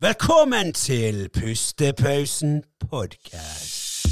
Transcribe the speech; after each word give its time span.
Velkommen 0.00 0.72
til 0.72 1.28
Pustepausen 1.34 2.62
podkast. 2.90 4.06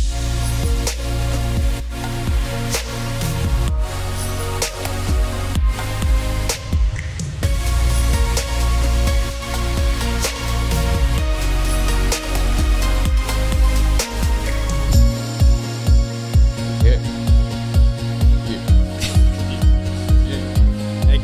Jeg, 16.85 16.95
eh, 20.29 21.13
jeg, 21.13 21.21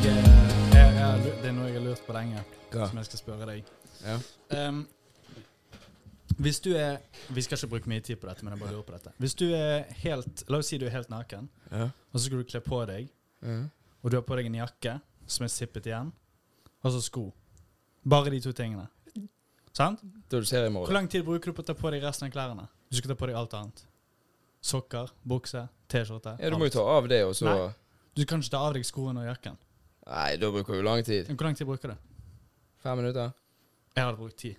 jeg, 0.72 0.92
har 0.98 1.16
lu- 1.16 1.42
det 1.42 1.48
er 1.48 1.52
noe 1.52 1.64
jeg 1.66 1.74
har 1.74 1.84
lurt 1.84 2.02
på 2.06 2.12
lenge, 2.16 2.42
Hva? 2.72 2.88
som 2.88 2.96
jeg 3.00 3.04
skal 3.10 3.18
spørre 3.18 3.46
deg. 3.50 3.64
Ja. 4.04 4.18
Um, 4.68 4.86
hvis 6.40 6.60
du 6.60 6.70
er 6.72 6.96
Vi 7.34 7.42
skal 7.42 7.58
ikke 7.58 7.68
bruke 7.68 7.88
mye 7.90 8.00
tid 8.00 8.16
på 8.16 8.28
dette, 8.28 8.44
men 8.44 8.54
jeg 8.54 8.60
bare 8.62 8.72
lurer 8.72 8.82
på 8.86 8.92
dette. 8.96 9.12
Hvis 9.18 9.34
du 9.34 9.44
er 9.54 9.82
helt 10.02 10.44
La 10.48 10.58
oss 10.58 10.70
si 10.72 10.78
du 10.78 10.86
er 10.86 10.90
helt 10.94 11.10
naken, 11.10 11.48
Ja. 11.70 11.84
og 12.12 12.14
så 12.20 12.24
skal 12.26 12.38
du 12.38 12.44
kle 12.44 12.60
på 12.60 12.86
deg, 12.86 13.08
Ja. 13.42 13.62
og 14.02 14.10
du 14.10 14.16
har 14.16 14.22
på 14.22 14.36
deg 14.36 14.46
en 14.46 14.54
jakke 14.54 15.00
som 15.26 15.44
er 15.44 15.48
sippet 15.48 15.86
igjen, 15.86 16.12
og 16.82 16.92
så 16.92 17.00
sko. 17.02 17.32
Bare 18.08 18.30
de 18.30 18.40
to 18.40 18.52
tingene. 18.52 18.88
Sant? 19.72 20.00
Hvor 20.30 20.92
lang 20.92 21.08
tid 21.10 21.22
bruker 21.24 21.44
du 21.46 21.52
på 21.52 21.62
å 21.62 21.66
ta 21.66 21.74
på 21.74 21.90
deg 21.90 22.02
resten 22.02 22.26
av 22.26 22.32
klærne? 22.32 22.68
Du 22.90 22.96
skal 22.96 23.08
ta 23.10 23.14
på 23.14 23.26
deg 23.26 23.36
alt 23.36 23.52
annet. 23.54 23.84
Sokker, 24.62 25.10
bukse, 25.26 25.68
T-skjorte. 25.88 26.36
Ja, 26.40 26.50
du 26.50 26.56
må 26.56 26.64
jo 26.64 26.70
ta 26.70 26.80
av 26.80 27.06
det, 27.08 27.24
og 27.24 27.34
så 27.34 27.44
Nei. 27.44 27.74
Du 28.14 28.24
kan 28.24 28.40
ikke 28.40 28.50
ta 28.50 28.58
av 28.58 28.74
deg 28.74 28.84
skoene 28.84 29.20
og 29.20 29.26
jakken. 29.36 29.56
Nei, 30.06 30.36
da 30.36 30.50
bruker 30.50 30.74
du 30.74 30.82
lang 30.82 31.04
tid. 31.04 31.26
Hvor 31.28 31.44
lang 31.44 31.54
tid 31.56 31.66
bruker 31.66 31.88
du? 31.88 31.96
Fem 32.82 32.98
minutter. 32.98 33.32
Jeg 33.96 34.04
hadde 34.04 34.16
brukt 34.16 34.36
tid. 34.38 34.58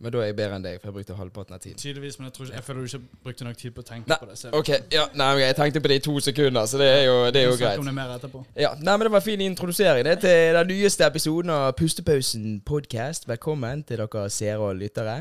Men 0.00 0.12
da 0.12 0.20
er 0.22 0.30
jeg 0.30 0.36
bedre 0.38 0.56
enn 0.56 0.62
deg, 0.64 0.76
for 0.80 0.88
jeg 0.88 0.94
brukte 0.96 1.14
halvparten 1.18 1.54
av 1.54 1.58
tiden. 1.60 1.76
Tydeligvis, 1.76 2.14
men 2.18 2.30
jeg, 2.30 2.32
tror 2.32 2.46
ikke, 2.46 2.54
jeg 2.56 2.64
føler 2.64 2.80
du 2.80 2.86
ikke 2.88 3.18
brukte 3.26 3.44
nok 3.44 3.58
tid 3.60 3.74
på 3.76 3.82
å 3.82 3.88
tenke 3.90 4.08
Nei, 4.08 4.16
på 4.22 4.28
det. 4.30 4.36
Så 4.40 4.52
OK. 4.56 4.70
Ja, 4.94 5.02
nei, 5.20 5.26
jeg 5.42 5.56
tenkte 5.58 5.82
på 5.84 5.90
det 5.92 5.98
i 6.00 6.02
to 6.06 6.14
sekunder, 6.24 6.68
så 6.70 6.80
det 6.80 6.86
er 6.88 7.02
jo, 7.04 7.16
det 7.28 7.42
er 7.42 7.50
jo 7.50 7.58
greit. 7.60 7.82
om 7.82 7.90
det 7.90 7.92
mer 7.98 8.14
etterpå. 8.14 8.40
Ja, 8.56 8.70
nei, 8.80 8.94
men 8.94 9.04
Det 9.04 9.12
var 9.12 9.20
en 9.20 9.26
fin 9.26 9.42
introdusering 9.44 10.08
det 10.08 10.14
til 10.24 10.56
den 10.56 10.72
nyeste 10.72 11.04
episoden 11.04 11.52
av 11.52 11.66
Pustepausen 11.76 12.46
podcast. 12.64 13.28
Velkommen 13.28 13.84
til 13.84 14.00
dere 14.00 14.24
seere 14.32 14.70
og 14.70 14.80
lyttere. 14.80 15.18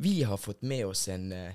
Vi 0.00 0.22
har 0.24 0.40
fått 0.40 0.64
med 0.64 0.86
oss 0.88 1.04
en 1.12 1.28
uh, 1.36 1.52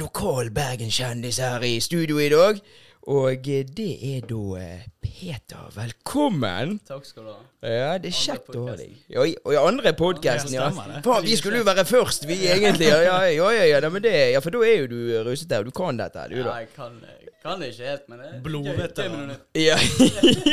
lokal 0.00 0.48
Bergenskjendis 0.48 1.42
her 1.44 1.68
i 1.68 1.76
studio 1.84 2.16
i 2.24 2.30
dag. 2.32 2.64
Og 3.10 3.48
eh, 3.50 3.64
det 3.66 3.92
er 4.06 4.26
da 4.30 4.58
eh, 4.60 4.82
Peter. 5.02 5.64
Velkommen! 5.74 6.76
Takk 6.86 7.06
skal 7.06 7.24
du 7.26 7.30
ha. 7.32 7.40
Ja, 7.66 7.96
det 7.98 8.12
er 8.12 8.14
kjekt 8.14 8.54
å 8.54 8.66
ha 8.68 8.76
deg. 8.78 8.92
Og, 9.16 9.32
og 9.42 9.54
i 9.54 9.58
andre 9.58 9.92
podkasten, 9.98 10.54
Ja. 10.54 10.68
Faen, 10.70 11.24
vi 11.26 11.34
skulle 11.38 11.58
jo 11.58 11.66
være 11.66 11.82
først, 11.88 12.28
vi 12.30 12.36
egentlig. 12.46 12.86
Ja, 12.92 13.00
ja, 13.02 13.16
ja, 13.26 13.48
ja, 13.58 13.64
ja, 13.74 13.90
men 13.90 14.04
det, 14.04 14.12
ja 14.36 14.42
for 14.44 14.54
da 14.54 14.62
er 14.68 14.84
jo 14.84 14.90
du 14.92 15.00
russete, 15.26 15.58
og 15.58 15.66
du 15.66 15.74
kan 15.74 15.98
dette, 15.98 16.28
du, 16.30 16.36
Ja, 16.44 16.54
jeg 16.62 16.70
kan, 16.76 16.94
kan 17.42 17.58
det 17.58 17.72
ikke 17.72 17.90
helt, 17.90 18.06
men 18.12 18.22
det 18.22 18.30
er 18.30 18.38
Blodveteran. 18.46 19.34
Ja. 19.58 19.80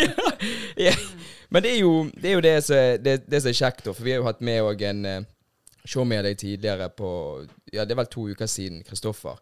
ja. 0.88 0.95
Men 1.53 1.66
det 1.66 1.75
er 1.75 1.80
jo 1.83 1.94
det, 2.16 2.31
er 2.31 2.33
jo 2.33 2.42
det, 2.45 2.55
som, 2.66 3.05
det, 3.05 3.16
det 3.30 3.44
som 3.44 3.53
er 3.53 3.59
kjekt, 3.61 3.86
da. 3.86 3.94
For 3.94 4.09
vi 4.09 4.16
har 4.16 4.23
jo 4.23 4.30
hatt 4.30 4.42
med 4.42 4.66
òg 4.66 4.83
en 4.89 5.05
uh, 5.05 5.30
show 5.86 6.02
med 6.05 6.25
deg 6.25 6.42
tidligere 6.42 6.89
på 6.97 7.14
Ja, 7.70 7.86
det 7.86 7.94
er 7.94 8.02
vel 8.02 8.09
to 8.09 8.25
uker 8.33 8.50
siden, 8.50 8.81
Kristoffer. 8.89 9.38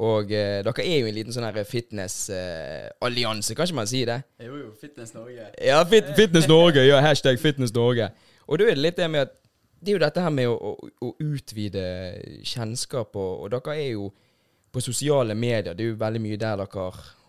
Og 0.00 0.30
eh, 0.32 0.62
dere 0.64 0.84
er 0.86 1.02
jo 1.02 1.08
en 1.10 1.14
liten 1.14 1.34
sånn 1.34 1.44
her 1.44 1.66
fitnessallianse, 1.68 3.54
kan 3.56 3.68
ikke 3.68 3.76
man 3.76 3.90
si 3.90 4.04
det? 4.08 4.22
Jo, 4.40 4.56
jo, 4.56 4.70
Fitness 4.80 5.12
Norge. 5.12 5.50
Ja, 5.60 5.82
fit, 5.88 6.08
Fitness 6.16 6.48
Norge. 6.48 6.84
Ja, 6.86 7.02
hashtag 7.04 7.40
Fitness 7.42 7.74
Norge. 7.76 8.08
Og 8.48 8.58
da 8.58 8.70
er 8.70 8.78
det 8.78 8.86
litt 8.86 8.96
det 9.00 9.10
med 9.12 9.28
at 9.28 9.38
Det 9.82 9.90
er 9.90 9.96
jo 9.96 10.00
dette 10.04 10.22
her 10.22 10.30
med 10.30 10.46
å, 10.46 10.54
å, 10.54 10.88
å 11.02 11.08
utvide 11.18 11.80
kjennskap, 12.46 13.16
og, 13.18 13.32
og 13.42 13.48
dere 13.50 13.72
er 13.74 13.88
jo 13.96 14.12
på 14.72 14.80
sosiale 14.80 15.34
medier. 15.34 15.74
Det 15.74 15.82
er 15.82 15.88
jo 15.90 15.96
veldig 15.98 16.20
mye 16.22 16.38
der 16.38 16.60
dere 16.60 16.84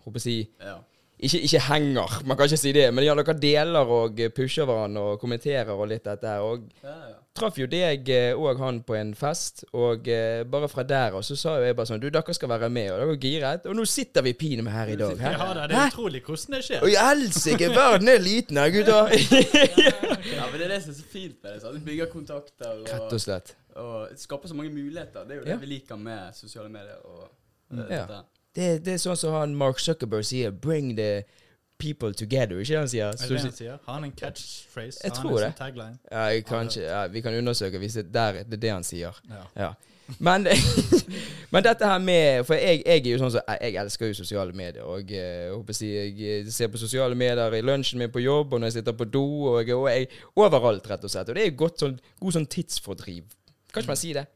håper 0.06 0.20
jeg 0.20 0.22
å 0.22 0.22
si 0.22 0.36
Ja. 0.62 0.76
Ikke, 1.24 1.40
ikke 1.48 1.60
henger, 1.70 2.16
man 2.28 2.38
kan 2.38 2.46
ikke 2.50 2.58
si 2.62 2.72
det, 2.76 2.88
men 2.94 3.06
ja, 3.06 3.14
dere 3.16 3.34
deler 3.40 3.90
og 3.98 4.20
pusher 4.36 4.66
hverandre 4.70 5.02
og 5.14 5.20
kommenterer 5.22 5.72
og 5.74 5.88
litt 5.92 6.04
dette 6.08 6.28
her. 6.28 6.42
Og 6.46 6.66
Ja, 6.84 6.90
ja. 7.10 7.14
traff 7.34 7.56
jo 7.58 7.66
deg 7.66 8.10
eh, 8.14 8.34
og 8.38 8.60
han 8.62 8.82
på 8.86 8.94
en 9.00 9.14
fest, 9.18 9.64
og 9.74 10.08
eh, 10.08 10.44
bare 10.44 10.68
fra 10.70 10.84
der 10.84 11.16
og 11.18 11.24
så 11.26 11.36
sa 11.40 11.56
jo 11.58 11.66
jeg 11.66 11.76
bare 11.76 11.90
sånn 11.90 12.00
Du, 12.04 12.10
dere 12.14 12.34
skal 12.38 12.50
være 12.52 12.70
med, 12.70 12.92
og 12.92 13.00
dere 13.02 13.16
er 13.16 13.22
giret. 13.24 13.66
Og 13.72 13.76
nå 13.80 13.86
sitter 13.90 14.22
vi 14.28 14.34
pinadø 14.34 14.70
her 14.76 14.88
i 14.94 14.96
dag. 15.00 15.18
Ja, 15.24 15.54
da, 15.54 15.68
det 15.68 15.78
er 15.80 15.88
utrolig 15.94 16.22
hvordan 16.28 16.58
det 16.58 16.64
skjer. 16.68 16.84
Oi, 16.86 16.94
helsike, 17.00 17.70
verden 17.74 18.08
er 18.14 18.20
liten 18.22 18.58
her, 18.62 18.70
gutter. 18.76 19.14
ja, 20.38 20.46
men 20.52 20.60
det 20.60 20.68
er 20.68 20.74
det 20.76 20.82
som 20.84 20.94
er 20.94 20.98
så 21.00 21.08
fint 21.14 21.38
med 21.44 21.54
det. 21.56 21.62
sånn, 21.64 21.80
Du 21.80 21.88
bygger 21.88 22.12
kontakter 22.12 22.82
Rett 22.84 23.00
og, 23.00 23.14
og 23.18 23.22
slett. 23.24 23.56
og 23.76 24.12
skaper 24.20 24.52
så 24.52 24.58
mange 24.58 24.74
muligheter. 24.76 25.26
Det 25.28 25.38
er 25.38 25.40
jo 25.42 25.46
det 25.48 25.56
Ja. 25.56 25.62
vi 25.64 25.72
liker 25.76 25.98
med 25.98 26.36
sosiale 26.38 26.70
medier. 26.70 27.00
og 27.06 27.30
Mm. 27.74 27.80
eh, 27.90 27.96
Ja. 27.98 28.22
Det, 28.56 28.86
det 28.86 28.94
er 28.94 29.00
sånn 29.02 29.18
som 29.18 29.34
han 29.34 29.56
Mark 29.58 29.80
Zuckerberg 29.82 30.26
sier 30.26 30.52
'bring 30.52 30.94
the 30.98 31.24
people 31.82 32.14
together', 32.14 32.60
ikke 32.62 32.78
han 32.78 32.88
sier? 32.88 33.08
Er 33.08 33.28
det 33.28 33.40
han 33.42 33.52
sier? 33.52 33.80
Har 33.86 33.94
han 33.94 34.04
en 34.04 34.12
catchphrase? 34.12 35.00
Jeg 35.04 35.14
tror 35.18 35.40
det. 35.40 35.48
sånn 35.48 35.58
tagline? 35.58 35.98
Ja, 36.12 36.28
jeg 36.32 36.46
kan 36.46 36.70
ikke, 36.70 36.84
ja, 36.86 37.08
vi 37.08 37.22
kan 37.22 37.34
undersøke 37.34 37.82
hvis 37.82 37.94
det, 37.94 38.14
der, 38.14 38.44
det 38.44 38.54
er 38.54 38.62
det 38.68 38.72
han 38.72 38.84
sier. 38.84 39.20
Ja. 39.30 39.44
Ja. 39.58 39.74
Men, 40.20 40.48
men 41.54 41.64
dette 41.64 41.88
her 41.88 42.00
med 42.04 42.44
For 42.44 42.60
jeg, 42.60 42.82
jeg 42.86 43.06
er 43.06 43.14
jo 43.14 43.20
sånn 43.22 43.32
som 43.32 43.54
Jeg 43.62 43.78
elsker 43.80 44.10
jo 44.10 44.18
sosiale 44.18 44.52
medier. 44.52 44.84
Og 44.84 45.12
eh, 45.12 45.48
jeg, 45.48 45.54
håper 45.54 45.80
jeg, 45.80 46.14
jeg 46.20 46.54
ser 46.54 46.72
på 46.74 46.82
sosiale 46.82 47.16
medier 47.16 47.56
i 47.56 47.62
lunsjen 47.64 48.02
min 48.04 48.12
på 48.12 48.22
jobb, 48.24 48.54
og 48.54 48.62
når 48.62 48.72
jeg 48.72 48.80
sitter 48.82 48.98
på 49.00 49.08
do, 49.08 49.26
og, 49.54 49.72
og 49.78 49.90
jeg, 49.90 50.10
overalt, 50.36 50.90
rett 50.92 51.08
og 51.08 51.14
slett. 51.14 51.32
Og 51.32 51.40
det 51.40 51.46
er 51.46 51.52
jo 51.52 51.58
godt 51.64 51.86
sånn, 51.86 51.98
god 52.20 52.38
sånn 52.38 52.50
tidsfordriv. 52.52 53.36
Kan 53.72 53.84
ikke 53.86 53.94
man 53.96 54.02
si 54.04 54.14
det? 54.14 54.28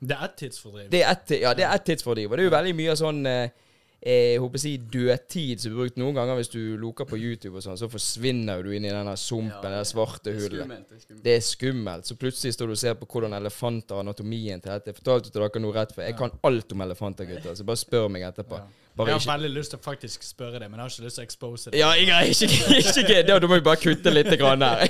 Det 0.00 0.16
er 0.16 0.34
tidsfordriv. 0.38 0.90
Det 0.92 1.02
er 1.02 1.38
ja, 1.42 1.54
det 1.58 1.66
er 1.66 1.84
tidsfordriv. 1.90 2.30
Og 2.30 2.36
det 2.36 2.44
er 2.44 2.50
jo 2.50 2.56
veldig 2.56 2.76
mye 2.78 2.96
sånn 3.02 3.22
eh, 3.30 3.65
jeg 4.06 4.38
håper 4.38 4.60
si 4.60 4.76
dødtid 4.92 5.58
som 5.62 5.72
blir 5.72 5.86
brukt 5.86 5.96
noen 5.98 6.14
ganger 6.14 6.36
hvis 6.38 6.50
du 6.52 6.60
luker 6.78 7.08
på 7.08 7.16
YouTube 7.18 7.56
og 7.58 7.64
sånn, 7.64 7.78
så 7.80 7.88
forsvinner 7.90 8.60
du 8.62 8.70
inn 8.76 8.84
i 8.84 8.92
denne 8.92 9.14
sumpen, 9.18 9.72
Ja, 9.72 9.80
det 9.80 9.88
svarte 9.88 10.30
det 10.30 10.34
hullet. 10.42 10.68
det 10.68 11.00
skummelt. 11.00 11.22
Det 11.24 11.34
er 11.34 11.40
skummelt. 11.42 12.06
Så 12.06 12.16
plutselig 12.20 12.54
står 12.54 12.66
du 12.70 12.74
og 12.76 12.78
ser 12.78 12.94
på 13.00 13.08
hvordan 13.08 13.32
elefanter 13.38 13.98
anatomien 14.04 14.60
til 14.60 14.70
dette. 14.76 14.92
Jeg 14.92 14.98
fortalte 15.00 15.32
til 15.32 15.40
dere 15.42 15.62
noe 15.64 15.74
rett 15.74 15.94
før. 15.96 16.04
Jeg 16.06 16.18
kan 16.20 16.30
alt 16.44 16.72
om 16.76 16.84
elefanter, 16.86 17.24
gutter. 17.30 17.54
Så 17.56 17.64
bare 17.66 17.80
spør 17.80 18.08
meg 18.12 18.22
etterpå. 18.28 18.60
Ja. 18.60 18.68
Bare 18.96 19.10
jeg 19.10 19.14
har 19.18 19.20
ikke 19.20 19.32
veldig 19.32 19.50
lyst 19.58 19.70
til 19.74 19.78
å 19.80 19.84
faktisk 19.84 20.22
spørre 20.24 20.58
det, 20.60 20.70
men 20.70 20.78
jeg 20.80 20.86
har 20.86 20.92
ikke 20.94 21.04
lyst 21.04 21.18
til 21.18 21.24
å 21.24 21.26
expose 21.26 21.70
det. 21.72 21.80
ja, 21.82 21.90
jeg 21.98 22.12
har 22.14 22.30
ikke, 22.30 22.46
ikke, 22.78 23.02
ikke 23.02 23.26
Da 23.28 23.40
må 23.48 23.58
vi 23.58 23.64
bare 23.66 23.80
kutte 23.82 24.12
litt 24.14 24.30
grann 24.40 24.62
her. 24.64 24.86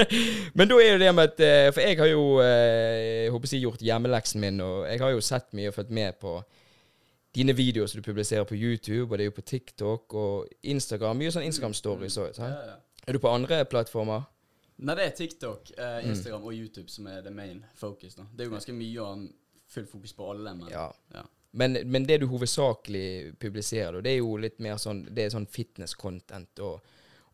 Men 0.58 0.68
da 0.70 0.78
er 0.78 0.92
jo 0.92 1.00
det 1.02 1.08
med 1.14 1.32
at 1.32 1.40
eh, 1.42 1.70
For 1.74 1.82
jeg 1.82 1.98
har 1.98 2.06
jo 2.12 2.22
eh, 2.44 3.24
jeg 3.24 3.32
håper 3.34 3.50
si 3.50 3.58
gjort 3.64 3.82
hjemmeleksen 3.82 4.40
min, 4.44 4.60
og 4.62 4.86
jeg 4.86 5.02
har 5.02 5.10
jo 5.10 5.24
sett 5.24 5.50
mye 5.58 5.72
og 5.72 5.74
fulgt 5.74 5.90
med 5.90 6.18
på 6.22 6.36
dine 7.38 7.54
videoer 7.56 7.86
som 7.90 8.00
du 8.02 8.04
publiserer 8.06 8.44
på 8.48 8.56
YouTube, 8.58 9.06
og 9.12 9.18
det 9.18 9.24
er 9.26 9.30
jo 9.30 9.36
på 9.38 9.44
TikTok 9.46 10.14
og 10.18 10.48
Instagram. 10.62 11.18
Mye 11.22 11.30
sånn 11.34 11.46
Instagram-stories 11.46 12.18
òg. 12.24 12.38
Ja, 12.42 12.50
ja. 12.72 12.76
Er 13.08 13.16
du 13.16 13.22
på 13.22 13.30
andre 13.32 13.62
plattformer? 13.70 14.26
Nei, 14.78 14.94
det 14.94 15.04
er 15.08 15.14
TikTok, 15.18 15.70
eh, 15.78 16.02
Mm. 16.04 16.10
Instagram 16.12 16.44
og 16.44 16.52
YouTube 16.54 16.90
som 16.90 17.06
er 17.10 17.22
the 17.22 17.30
main 17.34 17.64
focus. 17.74 18.14
da. 18.14 18.22
Det 18.34 18.44
er 18.44 18.50
jo 18.50 18.56
ganske 18.56 18.74
mye 18.74 19.00
ha 19.06 19.14
fullt 19.68 19.90
fokus 19.90 20.12
på 20.12 20.30
alle, 20.30 20.54
men 20.54 20.68
Ja. 20.70 20.90
ja. 21.14 21.22
Men, 21.52 21.78
men 21.90 22.04
det 22.04 22.20
du 22.20 22.26
hovedsakelig 22.26 23.38
publiserer, 23.40 24.02
det 24.02 24.12
er 24.12 24.18
jo 24.18 24.36
litt 24.36 24.60
mer 24.60 24.76
sånn 24.76 25.06
sånn 25.32 25.46
fitness-content 25.48 26.60
og, 26.60 26.80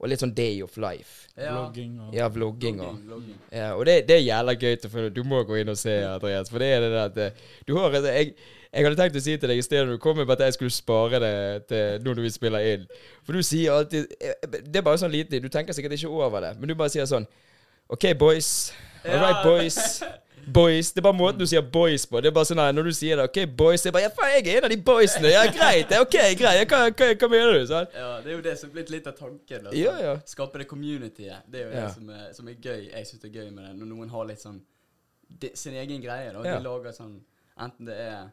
og 0.04 0.10
litt 0.12 0.20
sånn 0.20 0.34
day 0.37 0.59
of 0.62 0.75
life. 0.76 1.22
Ja, 1.34 1.54
Vlogging 1.56 1.94
og 2.04 2.12
Ja, 2.15 2.26
vlogging 2.31 2.76
og 2.84 2.91
vlogging, 2.92 3.06
vlogging. 3.09 3.38
ja, 3.50 3.70
Og 3.75 3.87
det, 3.88 3.94
det 4.06 4.19
er 4.19 4.26
jævla 4.26 4.54
gøy 4.60 4.75
til. 4.82 5.06
Du 5.16 5.22
må 5.25 5.41
gå 5.48 5.56
inn 5.62 5.72
og 5.72 5.78
se, 5.81 5.94
Andreas. 6.06 6.50
For 6.53 6.60
det 6.62 6.69
er 6.76 6.84
det 6.84 6.91
der 6.92 7.04
at 7.09 7.16
eh, 7.25 7.47
Du 7.66 7.72
har 7.78 7.97
et 7.97 8.04
jeg, 8.10 8.34
jeg 8.75 8.84
hadde 8.84 8.98
tenkt 9.00 9.16
å 9.16 9.22
si 9.25 9.37
til 9.38 9.48
deg 9.48 9.59
i 9.59 9.65
stedet 9.65 9.87
når 9.88 9.97
du 9.97 10.03
kom, 10.04 10.20
at 10.20 10.44
jeg 10.44 10.56
skulle 10.59 10.75
spare 10.75 11.20
det 11.25 11.34
til 11.70 12.04
nå 12.04 12.15
når 12.19 12.26
vi 12.28 12.31
spiller 12.37 12.69
inn. 12.75 12.87
For 13.25 13.32
du 13.38 13.42
sier 13.47 13.72
alltid 13.81 14.12
eh, 14.20 14.37
Det 14.60 14.76
er 14.82 14.87
bare 14.87 15.00
sånn 15.00 15.15
lite. 15.15 15.41
Du 15.41 15.48
tenker 15.48 15.72
sikkert 15.75 15.97
ikke 15.97 16.12
over 16.12 16.44
det, 16.44 16.53
men 16.60 16.69
du 16.69 16.75
bare 16.78 16.92
sier 16.92 17.09
sånn 17.09 17.26
OK, 17.88 18.12
boys. 18.19 18.72
All 19.04 19.21
right, 19.21 19.42
boys. 19.44 19.81
Boys. 20.47 20.93
Det 20.93 20.99
er 20.99 21.03
bare 21.03 21.16
måten 21.19 21.38
du 21.38 21.47
sier 21.47 21.62
boys 21.62 22.07
på. 22.07 22.21
Det 22.21 22.28
er 22.28 22.34
bare 22.36 22.45
sånn 22.48 22.60
Når 22.77 22.84
du 22.84 22.92
sier 22.92 23.16
det, 23.16 23.24
OK, 23.30 23.39
boys 23.57 23.86
er 23.86 23.92
bare 23.92 24.03
Ja, 24.09 24.10
faen, 24.16 24.33
jeg 24.45 24.47
er 24.54 24.59
en 24.59 24.65
av 24.65 24.71
de 24.71 24.77
boysene. 24.77 25.30
Ja, 25.33 25.45
greit. 25.53 25.89
det 25.89 25.97
er 25.97 26.01
OK, 26.04 26.16
greit. 26.41 26.68
Hva, 26.71 26.83
hva, 26.91 27.09
hva 27.22 27.28
mener 27.33 27.53
du? 27.59 27.66
Sånn? 27.71 27.86
Ja, 27.95 28.21
det 28.21 28.30
er 28.33 28.36
jo 28.36 28.42
det 28.45 28.54
som 28.60 28.71
er 28.71 28.74
blitt 28.78 28.91
litt 28.91 29.07
av 29.07 29.16
tanken. 29.18 29.66
Altså. 29.66 29.78
Ja, 29.80 29.95
ja. 30.01 30.15
Skape 30.27 30.59
det 30.63 30.68
communityet. 30.68 31.48
Det 31.51 31.60
er 31.60 31.65
jo 31.68 31.74
Ja. 31.74 31.86
det 31.86 31.95
som 31.95 32.10
er, 32.10 32.33
som 32.36 32.48
er 32.48 32.54
gøy. 32.60 32.89
Jeg 32.92 33.07
syns 33.10 33.21
det 33.22 33.30
er 33.30 33.41
gøy 33.42 33.51
med 33.51 33.65
det. 33.65 33.74
Når 33.80 33.86
noen 33.95 34.09
har 34.10 34.24
litt 34.27 34.41
sånn 34.45 34.60
de, 35.41 35.51
sin 35.54 35.74
egen 35.74 36.01
greie. 36.03 36.33
da. 36.33 36.42
De 36.42 36.63
lager 36.63 36.92
sånn 36.92 37.21
Enten 37.59 37.86
det 37.86 37.95
er 38.01 38.33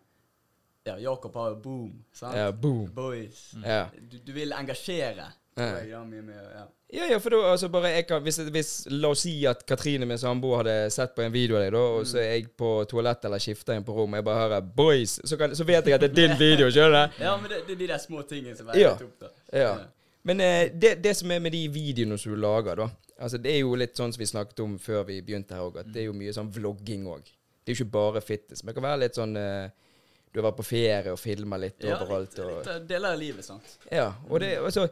Ja, 0.85 0.95
Jakob 0.97 1.35
har 1.35 1.50
jo 1.51 1.56
Boom. 1.62 1.91
sant? 2.12 2.35
Ja, 2.35 2.51
boom. 2.51 2.88
Boys. 2.95 3.51
Ja. 3.63 3.83
Du, 4.09 4.18
du 4.18 4.31
vil 4.33 4.51
engasjere. 4.51 5.27
Ja. 5.57 5.65
Ja, 5.83 6.03
ja. 6.56 6.68
Ja, 6.94 7.06
ja, 7.07 7.18
for 7.24 7.31
da, 7.31 7.38
altså 7.53 7.69
bare 7.71 8.03
kan, 8.03 8.19
hvis, 8.24 8.38
hvis, 8.51 8.69
La 8.92 9.07
oss 9.13 9.21
si 9.24 9.45
at 9.48 9.62
Katrine, 9.68 10.06
min 10.07 10.18
samboer, 10.19 10.57
hadde 10.62 10.74
sett 10.92 11.13
på 11.15 11.24
en 11.24 11.31
video 11.31 11.56
av 11.56 11.62
deg, 11.63 11.71
da, 11.75 11.83
og 12.00 12.07
så 12.07 12.18
er 12.19 12.33
jeg 12.33 12.50
på 12.59 12.71
toalettet 12.92 13.30
eller 13.30 13.39
skifter 13.39 13.77
inn 13.80 13.86
på 13.88 13.95
rommet, 13.95 14.19
jeg 14.19 14.25
bare 14.27 14.42
hører 14.42 14.62
'boys', 14.75 15.13
så, 15.24 15.38
kan, 15.39 15.56
så 15.56 15.63
vet 15.68 15.88
jeg 15.88 15.95
at 15.95 16.01
det 16.03 16.09
er 16.12 16.15
din 16.19 16.36
video, 16.39 16.68
skjønner 16.71 17.07
du? 17.07 17.24
ja, 17.24 17.36
men 17.38 17.50
det, 17.51 17.62
det 17.68 17.75
er 17.77 17.80
de 17.83 17.88
der 17.94 17.98
små 18.03 18.21
tingene 18.27 18.57
som 18.57 18.68
er 18.68 18.80
Ja. 18.80 18.92
opp, 18.92 19.19
da. 19.21 19.27
Ja. 19.53 19.75
Men 20.24 20.42
eh, 20.42 20.69
det, 20.81 21.03
det 21.03 21.15
som 21.18 21.31
er 21.31 21.39
med 21.39 21.51
de 21.51 21.68
videoene 21.71 22.18
som 22.18 22.31
du 22.33 22.38
lager, 22.39 22.75
da 22.75 22.89
Altså 23.21 23.38
Det 23.38 23.51
er 23.54 23.59
jo 23.59 23.75
litt 23.77 23.94
sånn 23.95 24.12
som 24.13 24.19
vi 24.19 24.25
snakket 24.25 24.59
om 24.63 24.80
før 24.81 25.04
vi 25.06 25.21
begynte 25.21 25.54
her 25.54 25.62
òg, 25.62 25.77
at 25.80 25.92
det 25.94 26.01
er 26.01 26.06
jo 26.07 26.13
mye 26.18 26.33
sånn 26.33 26.47
vlogging 26.51 27.04
òg. 27.06 27.21
Det 27.21 27.69
er 27.69 27.75
jo 27.75 27.83
ikke 27.83 27.92
bare 27.94 28.21
fitness. 28.21 28.63
Men 28.63 28.71
det 28.74 28.75
kan 28.80 28.83
være 28.88 29.00
litt 29.04 29.15
sånn 29.19 29.36
eh, 29.38 29.69
Du 30.33 30.39
har 30.42 30.47
vært 30.51 30.57
på 30.57 30.65
ferie 30.65 31.12
og 31.13 31.19
filma 31.19 31.57
litt 31.62 31.83
Ja, 31.86 32.00
overalt. 32.01 32.33
litt, 32.38 32.65
litt 32.65 32.88
deler 32.89 33.13
av 33.13 33.19
livet, 33.19 33.45
sant. 33.45 33.77
ja, 33.92 34.13
og 34.30 34.39
det 34.39 34.57
også 34.59 34.88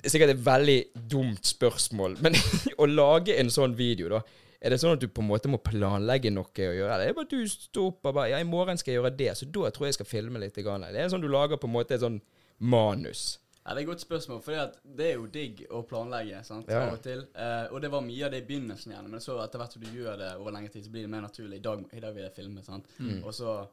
det 0.00 0.06
er 0.06 0.12
sikkert 0.14 0.30
et 0.34 0.44
veldig 0.44 0.78
dumt 1.10 1.44
spørsmål, 1.46 2.16
men 2.22 2.34
å 2.82 2.86
lage 2.86 3.36
en 3.38 3.50
sånn 3.50 3.74
video, 3.76 4.08
da 4.08 4.20
Er 4.64 4.70
det 4.70 4.78
sånn 4.80 4.94
at 4.96 5.00
du 5.00 5.08
på 5.08 5.20
en 5.20 5.28
måte 5.28 5.48
må 5.52 5.58
planlegge 5.60 6.30
noe 6.32 6.48
å 6.48 6.72
gjøre? 6.72 6.88
Eller 6.94 7.04
er 7.04 7.08
det 7.12 7.16
bare 7.16 7.26
at 7.26 7.30
du 7.36 7.46
står 7.48 7.88
opp 7.90 8.06
og 8.08 8.14
bare 8.14 8.30
Ja, 8.30 8.38
i 8.40 8.44
morgen 8.48 8.78
skal 8.80 8.94
jeg 8.94 9.00
gjøre 9.02 9.16
det, 9.16 9.32
så 9.36 9.44
da 9.44 9.68
tror 9.70 9.84
jeg 9.84 9.92
jeg 9.92 9.94
skal 9.98 10.06
filme 10.08 10.38
litt. 10.40 10.54
Grann. 10.56 10.80
Det 10.88 10.96
er 11.02 11.08
sånn 11.12 11.20
du 11.20 11.28
lager 11.28 11.56
på 11.60 11.68
en 11.68 11.74
måte 11.74 11.92
et 11.94 12.00
sånn 12.00 12.20
manus. 12.60 13.38
Ja, 13.64 13.74
Det 13.74 13.78
er 13.78 13.82
et 13.84 13.88
godt 13.90 14.00
spørsmål, 14.04 14.40
for 14.44 14.72
det 14.96 15.06
er 15.10 15.14
jo 15.18 15.26
digg 15.26 15.66
å 15.70 15.82
planlegge 15.88 16.42
sant, 16.44 16.68
Ja. 16.68 16.82
av 16.86 16.94
og 16.94 17.02
til. 17.02 17.26
Eh, 17.34 17.66
og 17.72 17.80
det 17.80 17.90
var 17.90 18.00
mye 18.04 18.24
av 18.24 18.30
det 18.32 18.42
i 18.42 18.46
begynnelsen, 18.48 18.92
gjerne, 18.92 19.08
men 19.08 19.20
så 19.20 19.38
etter 19.44 19.58
hvert 19.58 19.72
som 19.72 19.82
du 19.82 19.88
gjør 19.88 20.18
det 20.18 20.32
over 20.40 20.52
lengre 20.52 20.72
tid, 20.72 20.84
så 20.84 20.90
blir 20.90 21.02
det 21.02 21.10
mer 21.10 21.22
naturlig. 21.22 21.56
I 21.56 21.64
dag, 21.64 21.84
i 21.92 22.00
dag 22.00 22.14
vil 22.14 22.24
jeg 22.24 22.34
filme, 22.36 22.62
sant. 22.64 22.84
Mm. 22.98 23.22
Og 23.24 23.32
så 23.32 23.66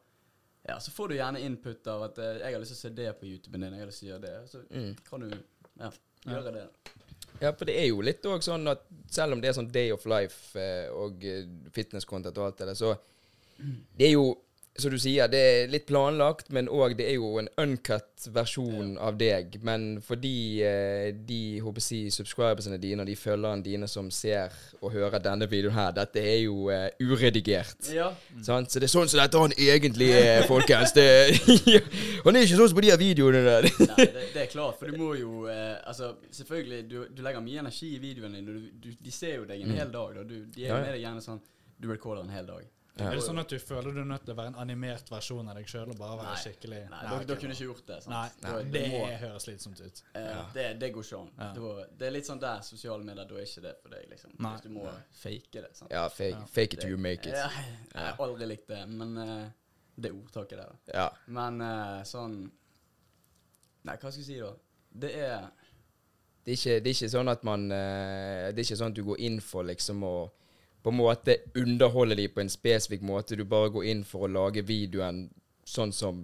ja, 0.68 0.76
så 0.80 0.92
får 0.92 1.08
du 1.10 1.16
gjerne 1.16 1.40
input 1.42 1.88
av 1.88 2.04
at 2.04 2.18
eh, 2.20 2.38
'jeg 2.40 2.54
har 2.54 2.60
lyst 2.62 2.72
til 2.72 2.80
å 2.80 2.82
se 2.82 2.96
det 2.96 3.20
på 3.20 3.26
YouTuben 3.26 3.62
din', 3.62 3.72
'jeg 3.74 3.80
har 3.80 3.88
lyst 3.88 4.00
til 4.00 4.10
å 4.10 4.12
gjøre 4.14 4.28
det'. 4.28 4.48
Så 4.48 4.58
Mm. 4.70 4.96
kan 5.10 5.20
du 5.22 5.38
ja, 5.80 5.90
gjøre 6.26 6.54
det. 6.56 6.66
Ja, 7.42 7.50
for 7.58 7.66
det 7.66 7.76
er 7.82 7.88
jo 7.90 8.04
litt 8.06 8.26
òg 8.30 8.44
sånn 8.46 8.70
at 8.70 8.84
selv 9.10 9.34
om 9.34 9.42
det 9.42 9.50
er 9.50 9.58
sånn 9.58 9.72
Day 9.74 9.90
of 9.94 10.06
Life 10.10 10.60
eh, 10.62 10.92
og 10.94 11.24
eh, 11.26 11.48
fitness-content 11.74 12.38
og 12.38 12.52
alt 12.52 12.62
det 12.62 12.68
der, 12.72 12.78
så 12.78 12.96
Det 13.98 14.08
er 14.08 14.16
jo, 14.16 14.26
som 14.80 14.92
du 14.94 14.98
sier, 15.00 15.28
det 15.28 15.40
er 15.40 15.72
litt 15.72 15.86
planlagt, 15.90 16.48
men 16.56 16.70
òg 16.72 16.96
det 17.00 17.10
er 17.12 17.18
jo 17.18 17.36
en 17.42 17.50
uncut 17.60 18.28
versjon 18.32 18.94
av 19.04 19.18
deg. 19.20 19.58
Men 19.68 20.00
fordi 20.06 20.64
eh, 20.64 21.10
de 21.16 21.60
håper 21.64 21.84
jeg 21.84 22.14
subscribersene 22.16 22.80
dine 22.82 23.04
og 23.04 23.10
de 23.10 23.18
følgerne 23.20 23.66
dine 23.66 23.90
som 23.92 24.08
ser 24.14 24.56
og 24.80 24.94
hører 24.96 25.20
denne 25.24 25.50
videoen 25.52 25.76
her, 25.76 25.92
dette 25.96 26.24
er 26.24 26.40
jo 26.46 26.70
uh, 26.72 26.88
uredigert. 27.04 27.92
Ja. 27.92 28.10
Sant? 28.46 28.72
Så 28.72 28.82
det 28.82 28.88
er 28.88 28.94
sånn 28.96 29.12
som 29.12 29.22
dette 29.22 29.44
han 29.44 29.56
egentlig 29.58 30.10
er, 30.16 30.46
folkens. 30.52 30.96
Det, 30.96 31.06
han 32.26 32.40
er 32.40 32.48
ikke 32.48 32.60
sånn 32.62 32.72
som 32.72 32.80
på 32.80 32.86
de 32.88 32.94
her 32.94 33.02
videoene 33.02 33.44
der. 33.46 33.70
Nei, 33.70 34.08
det, 34.08 34.26
det 34.36 34.46
er 34.48 34.52
klart, 34.54 34.80
for 34.80 34.90
du 34.90 34.98
må 35.02 35.14
jo 35.20 35.46
eh, 35.52 35.78
Altså, 35.92 36.14
selvfølgelig, 36.32 36.84
du, 36.90 36.98
du 37.12 37.24
legger 37.26 37.44
mye 37.44 37.62
energi 37.66 37.94
i 37.96 38.02
videoene 38.02 38.40
dine. 38.40 38.56
Du, 38.56 38.88
du, 38.88 38.92
de 39.04 39.14
ser 39.14 39.42
jo 39.42 39.48
deg 39.50 39.64
en 39.66 39.76
hel 39.76 39.92
dag. 39.94 40.16
Da. 40.16 40.28
Du, 40.28 40.38
de 40.48 40.66
er 40.66 40.72
Mm. 40.72 40.78
Jo 40.78 40.86
med 40.86 40.94
deg 40.96 41.02
gjerne 41.04 41.24
sånn 41.26 41.42
Du 41.82 41.90
recorder 41.90 42.24
en 42.24 42.32
hel 42.32 42.48
dag. 42.48 42.68
Ja. 42.98 43.06
Er 43.08 43.16
det 43.16 43.24
sånn 43.24 43.40
at 43.40 43.48
du 43.48 43.56
føler 43.58 43.94
du 43.96 44.02
er 44.02 44.06
nødt 44.06 44.26
til 44.26 44.34
å 44.34 44.38
være 44.38 44.52
en 44.52 44.58
animert 44.60 45.08
versjon 45.10 45.48
av 45.48 45.56
deg 45.56 45.66
sjøl 45.72 45.94
Nei. 45.96 46.36
skikkelig 46.36 46.82
Nei, 46.90 46.90
Nei, 46.92 47.24
da, 47.26 47.34
ok, 47.34 47.40
kunne 47.40 47.56
ikke 47.56 47.68
gjort 47.70 47.86
det. 47.88 48.00
Sant? 48.04 48.12
Nei, 48.12 48.30
Da- 48.42 48.64
det 48.64 48.82
må- 48.92 49.20
høres 49.22 49.44
slitsomt 49.46 49.80
ut. 49.80 50.02
Eh, 50.14 50.22
Ja. 50.26 50.50
det, 50.54 50.80
det 50.80 50.94
går 50.94 51.04
ikke 51.04 51.20
an. 51.22 51.32
Ja. 51.40 51.86
Det 51.98 52.08
er 52.08 52.12
litt 52.12 52.26
sånn 52.26 52.40
der 52.42 52.60
sosiale 52.62 53.04
medier, 53.04 53.26
da 53.26 53.36
er 53.36 53.46
ikke 53.46 53.62
det 53.62 53.76
for 53.82 53.90
deg, 53.90 54.10
liksom. 54.10 54.36
Nei. 54.40 54.52
Hvis 54.52 54.62
du 54.62 54.70
må 54.70 54.92
fake 55.12 55.52
det. 55.62 55.78
Sant? 55.78 55.92
Ja, 55.92 56.08
fake, 56.10 56.32
Ja. 56.40 56.46
fake 56.46 56.74
it 56.74 56.80
till 56.82 56.90
you 56.90 56.98
make 56.98 57.26
it. 57.26 57.34
Ja, 57.34 57.50
jeg 57.96 58.16
har 58.16 58.18
aldri 58.28 58.46
likt 58.48 58.68
det, 58.68 58.90
men 58.90 59.18
uh, 59.18 59.50
det 60.00 60.12
ordtaket 60.12 60.58
der. 60.58 60.76
Ja. 60.94 61.10
Men 61.28 61.62
uh, 61.62 62.04
sånn 62.04 62.52
Nei, 63.84 63.96
hva 63.98 64.12
skal 64.12 64.22
jeg 64.22 64.26
si, 64.26 64.40
da? 64.40 64.52
Det 64.94 65.16
er 65.16 65.50
Det 66.46 66.54
er, 66.54 66.58
ikke, 66.58 66.84
det 66.84 66.88
er 66.88 66.94
ikke 67.08 67.10
sånn 67.18 67.30
at 67.32 67.44
man 67.44 67.72
uh, 67.72 68.52
Det 68.52 68.60
er 68.60 68.64
ikke 68.66 68.78
sånn 68.78 68.92
at 68.92 68.94
du 68.94 69.04
går 69.04 69.20
inn 69.20 69.40
for 69.40 69.64
liksom 69.64 70.04
å 70.04 70.32
på 70.84 70.90
en 70.90 70.98
måte 70.98 71.38
underholde 71.56 72.16
de 72.16 72.28
på 72.28 72.42
en 72.42 72.50
spesifikk 72.50 73.02
måte. 73.06 73.36
Du 73.38 73.44
bare 73.46 73.70
går 73.70 73.86
inn 73.92 74.04
for 74.04 74.28
å 74.28 74.32
lage 74.32 74.64
videoen 74.66 75.30
sånn 75.66 75.92
som 75.94 76.24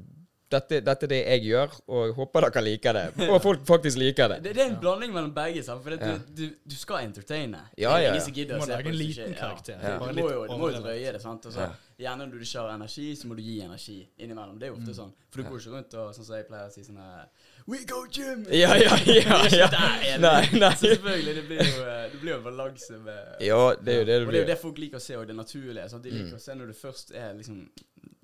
dette, 0.50 0.78
dette 0.80 1.04
er 1.04 1.10
det 1.12 1.18
jeg 1.28 1.42
gjør, 1.50 1.74
og 1.92 2.04
jeg 2.08 2.14
håper 2.16 2.46
dere 2.48 2.62
liker 2.64 2.94
det. 2.96 3.02
Og 3.34 3.42
folk 3.44 3.66
faktisk 3.68 3.98
liker 4.00 4.30
det. 4.32 4.38
Det, 4.46 4.54
det 4.56 4.62
er 4.64 4.70
en 4.72 4.78
blanding 4.80 5.12
mellom 5.12 5.34
begge. 5.36 5.60
sant? 5.68 5.82
For 5.84 5.92
det, 5.92 6.00
Ja. 6.08 6.14
du, 6.24 6.30
du, 6.48 6.56
du 6.72 6.76
skal 6.80 7.04
entertaine. 7.04 7.60
Ja, 7.78 7.98
ja, 8.00 8.14
ja. 8.16 8.22
Du 8.24 8.54
må 8.56 8.66
lage 8.70 8.88
en 8.88 8.96
liten 8.96 9.34
karakter. 9.36 9.76
Ja. 9.84 9.98
Det 10.00 10.16
Du 10.16 10.22
må 10.24 10.30
jo, 10.32 10.46
du 10.48 10.56
må 10.62 10.70
jo 10.72 10.80
drøye 10.86 11.12
det. 11.18 11.22
sant? 11.22 11.44
Også, 11.52 11.60
Ja. 11.60 11.74
Gjerne 12.00 12.28
når 12.30 12.38
du 12.40 12.46
ikke 12.46 12.62
har 12.64 12.72
energi, 12.78 13.10
så 13.20 13.28
må 13.28 13.36
du 13.36 13.42
gi 13.44 13.58
energi 13.66 13.98
innimellom. 14.24 14.56
Det 14.60 14.70
er 14.70 14.72
jo 14.72 14.78
Mm. 14.78 14.84
ofte 14.88 14.96
sånn. 15.02 15.12
For 15.32 15.42
du 15.44 15.50
går 15.50 15.60
ikke 15.60 15.74
rundt 15.76 15.94
og 16.00 16.16
sånn 16.16 16.26
som 16.30 16.36
jeg 16.38 16.48
pleier 16.48 16.68
å 16.70 16.72
si 16.72 16.82
sånn 16.88 16.98
her 17.04 17.28
We 17.68 17.78
go 17.86 18.06
gym! 18.12 18.46
Ja, 18.50 18.76
ja, 18.80 18.96
ja. 19.06 19.38
ja. 19.52 19.68
Er. 19.68 20.20
Nei, 20.24 20.44
nei. 20.56 20.70
Så 20.80 20.88
selvfølgelig, 20.94 21.34
det 21.36 21.44
blir 21.50 21.58
jo, 21.68 21.82
eh, 21.84 22.06
det 22.14 22.20
blir 22.22 22.32
jo 22.32 22.38
en 22.38 22.44
balanse 22.46 22.96
med 23.04 23.42
Ja, 23.44 23.58
det 23.76 23.94
er 23.94 24.00
jo 24.00 24.06
det 24.06 24.08
det 24.08 24.22
blir. 24.22 24.28
Og 24.28 24.32
det 24.34 24.40
er 24.40 24.46
jo 24.46 24.52
det 24.54 24.60
folk 24.62 24.78
liker 24.80 25.02
å 25.02 25.04
se, 25.04 25.18
og 25.20 25.28
det 25.28 25.36
naturlige. 25.36 25.90
Sant? 25.92 26.04
De 26.08 26.14
liker 26.14 26.32
Mm. 26.32 26.38
å 26.40 26.44
se 26.46 26.56
når 26.56 26.72
du 26.72 26.78
først 26.80 27.12
er 27.16 27.34
liksom 27.36 27.60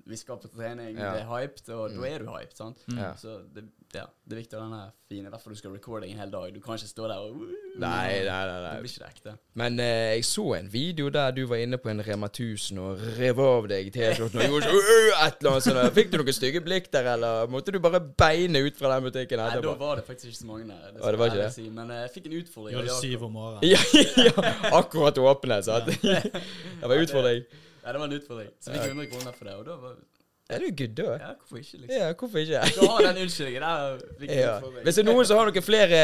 Vi 0.06 0.16
skal 0.20 0.36
på 0.36 0.48
trening, 0.52 0.98
Ja. 0.98 1.14
det 1.14 1.22
er 1.22 1.28
hyped, 1.30 1.68
og 1.72 1.90
Mm. 1.90 2.00
da 2.02 2.08
er 2.08 2.18
du 2.18 2.26
hyped. 2.26 2.56
sant? 2.56 2.76
Ja. 2.92 3.14
Så 3.16 3.38
det, 3.54 3.64
ja, 3.94 4.04
det 4.28 4.32
er 4.36 4.40
viktig 4.42 4.58
å 4.58 4.60
den 4.60 4.70
denne 4.74 4.92
fine, 5.08 5.30
derfor 5.30 5.48
du 5.50 5.56
skal 5.56 5.70
recorde 5.72 6.04
en 6.06 6.18
hel 6.18 6.30
dag. 6.30 6.52
Du 6.52 6.60
kan 6.60 6.74
ikke 6.76 6.88
stå 6.90 7.08
der 7.08 7.16
og 7.24 7.36
Nei, 7.78 8.20
nei, 8.20 8.24
nei. 8.24 8.44
Det 8.46 8.62
nei. 8.62 8.80
blir 8.82 8.92
ikke 8.92 9.08
ekte. 9.08 9.38
Men 9.54 9.80
eh, 9.80 10.14
jeg 10.16 10.24
så 10.24 10.44
en 10.58 10.68
video 10.72 11.08
der 11.08 11.30
du 11.32 11.46
var 11.46 11.56
inne 11.56 11.78
på 11.78 11.88
en 11.88 12.02
Rema 12.04 12.28
1000 12.28 12.78
og 12.78 13.00
rev 13.18 13.40
av 13.40 13.68
deg 13.68 13.90
T-skjorten 13.94 14.40
og 14.44 14.46
gjorde 14.50 14.68
så, 14.68 14.76
«Øh», 14.76 15.26
et 15.26 15.40
eller 15.40 15.50
annet 15.50 15.62
sånt. 15.62 15.94
Fikk 15.94 16.10
du 16.12 16.18
noen 16.18 16.32
stygge 16.36 16.60
blikk 16.60 16.90
der, 16.92 17.12
eller 17.14 17.46
måtte 17.46 17.72
du 17.72 17.78
bare 17.80 18.00
beine 18.00 18.60
ut 18.66 18.76
fra 18.76 18.94
den 18.94 19.10
butikken 19.10 19.38
Nei, 19.38 19.60
da 19.60 19.74
var 19.74 19.96
det 19.96 20.04
faktisk 20.04 20.26
ikke 20.26 20.42
så 20.42 20.46
mange 20.46 20.68
der. 20.68 20.92
Det 20.92 21.02
ah, 21.02 21.10
det 21.10 21.18
var 21.18 21.26
ikke 21.32 21.42
det? 21.42 21.52
Si. 21.54 21.68
Men 21.70 21.90
eh, 21.90 22.02
jeg 22.04 22.10
fikk 22.18 22.26
en 22.26 22.38
utfordring. 22.42 22.76
Du 22.76 22.82
hadde 22.82 23.00
syv 23.00 23.24
om 23.24 23.32
morgenen. 23.32 23.70
Ja, 23.72 23.80
ja, 24.28 24.54
akkurat 24.76 25.16
åpnet, 25.16 25.64
sant? 25.64 25.86
Det 26.80 26.88
var 26.92 26.96
utfordring. 27.00 27.44
Ja, 27.84 27.92
det 27.92 28.00
var 28.00 28.06
en 28.06 28.12
utfordring. 28.18 28.50
Så 28.60 28.70
vi 28.72 28.78
jeg 28.78 28.90
100 28.90 29.06
kroner 29.12 29.32
for 29.38 29.44
det, 29.44 29.54
og 29.54 29.64
da 29.66 29.76
var 29.76 29.94
Ja, 30.50 30.58
det 30.58 30.62
er 30.62 30.68
jo 30.68 30.74
good, 30.76 30.94
da. 30.96 31.12
Ja, 31.24 31.28
hvorfor 31.40 31.56
ikke, 31.56 31.78
liksom? 31.80 31.96
Ja, 32.00 32.12
hvorfor 32.20 32.38
ikke? 32.38 32.60
Du 32.76 32.80
har 32.90 32.98
den 33.06 33.22
unnskyldningen. 33.22 33.62
Der 33.62 33.98
fikk 34.20 34.30
Ja. 34.30 34.58
Hvis 34.84 34.94
det 34.94 35.02
er 35.02 35.08
noen 35.12 35.26
som 35.28 35.38
har 35.38 35.48
noen 35.48 35.64
flere 35.64 36.00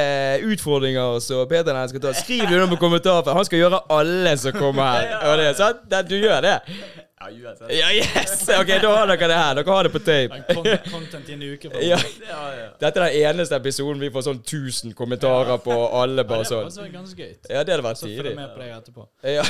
utfordringer 0.53 1.19
så 1.21 1.43
Peter 1.49 1.77
den 1.77 1.89
skal 1.93 2.01
ta, 2.01 2.13
skriv 2.17 2.47
det 2.49 2.57
under 2.57 2.71
på 2.73 2.81
kommentarfeltet. 2.81 3.37
han 3.37 3.45
skal 3.45 3.59
gjøre 3.59 3.81
alle 3.99 4.37
som 4.41 4.53
kommer 4.57 4.83
her. 4.95 5.13
Og 5.29 5.39
det, 5.39 5.51
sant? 5.57 5.85
Du 6.09 6.17
gjør 6.17 6.41
det? 6.41 6.57
Ja, 7.21 7.29
uansett. 7.31 7.73
Ja, 7.77 7.89
yes! 7.93 8.49
Ok, 8.49 8.67
da 8.83 8.91
har 8.97 9.07
dere 9.11 9.27
det 9.29 9.35
her. 9.37 9.55
Dere 9.59 9.75
har 9.77 9.85
det 9.85 9.91
på 9.93 10.01
tape. 10.01 10.39
Content 10.91 11.29
i 11.29 11.33
en 11.35 11.43
uke. 11.43 11.69
Ja. 11.91 11.99
Ja, 12.29 12.39
ja. 12.57 12.69
Dette 12.81 13.03
er 13.03 13.11
den 13.13 13.17
eneste 13.29 13.59
episoden 13.61 14.01
vi 14.01 14.09
får 14.15 14.25
sånn 14.25 14.41
1000 14.41 14.95
kommentarer 14.97 15.59
på, 15.61 15.75
alle 16.01 16.25
Ja, 16.25 16.29
bare 16.31 16.47
det 16.47 16.49
var 16.49 16.49
sånn. 16.55 16.71
altså 16.71 16.87
ganske 16.95 17.21
gøy. 17.27 17.35
Ja, 17.53 17.61
det 17.69 17.75
hadde 17.75 17.85
vært 17.85 18.01
Så 18.01 18.07
følg 18.09 18.17
tidlig. 18.23 18.33
med 18.39 18.55
på 18.55 18.63
deg 18.63 18.73
etterpå. 18.79 19.05
Ja. 19.37 19.45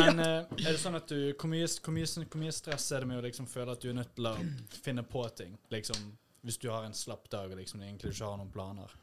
Men 0.00 0.22
eh, 0.24 0.64
er 0.64 0.70
det 0.70 0.80
sånn 0.80 0.96
at 0.96 1.12
du 1.12 1.18
Hvor 1.34 1.52
mye, 1.52 1.68
hvor 1.84 1.96
mye, 1.98 2.08
hvor 2.24 2.40
mye 2.46 2.56
stress 2.56 2.88
er 2.96 3.04
det 3.04 3.10
med 3.12 3.20
å 3.20 3.26
liksom 3.28 3.50
føle 3.52 3.76
at 3.76 3.84
du 3.84 3.90
er 3.92 3.98
nødt 4.00 4.14
til 4.16 4.30
å 4.32 4.34
finne 4.80 5.04
på 5.04 5.26
ting? 5.42 5.52
Liksom 5.76 6.08
Hvis 6.48 6.56
du 6.64 6.70
har 6.72 6.88
en 6.88 6.96
slapp 6.96 7.28
dag 7.36 7.52
og 7.52 7.60
liksom 7.60 7.84
egentlig 7.84 8.14
ikke 8.14 8.24
har 8.32 8.40
noen 8.40 8.48
planer. 8.56 8.96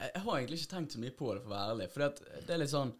Jeg 0.00 0.24
har 0.26 0.36
egentlig 0.40 0.58
ikke 0.64 0.74
tenkt 0.74 0.98
så 0.98 0.98
mye 1.06 1.14
på 1.14 1.30
det, 1.36 1.44
for 1.46 1.52
å 1.52 1.54
være 1.54 1.70
ærlig. 1.76 1.90
For 1.94 2.08
det 2.48 2.50
er 2.58 2.62
litt 2.64 2.74
sånn 2.74 2.90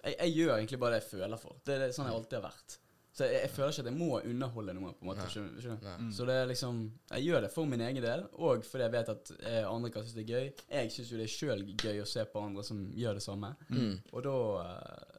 jeg, 0.00 0.14
jeg 0.16 0.32
gjør 0.38 0.54
egentlig 0.56 0.78
bare 0.80 0.96
det 0.96 1.02
jeg 1.04 1.10
føler 1.18 1.40
for. 1.44 1.58
Det 1.66 1.76
er 1.76 1.90
sånn 1.92 2.08
jeg 2.08 2.16
alltid 2.16 2.38
har 2.40 2.46
vært. 2.48 2.78
Så 3.18 3.26
jeg, 3.26 3.40
jeg 3.42 3.50
føler 3.50 3.72
ikke 3.72 3.82
at 3.82 3.88
jeg 3.90 3.98
må 3.98 4.08
underholde 4.20 4.74
noe, 4.76 4.92
på 4.94 5.02
en 5.02 5.08
måte. 5.10 5.24
Nei. 5.24 5.30
Skjønner, 5.32 5.62
skjønner. 5.64 5.98
Mm. 5.98 6.10
Så 6.14 6.26
det 6.28 6.36
er 6.38 6.50
liksom 6.52 6.76
Jeg 7.10 7.24
gjør 7.26 7.40
det 7.42 7.50
for 7.50 7.70
min 7.70 7.82
egen 7.82 8.04
del, 8.04 8.24
og 8.38 8.66
fordi 8.68 8.84
jeg 8.86 8.94
vet 8.94 9.12
at 9.14 9.32
eh, 9.40 9.64
andre 9.66 9.90
kan 9.94 10.04
synes 10.04 10.14
det 10.14 10.24
er 10.24 10.34
gøy. 10.36 10.50
Jeg 10.76 10.92
synes 10.94 11.10
jo 11.10 11.18
det 11.18 11.26
er 11.26 11.32
sjøl 11.32 11.64
gøy 11.82 12.02
å 12.04 12.08
se 12.08 12.24
på 12.30 12.42
andre 12.46 12.64
som 12.68 12.84
gjør 12.94 13.18
det 13.18 13.24
samme. 13.24 13.54
Mm. 13.72 13.94
Og 14.12 14.26
da 14.28 14.36
eh, 14.64 15.16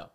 Ja. 0.00 0.06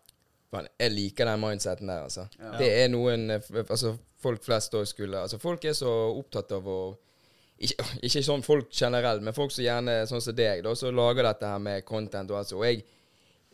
Faen, 0.51 0.67
jeg 0.83 0.91
liker 0.91 1.29
den 1.29 1.39
mindseten 1.39 1.88
der, 1.88 2.03
altså. 2.09 2.27
Ja. 2.35 2.51
Det 2.59 2.67
er 2.81 2.91
noen 2.91 3.38
eh, 3.38 3.51
Altså, 3.61 3.93
folk 4.19 4.43
flest 4.43 4.75
òg 4.75 4.89
skulle 4.89 5.23
Altså, 5.23 5.39
folk 5.39 5.63
er 5.63 5.77
så 5.77 5.93
opptatt 6.11 6.51
av 6.57 6.67
å 6.67 6.81
ikke, 7.61 7.85
ikke 8.09 8.23
sånn 8.25 8.43
folk 8.43 8.71
generelt, 8.73 9.21
men 9.23 9.38
folk 9.38 9.53
som 9.53 9.63
gjerne 9.63 10.01
sånn 10.09 10.23
som 10.25 10.35
deg, 10.35 10.63
da, 10.65 10.73
som 10.75 10.95
lager 10.97 11.27
dette 11.29 11.47
her 11.47 11.61
med 11.61 11.85
content 11.85 12.33
og 12.33 12.39
altså. 12.41 12.57
Og 12.57 12.65
jeg, 12.65 12.81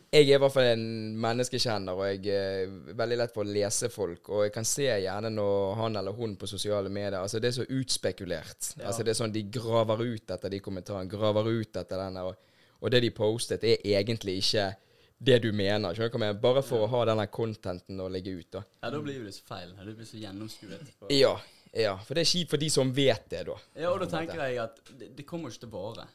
jeg 0.08 0.24
er 0.24 0.38
i 0.38 0.40
hvert 0.40 0.54
fall 0.54 0.70
en 0.70 0.84
menneskekjenner, 1.20 1.98
og 1.98 2.06
jeg 2.08 2.32
er 2.32 2.94
veldig 2.96 3.18
lett 3.20 3.34
for 3.34 3.44
å 3.44 3.52
lese 3.52 3.90
folk. 3.92 4.30
Og 4.32 4.46
jeg 4.46 4.54
kan 4.54 4.66
se 4.68 4.86
gjerne 4.88 5.30
når 5.34 5.74
han 5.82 6.00
eller 6.00 6.16
hun 6.16 6.36
på 6.40 6.48
sosiale 6.48 6.88
medier 6.88 7.18
Altså, 7.20 7.40
det 7.44 7.50
er 7.50 7.56
så 7.58 7.66
utspekulert. 7.68 8.70
Ja. 8.78 8.88
Altså, 8.88 9.04
det 9.04 9.12
er 9.12 9.18
sånn 9.20 9.34
de 9.34 9.44
graver 9.52 10.00
ut 10.06 10.32
etter 10.32 10.54
de 10.54 10.62
kommentarene, 10.64 11.10
graver 11.12 11.50
ut 11.52 11.76
etter 11.76 12.00
den 12.00 12.16
der. 12.16 12.30
Og, 12.30 12.62
og 12.80 12.94
det 12.94 13.02
de 13.04 13.12
postet, 13.12 13.66
er 13.68 13.84
egentlig 13.98 14.38
ikke 14.40 14.70
det 15.18 15.42
du 15.44 15.50
mener. 15.52 15.92
Skjønner 15.92 16.08
du 16.08 16.16
hva 16.16 16.24
jeg 16.24 16.24
mener? 16.24 16.40
Bare 16.46 16.64
for 16.64 16.86
å 16.86 16.90
ha 16.94 17.04
denne 17.10 17.28
contenten 17.34 18.00
å 18.00 18.08
legge 18.12 18.32
ut, 18.38 18.48
da. 18.54 18.64
ja, 18.80 18.92
da 18.94 19.00
blir 19.02 19.20
jo 19.20 19.28
det 19.28 19.34
så 19.36 19.44
feil. 19.50 19.74
Du 19.76 19.92
blir 19.92 20.08
så 20.08 20.22
gjennomskuet. 20.22 20.92
Ja, 21.12 21.34
ja. 21.78 21.94
For 22.04 22.14
det 22.18 22.24
er 22.24 22.28
kjipt 22.32 22.50
for 22.50 22.60
de 22.62 22.68
som 22.74 22.90
vet 22.96 23.28
det, 23.30 23.44
da. 23.48 23.54
Ja, 23.78 23.92
og 23.94 24.00
da 24.02 24.08
tenker 24.10 24.42
jeg 24.44 24.58
at 24.62 24.80
det, 24.98 25.08
det 25.16 25.24
kommer 25.28 25.52
ikke 25.52 25.62
til 25.64 25.70
å 25.70 25.82
vare. 25.94 26.06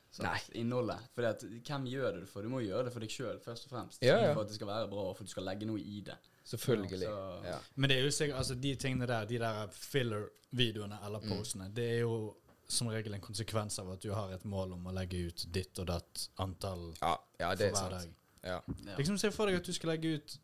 Innholdet. 0.60 1.00
For 1.16 1.24
hvem 1.70 1.88
gjør 1.90 2.20
det 2.20 2.28
for? 2.30 2.44
Du 2.46 2.50
må 2.54 2.62
gjøre 2.66 2.86
det 2.90 2.94
for 2.94 3.00
deg 3.06 3.10
sjøl, 3.16 3.40
først 3.44 3.66
og 3.70 3.74
fremst. 3.78 4.04
Ja, 4.04 4.18
ja. 4.22 4.34
For 4.36 4.44
at 4.46 4.52
det 4.52 4.60
skal 4.60 4.70
være 4.70 4.92
bra, 4.92 5.08
og 5.10 5.18
for 5.18 5.24
at 5.26 5.32
du 5.32 5.36
skal 5.36 5.48
legge 5.48 5.66
noe 5.70 5.80
i 5.82 6.02
det. 6.06 6.18
Selvfølgelig. 6.44 7.02
Ja, 7.08 7.20
Ja. 7.54 7.58
Men 7.76 7.90
det 7.90 7.98
er 7.98 8.04
jo 8.04 8.12
sikkert 8.12 8.38
Altså, 8.42 8.56
de 8.60 8.76
tingene 8.76 9.08
der, 9.08 9.26
de 9.26 9.38
der 9.40 9.68
filler-videoene 9.72 11.00
eller 11.06 11.20
Mm. 11.24 11.30
postene, 11.38 11.70
det 11.74 11.86
er 11.92 12.00
jo 12.02 12.36
som 12.68 12.88
regel 12.88 13.14
en 13.14 13.22
konsekvens 13.22 13.80
av 13.80 13.92
at 13.94 14.02
du 14.02 14.12
har 14.14 14.32
et 14.34 14.44
mål 14.46 14.74
om 14.74 14.88
å 14.88 14.94
legge 14.94 15.28
ut 15.28 15.46
ditt 15.52 15.80
og 15.80 15.88
datt 15.88 16.28
antall 16.40 16.94
Ja, 17.02 17.18
ja, 17.40 17.56
det 17.56 17.72
for 17.76 17.82
hver 17.90 17.90
dag. 18.00 18.14
Ja. 18.44 18.60
Ja. 18.86 18.96
Liksom 18.98 19.18
Se 19.20 19.32
for 19.32 19.46
deg 19.48 19.56
at 19.56 19.64
du 19.64 19.74
skal 19.74 19.90
legge 19.94 20.16
ut 20.18 20.38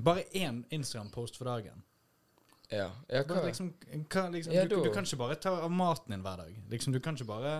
bare 0.00 0.24
én 0.34 0.64
Instagram-post 0.70 1.36
for 1.36 1.44
dagen. 1.44 1.82
Ja. 2.70 2.90
ja 3.08 3.22
hva? 3.28 3.44
liksom, 3.46 3.72
hva, 4.08 4.28
liksom, 4.32 4.54
Ja, 4.54 4.64
du, 4.64 4.82
du 4.82 4.90
kan 4.92 5.04
ikke 5.04 5.20
bare 5.20 5.34
ta 5.34 5.50
av 5.50 5.70
maten 5.70 6.14
din 6.14 6.24
hver 6.24 6.36
dag. 6.44 6.58
Liksom, 6.70 6.92
du 6.92 7.00
kan 7.00 7.14
ikke 7.14 7.28
bare 7.28 7.54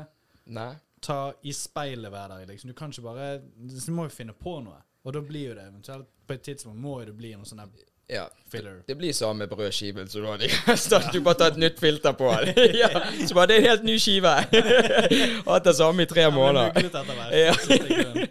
Nei. 0.44 0.74
ta 1.04 1.32
i 1.42 1.52
speilet 1.52 2.10
hver 2.10 2.28
dag. 2.28 2.46
Liksom. 2.48 2.70
Du 2.70 2.74
kan 2.74 2.90
ikke 2.90 3.02
bare 3.02 3.38
Du 3.40 3.92
må 3.92 4.08
jo 4.08 4.14
finne 4.14 4.32
på 4.32 4.58
noe. 4.64 4.80
Og 5.04 5.12
da 5.12 5.20
blir 5.20 5.50
jo 5.50 5.56
det 5.58 5.66
eventuelt 5.68 6.06
På 6.26 6.32
et 6.32 6.40
tidspunkt 6.40 6.80
må 6.80 7.00
jo 7.02 7.10
det 7.10 7.16
bli 7.16 7.34
noe 7.36 7.44
sånn 7.48 7.60
Ja. 8.08 8.26
Filler. 8.52 8.82
Det 8.86 8.96
blir 8.96 9.12
samme 9.12 9.46
brødskiven 9.48 10.08
som 10.08 10.22
du 10.22 10.28
har 10.28 10.42
i. 10.44 10.48
Du 11.12 11.20
bare 11.24 11.34
tar 11.34 11.52
et 11.52 11.58
nytt 11.60 11.80
filter 11.80 12.12
på 12.12 12.30
den. 12.44 12.54
ja. 12.82 12.90
Så 13.26 13.34
bare 13.34 13.46
det 13.46 13.56
er 13.56 13.60
en 13.60 13.68
helt 13.68 13.84
ny 13.84 13.98
skive. 13.98 14.34
Hatt 15.48 15.64
det 15.64 15.76
samme 15.76 16.04
i 16.04 16.06
tre 16.06 16.30
måneder. 16.30 16.72
Ja, 16.80 17.00
er 17.00 17.58
hvert. 17.60 17.90
Ja. 18.20 18.26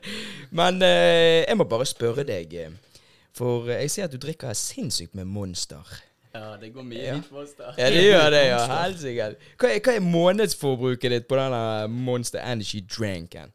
Men 0.51 0.81
eh, 0.81 1.45
jeg 1.47 1.57
må 1.57 1.65
bare 1.65 1.85
spørre 1.89 2.25
deg, 2.25 2.53
eh, 2.53 2.97
for 3.33 3.69
jeg 3.73 3.89
ser 3.89 4.05
at 4.05 4.13
du 4.13 4.21
drikker 4.21 4.53
sinnssykt 4.53 5.15
med 5.17 5.25
Monster. 5.25 5.89
Ja, 6.33 6.55
det 6.57 6.71
går 6.73 6.83
mye 6.83 7.01
Ja. 7.03 7.15
hit 7.15 7.25
for 7.29 7.43
oss 7.43 7.53
der. 7.57 7.73
Ja, 7.77 7.89
det 7.93 8.03
gjør 8.03 8.29
det, 8.33 8.45
ja. 8.47 8.61
Helsike. 8.83 9.27
Hva, 9.61 9.69
er- 9.69 9.83
hva 9.85 9.93
er 9.95 9.99
månedsforbruket 10.05 11.11
ditt 11.13 11.27
på 11.29 11.37
denne 11.37 11.87
Monster 11.89 12.39
Energy 12.41 12.81
drinken? 12.81 13.51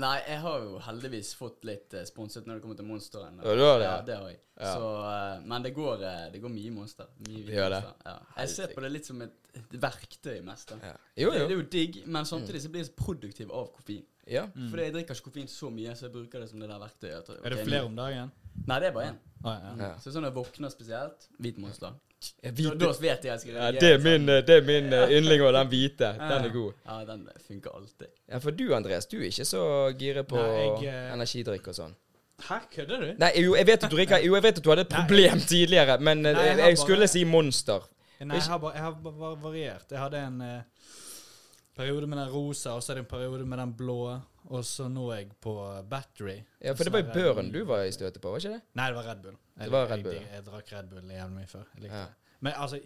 Nei, 0.00 0.18
jeg 0.28 0.38
har 0.40 0.62
jo 0.64 0.78
heldigvis 0.80 1.34
fått 1.36 1.64
litt 1.68 1.92
eh, 1.98 2.04
sponset 2.08 2.46
når 2.46 2.56
det 2.56 2.62
kommer 2.62 2.76
til 2.78 2.86
Monsteren. 2.88 3.40
Ja, 3.42 3.54
du 3.58 3.60
har 3.66 3.78
det, 3.82 3.84
Ja, 3.88 3.96
ja. 3.96 4.02
det 4.06 4.14
har 4.16 4.28
jeg. 4.30 4.38
Ja. 4.60 4.70
Så, 4.76 4.92
eh, 5.10 5.40
men 5.50 5.62
det 5.66 5.72
går, 5.76 6.04
eh, 6.08 6.22
det 6.32 6.40
går 6.40 6.52
mye 6.54 6.70
Monster. 6.72 7.08
Mye 7.26 7.42
det 7.48 7.56
Gjør 7.56 7.68
det? 7.74 7.80
Monster. 7.84 8.06
Ja. 8.06 8.14
Jeg 8.42 8.48
ser 8.54 8.72
på 8.76 8.80
det 8.84 8.90
litt 8.94 9.06
som 9.10 9.20
et, 9.26 9.34
et 9.60 9.74
verktøy 9.82 10.38
mest. 10.46 10.72
Ja. 10.80 10.94
Jo, 11.20 11.30
Det, 11.34 11.40
det 11.42 11.50
er 11.50 11.56
jo 11.58 11.66
digg, 11.74 11.98
men 12.06 12.24
samtidig 12.24 12.62
så 12.64 12.70
blir 12.72 12.84
jeg 12.84 12.88
så 12.92 12.96
produktiv 13.02 13.50
av 13.52 13.68
koffein. 13.76 14.04
Ja. 14.30 14.46
Fordi 14.70 14.82
jeg 14.86 14.92
drikker 14.94 15.14
ikke 15.18 15.26
koffein 15.28 15.48
så 15.50 15.68
mye, 15.74 15.96
så 15.98 16.06
jeg 16.06 16.12
bruker 16.14 16.40
det 16.44 16.48
som 16.52 16.60
det 16.62 16.68
der 16.70 16.80
verktøyet. 16.84 17.30
Er 17.44 17.50
det 17.56 17.64
flere 17.66 17.84
om 17.90 17.96
dagen? 17.98 18.30
Nei, 18.70 18.78
det 18.82 18.88
er 18.90 18.94
bare 18.96 19.10
én. 19.10 19.18
Ah, 19.44 19.56
ja. 19.64 19.72
Ja. 19.80 19.90
Så 20.02 20.12
sånn 20.14 20.26
jeg 20.28 20.34
våkner 20.36 20.70
spesielt, 20.72 21.26
hvit 21.40 21.58
Monster. 21.58 21.94
Ja, 22.44 22.50
Da, 22.50 22.56
hvit- 22.58 22.78
da 22.78 22.90
vet 23.00 23.22
jeg 23.24 23.30
jeg 23.30 23.40
skal 23.40 23.54
Ja, 23.54 23.60
reagere. 23.70 23.80
det 23.80 23.90
er 23.90 23.98
sånn. 23.98 24.04
min, 24.04 24.28
eh, 24.28 24.40
det 24.44 24.56
er 24.58 24.66
min 24.66 24.92
eh, 24.92 25.14
yndling, 25.16 25.42
og 25.46 25.52
den 25.56 25.68
hvite. 25.72 26.10
Den 26.20 26.44
er 26.44 26.52
god. 26.52 26.74
Ja, 26.86 26.98
den 27.08 27.22
funker 27.48 27.70
alltid. 27.78 28.08
Ja, 28.28 28.38
For 28.38 28.50
du, 28.50 28.74
Andreas, 28.76 29.06
du 29.06 29.16
er 29.20 29.24
ikke 29.30 29.46
så 29.48 29.62
gira 29.98 30.22
på 30.22 30.36
Nei, 30.36 30.82
jeg, 30.84 30.92
eh, 30.92 31.12
energidrikk 31.14 31.68
og 31.68 31.74
sånn. 31.74 31.94
Hæ, 32.40 32.58
kødder 32.74 33.00
du? 33.00 33.14
Nei, 33.18 33.32
jo, 33.40 33.54
jeg 33.56 33.66
vet 33.66 33.84
at 33.84 33.90
du 33.90 33.96
drikker 33.96 34.22
Jo, 34.24 34.34
jeg 34.34 34.42
vet 34.42 34.58
at 34.58 34.64
du 34.64 34.68
hadde 34.70 34.80
et 34.86 34.90
Nei. 34.90 35.00
problem 35.06 35.40
tidligere, 35.40 35.98
men 36.00 36.26
eh, 36.26 36.32
Nei, 36.34 36.44
jeg 36.44 36.56
jeg, 36.58 36.64
har 36.76 36.76
skulle 36.84 36.98
bare- 37.04 37.08
si 37.08 37.24
Monster. 37.24 37.80
Nei, 38.20 38.36
jeg 38.36 38.42
har, 38.52 38.58
bare, 38.58 38.72
jeg 38.74 38.82
har 38.82 38.92
bare 38.92 39.36
variert. 39.42 39.86
Jeg 39.90 39.98
hadde 39.98 40.18
en 40.26 40.40
eh, 40.42 40.60
periode 41.76 42.06
med 42.06 42.18
den 42.18 42.28
rosa, 42.32 42.70
og 42.76 42.82
så 42.82 42.92
er 42.92 43.00
det 43.00 43.04
en 43.06 43.10
periode 43.10 43.46
med 43.46 43.58
den 43.58 43.74
blå, 43.76 43.98
og 44.50 44.64
så 44.64 44.88
nå 44.88 45.10
er 45.12 45.16
jeg 45.22 45.30
på 45.40 45.52
eh, 45.76 45.82
battery. 45.90 46.38
Ja, 46.64 46.72
for 46.72 46.84
det 46.84 46.92
var 46.92 47.04
jo 47.04 47.12
Børen 47.34 47.52
du 47.52 47.60
var 47.68 47.84
i 47.86 47.92
støtet 47.92 48.20
på, 48.22 48.30
var 48.32 48.38
ikke 48.42 48.54
det? 48.56 48.62
Nei, 48.74 48.88
det 48.90 48.96
var 48.96 49.06
Red 49.10 49.22
Bull. 49.22 49.36
Jeg, 49.56 49.64
Det 49.64 49.72
var 49.72 49.86
Red 49.92 50.02
Bull, 50.04 50.14
Jeg, 50.14 50.26
jeg, 50.34 50.44
drakk 50.46 50.72
Red 50.72 50.90
Bull 50.90 51.10
jævlig 51.14 51.36
mye 51.36 51.46
før. 51.46 51.64
Jeg 51.74 51.82
likte 51.86 51.96
Ja. 51.96 52.04
det. 52.04 52.36
Men 52.40 52.52
altså 52.56 52.80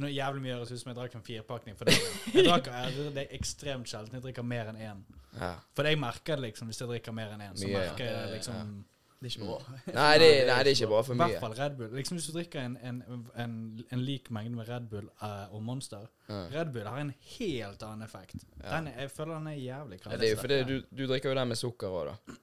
nå 0.00 0.06
jævlig 0.06 0.42
mye 0.42 0.54
høres 0.54 0.70
ut 0.72 0.80
som 0.80 0.88
jeg 0.92 0.96
drakk 0.96 1.14
en 1.18 1.22
firepakning 1.26 1.76
for 1.76 1.84
det, 1.84 1.94
Jeg 2.34 2.44
drakk, 2.46 2.66
jeg, 2.66 3.10
det 3.14 3.22
er 3.26 3.34
ekstremt 3.36 3.88
sjelden 3.90 4.14
jeg 4.14 4.22
drikker 4.22 4.42
mer 4.46 4.70
enn 4.70 4.76
én. 4.78 5.00
Ja. 5.40 5.54
For 5.76 5.82
jeg 5.86 5.98
merker 5.98 6.36
det 6.38 6.44
liksom 6.50 6.70
hvis 6.70 6.80
jeg 6.80 6.88
drikker 6.88 7.12
mer 7.12 7.34
enn 7.34 7.42
én. 7.48 7.56
Så 7.58 7.68
merker 7.68 8.04
jeg 8.04 8.14
det 8.14 8.28
Ja, 8.28 8.34
liksom 8.36 8.84
Det 9.20 9.28
er 9.28 9.34
ikke 9.34 9.46
bra. 9.46 9.76
Nei, 10.00 10.12
det, 10.18 10.28
nei, 10.48 10.58
det 10.64 10.70
er 10.70 10.76
ikke 10.78 10.86
bra 10.88 11.00
for 11.04 11.18
mye. 11.18 11.26
I 11.28 11.34
hvert 11.34 11.42
fall 11.44 11.56
Red 11.58 11.74
Bull. 11.76 11.90
Liksom 11.98 12.16
Hvis 12.16 12.26
du 12.30 12.32
drikker 12.38 12.62
en, 12.64 12.76
en, 12.88 13.02
en, 13.44 13.56
en 13.92 14.04
lik 14.06 14.30
mengde 14.32 14.56
med 14.56 14.68
Red 14.68 14.86
Bull 14.88 15.10
uh, 15.20 15.52
og 15.54 15.62
Monster 15.66 16.06
Ja. 16.30 16.38
Red 16.54 16.72
Bull 16.72 16.88
har 16.88 17.02
en 17.02 17.12
helt 17.36 17.82
annen 17.84 18.06
effekt. 18.06 18.46
Ja. 18.62 18.78
Den 18.78 18.88
jeg 18.94 19.10
føler 19.12 19.34
den 19.36 19.50
er 19.52 19.58
jævlig 19.60 19.98
Ja, 19.98 20.02
kraftig. 20.06 20.20
det 20.22 20.28
er 20.30 20.32
jo 20.32 20.40
fordi 20.40 20.60
du, 20.70 20.76
du 20.96 21.04
drikker 21.10 21.34
jo 21.34 21.36
den 21.36 21.52
med 21.52 21.60
sukker 21.60 21.88
òg, 22.00 22.08
da. 22.14 22.38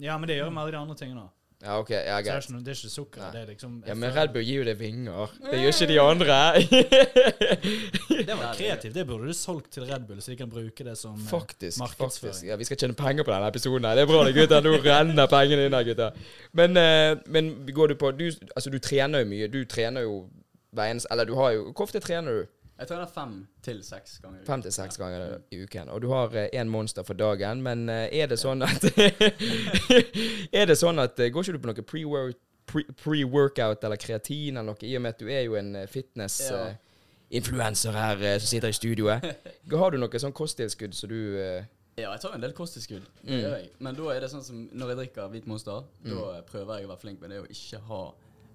Ja, 0.00 0.16
men 0.16 0.28
det 0.30 0.38
gjør 0.38 0.48
med 0.56 0.62
alle 0.62 0.72
de 0.72 0.80
andre 0.80 0.96
tingene 0.96 1.26
òg. 1.26 1.34
Ja, 1.66 1.78
OK. 1.82 1.90
Ja, 1.90 2.18
Så 2.20 2.22
det 2.22 2.30
er 2.30 2.40
ikke, 2.44 2.52
noe- 2.54 2.62
det 2.62 2.70
er 2.72 2.78
ikke 2.78 2.90
sukker. 2.94 3.20
Nei. 3.24 3.30
Det 3.34 3.40
er 3.42 3.46
liksom 3.50 3.72
Ja, 3.88 3.94
men 3.98 4.12
Red 4.14 4.32
Bull 4.36 4.44
gir 4.46 4.60
jo 4.60 4.66
deg 4.68 4.78
vinger. 4.78 5.32
Det 5.50 5.58
gjør 5.58 5.72
ikke 5.74 5.88
de 5.90 5.96
andre. 6.00 6.36
Det 8.26 8.36
var 8.38 8.54
kreativt. 8.54 8.94
Det 8.94 9.04
burde 9.08 9.26
du 9.26 9.32
solgt 9.34 9.70
til 9.74 9.82
Red 9.90 10.06
Bull, 10.06 10.20
så 10.22 10.30
de 10.30 10.36
kan 10.36 10.50
bruke 10.50 10.84
det 10.86 10.96
som 10.98 11.14
eh, 11.18 11.26
Faktisk. 11.30 11.78
markedsføring. 11.82 12.32
faktisk. 12.32 12.46
Ja, 12.48 12.56
Vi 12.56 12.64
skal 12.68 12.76
tjene 12.80 12.94
penger 12.98 13.24
på 13.26 13.32
denne 13.34 13.48
episoden. 13.50 13.84
her. 13.84 13.94
Det 13.98 14.02
er 14.06 14.10
bra, 14.12 14.24
det, 14.28 14.34
gutter. 14.38 14.62
Nå 14.66 14.76
renner 14.84 15.26
pengene 15.26 15.66
inn 15.66 15.76
her, 15.76 15.84
gutter. 15.90 16.10
Men, 16.52 16.76
eh, 16.76 17.16
men 17.26 17.52
går 17.74 17.88
du 17.88 17.94
på 18.00 18.12
du, 18.16 18.26
Altså, 18.56 18.70
du 18.70 18.78
trener 18.78 19.24
jo 19.24 19.30
mye. 19.34 19.48
Du 19.52 19.64
trener 19.64 20.06
jo 20.06 20.28
hver 20.76 20.90
eneste 20.92 21.08
Eller 21.10 21.24
du 21.24 21.34
har 21.38 21.50
jo 21.54 21.72
Hvor 21.72 21.86
ofte 21.86 22.00
trener 22.00 22.42
du? 22.42 22.46
Jeg 22.78 22.88
trener 22.90 23.06
fem 23.08 23.46
til 23.64 23.78
seks 23.82 24.18
ganger. 24.20 24.38
i 24.38 24.40
uken. 24.42 24.46
Fem 24.50 24.62
til 24.66 24.72
seks 24.76 24.96
ganger 25.00 25.38
i 25.50 25.62
uken. 25.64 25.88
Og 25.94 26.02
du 26.02 26.08
har 26.12 26.28
én 26.52 26.68
monster 26.68 27.02
for 27.08 27.14
dagen, 27.16 27.62
men 27.64 27.88
eh, 27.88 28.08
er 28.12 28.26
det 28.28 28.36
sånn 28.38 28.62
at 28.66 28.84
Er 30.60 30.66
det 30.68 30.76
sånn 30.78 30.98
at 31.00 31.16
eh, 31.20 31.30
Går 31.32 31.42
ikke 31.46 31.52
du 31.56 31.60
på 31.64 31.68
noe 31.72 31.82
pre-workout 31.92 32.36
pre- 32.66 32.90
pre-workout 33.00 33.84
eller 33.86 33.96
kreatin 34.02 34.56
eller 34.58 34.66
noe, 34.74 34.82
i 34.84 34.96
og 34.98 35.02
med 35.06 35.10
at 35.14 35.20
du 35.22 35.26
er 35.30 35.42
jo 35.46 35.54
en 35.56 35.70
Ja. 35.78 35.84
fitness-influenser 35.86 37.92
her 37.96 38.16
eh, 38.26 38.36
som 38.42 38.48
sitter 38.50 38.68
i 38.68 38.76
studioet? 38.76 39.20
Har 39.80 39.90
du 39.94 39.98
noe 40.02 40.18
sånn 40.22 40.34
kosttilskudd 40.36 40.94
som 40.98 41.08
du 41.12 41.20
eh, 41.40 41.62
Ja, 41.96 42.10
jeg 42.12 42.20
tar 42.26 42.34
en 42.36 42.42
del 42.44 42.52
kosttilskudd. 42.52 43.06
Mm. 43.24 43.70
Men 43.80 43.96
da 43.96 44.04
er 44.12 44.20
det 44.26 44.30
sånn 44.34 44.44
som 44.44 44.66
når 44.76 44.86
jeg 44.92 44.98
drikker 45.04 45.30
hvit 45.32 45.46
monster, 45.48 45.86
da 46.04 46.42
prøver 46.50 46.72
jeg 46.82 46.86
å 46.90 46.92
være 46.92 47.02
flink 47.06 47.18
med 47.24 47.32
det 47.32 47.38
å 47.40 47.48
ikke 47.48 47.80
ha 47.88 48.02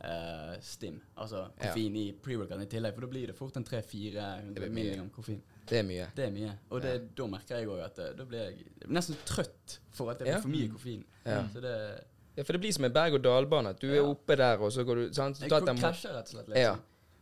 eh, 0.04 0.56
stim. 0.62 1.00
Altså 1.18 1.38
Ja. 1.38 1.68
koffein 1.68 1.96
i 1.96 2.12
pre-workouten 2.14 2.62
i 2.62 2.66
tillegg, 2.66 2.94
for 2.96 3.02
da 3.02 3.08
blir 3.08 3.28
det 3.28 3.36
fort 3.36 3.58
en 3.58 3.64
300-400 3.64 4.54
blir 4.56 4.70
mye. 4.70 4.74
milligram 4.84 5.10
koffein. 5.10 5.42
Det 5.68 5.78
er 5.80 5.84
mye. 5.84 6.08
Det 6.16 6.26
er 6.26 6.32
mye. 6.32 6.54
Og 6.72 6.82
det, 6.82 7.16
da 7.16 7.28
merker 7.28 7.58
jeg 7.60 7.68
òg 7.68 7.84
at 7.86 8.00
eh, 8.00 8.14
da 8.18 8.26
blir 8.26 8.40
jeg 8.40 8.66
nesten 8.90 9.16
trøtt 9.26 9.78
for 9.92 10.12
at 10.12 10.20
det 10.20 10.28
Ja. 10.28 10.40
blir 10.40 10.42
for 10.42 10.50
mye 10.50 10.70
koffein. 10.74 11.04
Ja. 11.26 11.44
Så 11.54 11.62
det 11.62 12.04
Ja, 12.38 12.44
for 12.44 12.54
det 12.54 12.62
blir 12.62 12.72
som 12.74 12.86
en 12.86 12.94
berg-og-dal-bane. 12.94 13.74
Du 13.80 13.90
er 13.92 13.96
Ja. 13.96 14.04
oppe 14.04 14.36
der, 14.38 14.58
og 14.58 14.72
så 14.72 14.86
går 14.86 14.96
du 14.96 15.14
sant? 15.14 15.36
Så 15.38 15.42
Jeg 15.42 15.50
krasjer 15.52 16.14
rett 16.14 16.28
og 16.28 16.28
slett 16.28 16.48
Liksom. 16.48 16.56
Ja. 16.62 16.76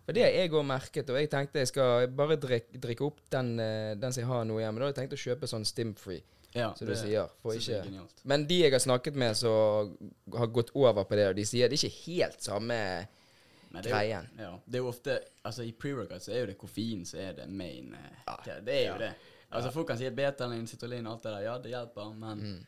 For 0.05 0.13
det 0.13 0.23
har 0.23 0.31
jeg 0.31 0.51
òg 0.51 0.65
merket, 0.65 1.09
og 1.09 1.15
jeg 1.17 1.29
tenkte 1.29 1.53
jeg 1.59 1.67
skal 1.67 2.07
bare 2.07 2.35
drikke, 2.37 2.79
drikke 2.79 3.01
opp 3.05 3.19
den, 3.29 3.59
eh, 3.59 3.95
den 3.95 4.11
som 4.13 4.21
jeg 4.21 4.27
har 4.27 4.43
nå 4.45 4.57
hjemme. 4.59 4.79
Da 4.79 4.85
har 4.85 4.93
jeg 4.93 5.09
tenkt 5.09 5.13
å 5.13 5.35
kjøpe 5.35 5.45
sånn 5.47 5.65
stim-free, 5.65 6.21
Ja, 6.53 6.73
som 6.75 6.87
du 6.87 6.95
sier. 6.95 7.29
Er 7.45 7.53
ikke. 7.59 8.07
Men 8.25 8.47
de 8.47 8.59
jeg 8.63 8.71
har 8.71 8.79
snakket 8.79 9.15
med 9.15 9.35
som 9.37 9.91
har 10.35 10.47
gått 10.47 10.71
over 10.75 11.03
på 11.05 11.15
det, 11.15 11.27
og 11.29 11.35
de 11.35 11.45
sier 11.45 11.69
det 11.69 11.77
er 11.77 11.87
ikke 11.87 12.05
helt 12.07 12.41
samme 12.41 13.07
Nei, 13.71 13.81
det 13.81 13.85
er 13.85 13.89
jo- 13.89 13.95
greien. 13.95 14.29
Ja, 14.39 14.51
det 14.65 14.75
er 14.75 14.81
jo 14.83 14.87
ofte 14.89 15.19
Altså 15.45 15.61
I 15.63 15.71
pre-workout 15.73 16.21
så 16.25 16.31
er 16.33 16.39
jo 16.39 16.45
det 16.47 16.57
koffein 16.57 17.05
som 17.05 17.19
er 17.19 17.33
det 17.33 17.49
main. 17.49 17.93
eh, 17.93 18.17
Ja. 18.27 18.35
det, 18.45 18.65
det 18.65 18.73
er 18.85 18.91
jo 18.93 18.97
det. 18.97 19.11
Altså 19.51 19.71
Folk 19.71 19.87
kan 19.87 19.97
si 19.97 20.09
betalin, 20.09 20.67
citrullin, 20.67 21.07
alt 21.07 21.23
det 21.23 21.31
der. 21.31 21.41
Ja, 21.41 21.57
det 21.57 21.69
hjelper, 21.69 22.13
men 22.15 22.39
Mm. 22.39 22.65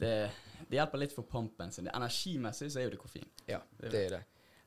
det, 0.00 0.30
det 0.70 0.76
hjelper 0.78 0.98
litt 0.98 1.12
for 1.12 1.22
pumpen 1.22 1.72
sin. 1.72 1.88
Energimessig 1.88 2.70
så 2.72 2.78
er 2.80 2.84
jo 2.84 2.90
det 2.90 2.98
koffein. 2.98 3.26
Ja, 3.48 3.58
Det 3.80 3.86
er 3.86 3.90
det 3.90 4.04
er 4.06 4.16
det. 4.18 4.22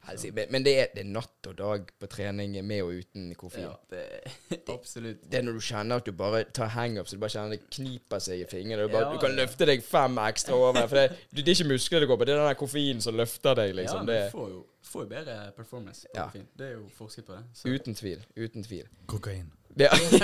Helsike. 0.07 0.33
Men- 0.35 0.51
Men 0.51 0.63
det 0.63 0.73
er, 0.79 0.87
det 0.95 1.01
er 1.05 1.09
natt 1.09 1.47
og 1.49 1.55
dag 1.57 1.89
på 1.99 2.07
trening 2.07 2.55
med 2.65 2.81
og 2.83 2.93
uten 2.93 3.33
koffein. 3.35 3.63
Ja, 3.63 3.75
det 3.89 4.67
Absolutt. 4.69 5.23
Det 5.31 5.39
er 5.39 5.43
når 5.43 5.53
du 5.59 5.63
kjenner 5.65 5.95
at 6.01 6.05
du 6.05 6.11
bare 6.11 6.43
tar 6.53 6.67
hangups, 6.75 7.11
du 7.11 7.17
bare 7.21 7.29
kjenner 7.33 7.55
det 7.57 7.69
kniper 7.73 8.19
seg 8.19 8.41
i 8.41 8.45
fingrene. 8.49 8.85
Du, 8.87 8.93
bare, 8.93 9.07
Ja, 9.09 9.13
du 9.13 9.19
kan 9.19 9.35
løfte 9.35 9.65
deg 9.69 9.83
fem 9.83 10.17
ekstra 10.25 10.53
over. 10.55 10.87
For 10.87 10.95
det, 10.95 11.17
det 11.33 11.47
er 11.47 11.51
ikke 11.55 11.69
muskler 11.73 11.99
det 12.05 12.07
går 12.09 12.17
på, 12.21 12.25
det 12.25 12.33
er 12.35 12.41
den 12.43 12.47
der 12.51 12.59
koffeinen 12.59 13.01
som 13.01 13.15
løfter 13.15 13.55
deg, 13.55 13.73
ja, 13.73 13.77
liksom. 13.81 14.05
men 14.05 14.23
du 14.25 14.31
får 14.31 14.49
jo, 14.49 14.65
får 14.83 15.01
jo 15.05 15.09
bedre 15.09 15.51
performance 15.57 16.07
på 16.07 16.19
Ja. 16.19 16.23
koffein. 16.29 16.47
Det 16.57 16.67
er 16.67 16.73
jo 16.77 16.87
forsket 16.97 17.25
på 17.25 17.33
det. 17.37 17.43
Så. 17.53 17.69
uten 17.69 17.95
tvil. 17.95 18.25
Uten 18.37 18.63
tvil. 18.63 18.87
Kokain. 19.07 19.51
Det, 19.75 19.89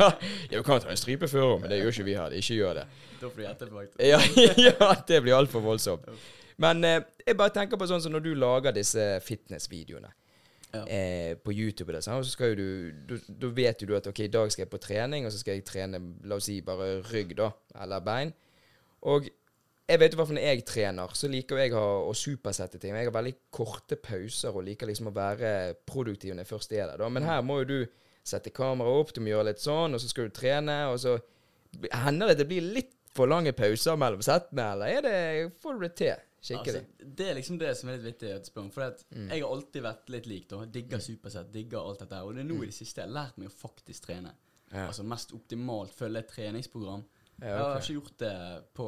ja, 0.00 0.08
ja, 0.50 0.58
du 0.58 0.62
kan 0.64 0.80
ta 0.80 0.88
en 0.88 0.96
stripe 0.96 1.28
før 1.28 1.42
òg, 1.54 1.60
men 1.60 1.70
det 1.70 1.82
gjør 1.82 1.90
ikke 1.92 2.04
vi 2.06 2.14
her. 2.16 2.30
Ikke 2.32 2.54
gjør 2.56 2.74
det. 2.78 2.84
Da 3.20 3.28
får 3.28 3.36
du 3.36 3.42
gjette. 3.44 3.68
Ja, 4.00 4.20
ja 4.70 4.94
det 5.08 5.22
blir 5.26 5.34
altfor 5.36 5.60
voldsomt. 5.60 6.06
Men 6.62 6.84
eh, 6.84 7.00
jeg 7.26 7.36
bare 7.36 7.50
tenker 7.54 7.76
på 7.80 7.86
sånn 7.90 8.02
som 8.04 8.12
når 8.14 8.22
du 8.28 8.34
lager 8.38 8.72
disse 8.76 9.20
fitnessvideoene 9.26 10.12
Ja. 10.74 10.84
eh, 10.90 11.34
på 11.38 11.52
YouTube, 11.54 11.88
og 11.90 11.94
det, 11.94 12.02
sånn, 12.04 12.18
og 12.18 12.24
så 12.26 12.30
skal 12.34 12.50
jo 12.50 12.56
du 13.06 13.18
du- 13.28 13.50
vet 13.54 13.80
jo 13.82 13.86
du 13.86 13.94
at 13.96 14.06
ok, 14.10 14.20
i 14.24 14.26
dag 14.28 14.50
skal 14.50 14.64
jeg 14.64 14.70
på 14.70 14.80
trening, 14.82 15.24
og 15.26 15.30
så 15.32 15.38
skal 15.38 15.54
jeg 15.54 15.64
trene 15.64 16.00
la 16.24 16.34
oss 16.36 16.44
si 16.50 16.60
bare 16.60 17.00
rygg, 17.12 17.36
da, 17.36 17.50
eller 17.80 18.00
bein. 18.00 18.32
Og 19.06 19.28
jeg 19.88 19.98
vet 20.00 20.12
jo 20.12 20.18
hva 20.18 20.26
for 20.26 20.34
når 20.34 20.42
jeg 20.48 20.64
trener, 20.66 21.08
så 21.14 21.28
liker 21.30 21.58
jeg 21.58 21.72
å, 21.78 22.08
å 22.08 22.14
supersette 22.16 22.80
ting. 22.80 22.94
Jeg 22.96 23.04
har 23.06 23.12
veldig 23.14 23.34
korte 23.52 23.96
pauser 24.00 24.50
og 24.56 24.64
liker 24.64 24.86
liksom 24.88 25.08
å 25.12 25.14
være 25.14 25.74
produktiv 25.86 26.34
når 26.34 26.42
jeg 26.46 26.52
først 26.54 26.72
er 26.72 26.86
der. 26.88 26.96
Da. 26.98 27.08
Men 27.08 27.22
her 27.28 27.42
må 27.42 27.58
jo 27.62 27.64
du 27.64 27.86
sette 28.24 28.50
kameraet 28.50 29.00
opp, 29.04 29.12
du 29.12 29.20
må 29.20 29.28
gjøre 29.34 29.50
litt 29.52 29.60
sånn, 29.62 29.94
og 29.94 30.00
så 30.00 30.08
skal 30.08 30.30
du 30.30 30.30
trene, 30.34 30.78
og 30.90 30.98
så 30.98 31.18
hender 31.92 32.26
det 32.30 32.38
at 32.38 32.38
det 32.38 32.48
blir 32.48 32.62
litt 32.74 32.94
for 33.14 33.26
lange 33.30 33.52
pauser 33.54 33.94
mellom 34.00 34.22
settene, 34.24 34.72
eller 34.72 34.86
er 34.86 35.02
det, 35.02 35.52
får 35.62 35.74
du 35.78 35.80
det 35.86 35.94
til 36.00 36.16
skikkelig? 36.44 36.80
Altså, 36.84 37.08
det 37.16 37.26
er 37.30 37.34
liksom 37.38 37.58
det 37.58 37.72
som 37.78 37.88
er 37.90 37.96
litt 37.98 38.06
vittig 38.10 38.30
å 38.36 38.44
spørre 38.44 38.64
om. 38.68 38.70
For 38.74 38.94
Mm. 39.14 39.28
jeg 39.30 39.42
har 39.42 39.50
alltid 39.56 39.82
vært 39.82 40.08
litt 40.12 40.26
lik. 40.30 40.48
da 40.48 40.64
Digger 40.66 40.98
supersett, 41.00 41.50
digger 41.52 41.78
alt 41.80 41.98
dette. 42.04 42.20
Og 42.22 42.34
det 42.34 42.44
er 42.44 42.48
nå 42.52 42.62
i 42.62 42.66
det 42.66 42.74
siste 42.76 43.00
jeg 43.00 43.08
har 43.08 43.14
lært 43.18 43.38
meg 43.38 43.48
å 43.48 43.52
faktisk 43.68 44.06
trene. 44.06 44.32
Mm. 44.70 44.76
Ja. 44.78 44.86
Altså 44.88 45.04
mest 45.04 45.32
optimalt 45.32 45.92
følge 45.94 46.18
et 46.18 46.28
treningsprogram. 46.28 47.04
Ja, 47.40 47.46
Jeg 47.46 47.58
har 47.58 47.80
ikke 47.80 48.00
gjort 48.00 48.18
det 48.18 48.64
på 48.74 48.86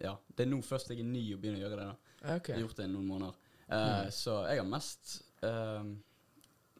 Ja, 0.00 0.16
det 0.36 0.46
er 0.46 0.50
nå 0.50 0.62
først 0.64 0.88
jeg 0.88 1.00
er 1.00 1.04
ny 1.04 1.34
og 1.34 1.40
begynner 1.42 1.60
å 1.60 1.68
gjøre 1.68 1.76
det. 1.76 1.96
da 2.22 2.36
okay. 2.36 2.54
Jeg 2.54 2.62
har 2.62 2.68
gjort 2.68 2.76
det 2.76 2.84
i 2.84 2.92
noen 2.92 3.06
måneder. 3.06 3.34
Eh, 3.68 4.10
Så 4.10 4.48
jeg 4.48 4.58
har 4.58 4.64
mest 4.66 5.22
eh, 5.42 5.82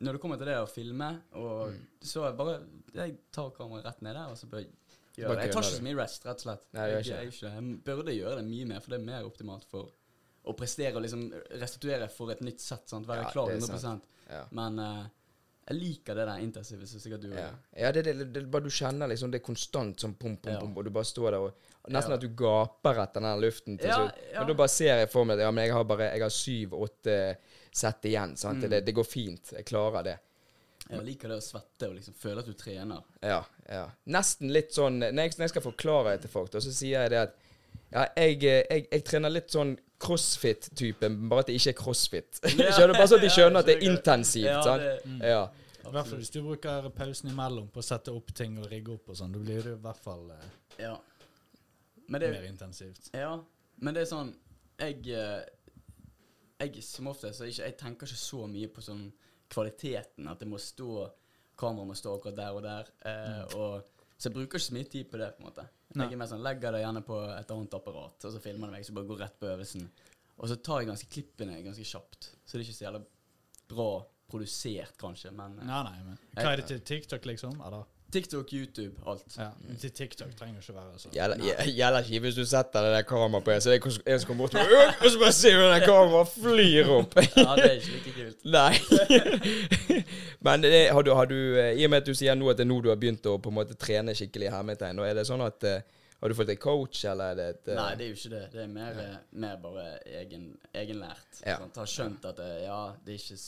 Når 0.00 0.12
det 0.12 0.20
kommer 0.20 0.36
til 0.36 0.46
det 0.46 0.56
å 0.58 0.68
filme, 0.68 1.22
og 1.34 1.68
Mm. 1.72 1.86
så 2.02 2.24
jeg 2.28 2.36
bare 2.36 2.66
Jeg 2.94 3.18
tar 3.32 3.50
kameraet 3.50 3.84
rett 3.84 4.02
ned 4.02 4.14
der, 4.14 4.26
og 4.30 4.36
så 4.36 4.46
bare 4.50 4.66
gjør 5.16 5.28
det. 5.36 5.44
Jeg 5.44 5.52
tar 5.52 5.62
ikke 5.62 5.78
så 5.78 5.82
mye 5.82 5.96
rest, 6.02 6.24
rett 6.24 6.34
og 6.36 6.40
slett. 6.40 6.64
Nei, 6.74 6.88
jeg, 6.90 7.04
jeg, 7.04 7.32
jeg, 7.32 7.40
jeg 7.42 7.84
burde 7.84 8.14
gjøre 8.16 8.36
det 8.36 8.44
mye 8.44 8.66
mer, 8.66 8.80
for 8.80 8.90
det 8.90 9.00
er 9.00 9.04
mer 9.04 9.24
optimalt 9.24 9.64
for 9.64 9.90
å 10.44 10.54
prestere 10.58 10.94
og 10.96 11.04
liksom 11.04 11.26
restituere 11.60 12.08
for 12.12 12.32
et 12.34 12.40
nytt 12.44 12.60
sett. 12.60 12.88
Sant? 12.90 13.06
Være 13.08 13.28
klar 13.32 13.52
er 13.52 13.60
100 13.60 13.78
sant. 13.80 14.08
Ja. 14.28 14.42
Men 14.56 14.78
uh, 14.80 15.04
Jeg 15.68 15.78
liker 15.78 16.16
det 16.18 16.26
der 16.28 16.42
intensive, 16.44 16.86
så 16.86 17.00
sikkert 17.00 17.22
du 17.24 17.30
gjør. 17.30 17.40
Ja, 17.40 17.86
ja 17.86 17.92
det, 17.96 18.02
det, 18.04 18.26
det, 18.34 18.42
bare 18.52 18.66
du 18.66 18.72
kjenner 18.72 19.08
liksom 19.08 19.30
det 19.32 19.40
er 19.40 19.46
konstant 19.46 20.00
sånn 20.00 20.12
pum, 20.20 20.36
pum, 20.36 20.52
Ja. 20.52 20.60
pum, 20.60 20.74
og 20.76 20.84
du 20.84 20.90
bare 20.92 21.08
står 21.08 21.30
der 21.30 21.46
og 21.46 21.70
Nesten 21.92 22.14
Ja. 22.14 22.16
at 22.16 22.22
du 22.24 22.30
gaper 22.32 23.00
etter 23.02 23.20
den 23.20 23.40
luften 23.40 23.78
til 23.80 23.88
Ja, 23.88 23.96
slutt. 24.02 24.20
Men 24.38 24.46
da 24.48 24.54
bare 24.60 24.72
ser 24.72 25.00
jeg 25.02 25.10
for 25.12 25.24
meg 25.28 25.36
at 25.36 25.44
ja, 25.44 25.50
men 25.52 25.66
jeg 25.66 25.74
har 25.76 25.84
bare 25.84 26.10
Jeg 26.12 26.22
har 26.22 26.32
syv-åtte 26.32 27.16
sett 27.74 28.06
igjen. 28.08 28.36
Sant? 28.40 28.62
Mm. 28.64 28.70
Det, 28.70 28.80
det 28.86 28.94
går 28.96 29.04
fint. 29.04 29.52
Jeg 29.52 29.66
klarer 29.68 30.04
det. 30.06 30.14
Jeg 30.88 31.04
liker 31.04 31.32
det 31.32 31.40
å 31.40 31.44
svette 31.44 31.88
og 31.88 31.96
liksom 31.96 32.14
føle 32.20 32.40
at 32.44 32.48
du 32.48 32.52
trener. 32.60 33.04
Ja, 33.24 33.40
ja. 33.68 33.86
Nesten 34.12 34.52
litt 34.52 34.74
sånn 34.76 35.00
Når 35.00 35.16
jeg, 35.16 35.36
når 35.38 35.46
jeg 35.46 35.52
skal 35.54 35.64
forklare 35.64 36.12
det 36.14 36.26
til 36.26 36.32
folk, 36.32 36.52
da, 36.52 36.60
så 36.60 36.72
sier 36.72 37.06
jeg 37.06 37.12
det 37.14 37.22
at 37.24 37.36
ja, 37.94 38.04
jeg, 38.18 38.38
eh, 38.44 38.62
jeg, 38.70 38.86
jeg 38.90 39.04
trener 39.06 39.30
litt 39.32 39.52
sånn 39.54 39.76
crossfit-typen, 40.04 41.18
bare 41.30 41.44
at 41.44 41.50
det 41.50 41.54
ikke 41.60 41.72
er 41.72 41.78
crossfit. 41.78 42.40
skjønner 42.76 42.96
Bare 42.98 43.08
så 43.12 43.18
de 43.22 43.30
skjønner 43.36 43.62
at 43.62 43.68
det 43.70 43.76
er 43.78 43.86
intensivt. 43.90 44.48
Ja, 44.50 44.62
sant? 44.66 44.82
det- 44.82 45.30
Ja. 45.30 45.44
I 45.84 45.90
hvert 45.92 46.06
fall 46.08 46.16
hvis 46.22 46.30
du 46.32 46.38
bruker 46.40 46.86
pausen 46.96 47.28
imellom 47.28 47.66
på 47.68 47.82
å 47.82 47.84
sette 47.84 48.08
opp 48.16 48.30
ting 48.34 48.54
og 48.58 48.70
rigge 48.72 48.94
opp 48.94 49.10
og 49.12 49.18
sånn. 49.18 49.34
Da 49.36 49.40
blir 49.42 49.60
det 49.66 49.74
i 49.76 49.82
hvert 49.84 50.00
fall 50.00 50.30
eh, 50.32 50.46
Ja. 50.80 50.94
Men 52.08 52.20
det, 52.20 52.30
mer 52.32 52.46
intensivt. 52.48 53.10
ja, 53.16 53.34
men 53.80 53.94
det 53.96 54.02
er 54.02 54.08
sånn 54.10 54.30
Jeg, 54.80 55.06
eh, 55.08 55.44
jeg 56.60 56.82
som 56.84 57.06
ofte 57.08 57.30
jeg, 57.32 57.54
Jeg 57.60 57.76
tenker 57.80 58.08
ikke 58.08 58.20
så 58.20 58.46
mye 58.48 58.68
på 58.72 58.82
sånn 58.84 59.06
kvaliteten. 59.52 60.26
At 60.28 60.40
det 60.40 60.48
må 60.48 60.58
stå 60.60 61.10
Kameraet 61.60 61.86
må 61.86 61.94
stå 61.94 62.16
akkurat 62.16 62.36
der 62.40 62.56
og 62.56 62.62
der. 62.64 62.88
Eh, 63.06 63.56
og, 63.60 63.84
så 64.18 64.28
jeg 64.30 64.34
bruker 64.34 64.56
ikke 64.58 64.64
så 64.66 64.74
mye 64.74 64.88
tid 64.90 65.10
på 65.12 65.20
det. 65.20 65.30
på 65.36 65.44
en 65.44 65.50
måte 65.50 65.68
Nei. 65.94 66.08
Jeg 66.08 66.16
er 66.16 66.20
mer 66.24 66.30
sånn, 66.30 66.42
legger 66.42 66.74
det 66.74 66.80
gjerne 66.82 67.02
på 67.06 67.18
et 67.30 67.52
annet 67.54 67.76
apparat, 67.78 68.26
og 68.26 68.34
så 68.34 68.40
filmer 68.42 68.70
det 68.70 68.76
meg. 68.78 68.86
Så 68.86 68.94
bare 68.96 69.08
går 69.10 69.20
rett 69.22 69.36
på 69.38 69.46
øvelsen. 69.52 69.84
Og 70.34 70.50
så 70.50 70.56
tar 70.58 70.82
jeg 70.82 70.90
ganske 70.90 71.10
klippene 71.14 71.60
ganske 71.62 71.86
kjapt. 71.86 72.30
Så 72.42 72.56
det 72.56 72.64
er 72.64 72.66
ikke 72.66 72.78
så 72.80 72.86
jævla 72.88 73.02
bra 73.70 73.88
produsert, 74.30 74.96
kanskje. 74.98 75.30
Men 75.36 75.58
eh, 75.60 75.68
Nei, 75.68 75.82
nei, 75.86 75.98
men 76.08 76.18
Hva 76.34 76.50
er 76.50 76.62
det 76.62 76.66
til 76.72 76.82
TikTok, 76.90 77.28
liksom? 77.30 77.60
Eller? 77.62 77.86
TikTok, 78.14 78.52
YouTube, 78.52 78.94
alt. 79.10 79.36
Ja, 79.38 79.48
til 79.80 79.90
TikTok 79.90 80.34
trenger 80.38 80.60
ikke 80.62 80.74
være 80.76 80.98
så 81.02 81.08
Gjelder 81.14 81.98
ikke 82.04 82.20
hvis 82.24 82.36
du 82.38 82.44
setter 82.46 82.86
det 82.86 82.92
der 82.94 83.06
kameraet 83.08 83.44
på 83.44 83.54
en, 83.54 83.60
så 83.64 83.72
det 83.72 83.80
er 83.80 84.12
en 84.14 84.20
som 84.20 84.28
kommer 84.28 84.44
bort 84.44 84.54
og, 84.54 84.60
«Øh!» 84.60 84.92
og 85.04 85.10
så 85.10 85.18
bare 85.22 85.32
ser 85.32 85.58
du 85.58 85.64
det 85.72 85.80
kameraet 85.82 86.30
flyr 86.36 86.92
opp. 86.98 87.18
Ja, 87.44 87.56
det 87.58 87.64
er 87.64 87.74
ikke 87.80 87.96
like 87.96 88.14
kult. 88.18 88.46
Nei. 88.56 88.74
Men 90.46 90.62
det, 90.62 90.72
har, 90.90 91.02
du, 91.02 91.10
har 91.18 91.26
du, 91.26 91.38
eh, 91.58 91.72
i 91.80 91.84
og 91.84 91.90
med 91.90 92.02
at 92.04 92.06
du 92.06 92.14
sier 92.14 92.38
nå 92.38 92.52
at 92.52 92.60
det 92.60 92.66
er 92.66 92.70
nå 92.70 92.78
du 92.84 92.90
har 92.92 93.00
begynt 93.00 93.26
å 93.26 93.36
på 93.42 93.50
en 93.50 93.58
måte 93.58 93.76
trene 93.80 94.14
skikkelig 94.14 94.50
i 94.50 94.54
hermetegn, 94.54 95.02
er 95.02 95.18
det 95.18 95.26
sånn 95.28 95.42
at 95.44 95.66
eh, 95.68 95.82
har 96.20 96.32
du 96.32 96.36
fått 96.38 96.48
deg 96.52 96.60
coach, 96.62 97.02
eller 97.10 97.34
er 97.34 97.40
det 97.40 97.48
et 97.52 97.74
eh, 97.74 97.80
Nei, 97.80 97.90
det 97.98 98.06
er 98.06 98.12
jo 98.12 98.20
ikke 98.20 98.32
det. 98.36 98.44
Det 98.54 98.62
er 98.62 98.72
mer, 98.72 99.02
mer 99.44 99.58
bare 99.60 99.90
egen, 100.22 100.46
egenlært. 100.72 101.42
Ja. 101.42 101.58
Sant? 101.60 101.82
Har 101.82 101.90
skjønt 101.90 102.30
at 102.30 102.38
det, 102.40 102.50
ja, 102.62 102.80
det 103.04 103.16
er 103.16 103.22
ikke 103.24 103.42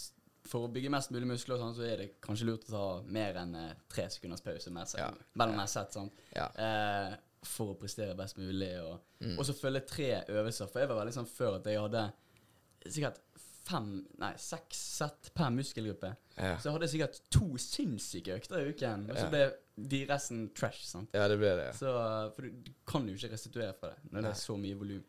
For 0.46 0.66
å 0.68 0.72
bygge 0.72 0.90
mest 0.90 1.10
mulig 1.10 1.26
muskler, 1.26 1.58
sånn, 1.58 1.74
så 1.74 1.82
er 1.82 1.96
det 1.96 2.20
kanskje 2.22 2.46
lurt 2.46 2.66
å 2.68 2.72
ta 2.72 3.02
mer 3.10 3.34
enn 3.42 3.54
eh, 3.58 3.72
tre 3.88 4.04
sekunders 4.08 4.40
pause 4.44 4.70
med 4.70 4.86
seg, 4.88 5.00
Ja. 5.00 5.10
mellom 5.34 5.56
hver 5.58 5.66
sett. 5.68 5.92
Sånn. 5.92 6.10
Ja. 6.34 6.46
Eh, 6.56 7.16
for 7.46 7.74
å 7.74 7.78
prestere 7.78 8.14
best 8.16 8.36
mulig. 8.38 8.72
Og, 8.82 9.00
Mm. 9.20 9.36
så 9.44 9.54
følge 9.54 9.86
tre 9.86 10.24
øvelser. 10.28 10.68
For 10.68 10.80
jeg 10.80 10.88
var 10.88 11.04
veldig 11.04 11.14
sånn 11.14 11.26
før 11.28 11.56
at 11.56 11.64
jeg 11.64 11.78
hadde 11.80 12.12
sikkert 12.86 13.18
fem, 13.66 14.06
nei, 14.18 14.32
seks 14.36 14.76
sett 14.76 15.30
per 15.34 15.50
muskelgruppe. 15.50 16.16
Ja. 16.38 16.56
Så 16.58 16.68
jeg 16.68 16.72
hadde 16.76 16.88
sikkert 16.92 17.20
to 17.30 17.46
sinnssyke 17.58 18.36
økter 18.38 18.60
i 18.60 18.70
uken. 18.72 19.08
Og 19.10 19.16
så 19.16 19.24
Ja. 19.24 19.30
ble 19.30 19.52
de 19.88 20.06
resten 20.06 20.50
trash. 20.54 20.84
sant? 20.84 21.08
ja, 21.12 21.26
det 21.28 21.38
ble 21.38 21.56
det. 21.56 21.74
Så, 21.74 22.32
for 22.34 22.42
du, 22.42 22.52
kan 22.86 23.06
jo 23.08 23.14
ikke 23.14 23.32
restituere 23.32 23.74
fra 23.74 23.88
det 23.90 24.12
når 24.12 24.22
det 24.22 24.30
er 24.30 24.34
så 24.34 24.56
mye 24.58 24.76
volum. 24.78 25.04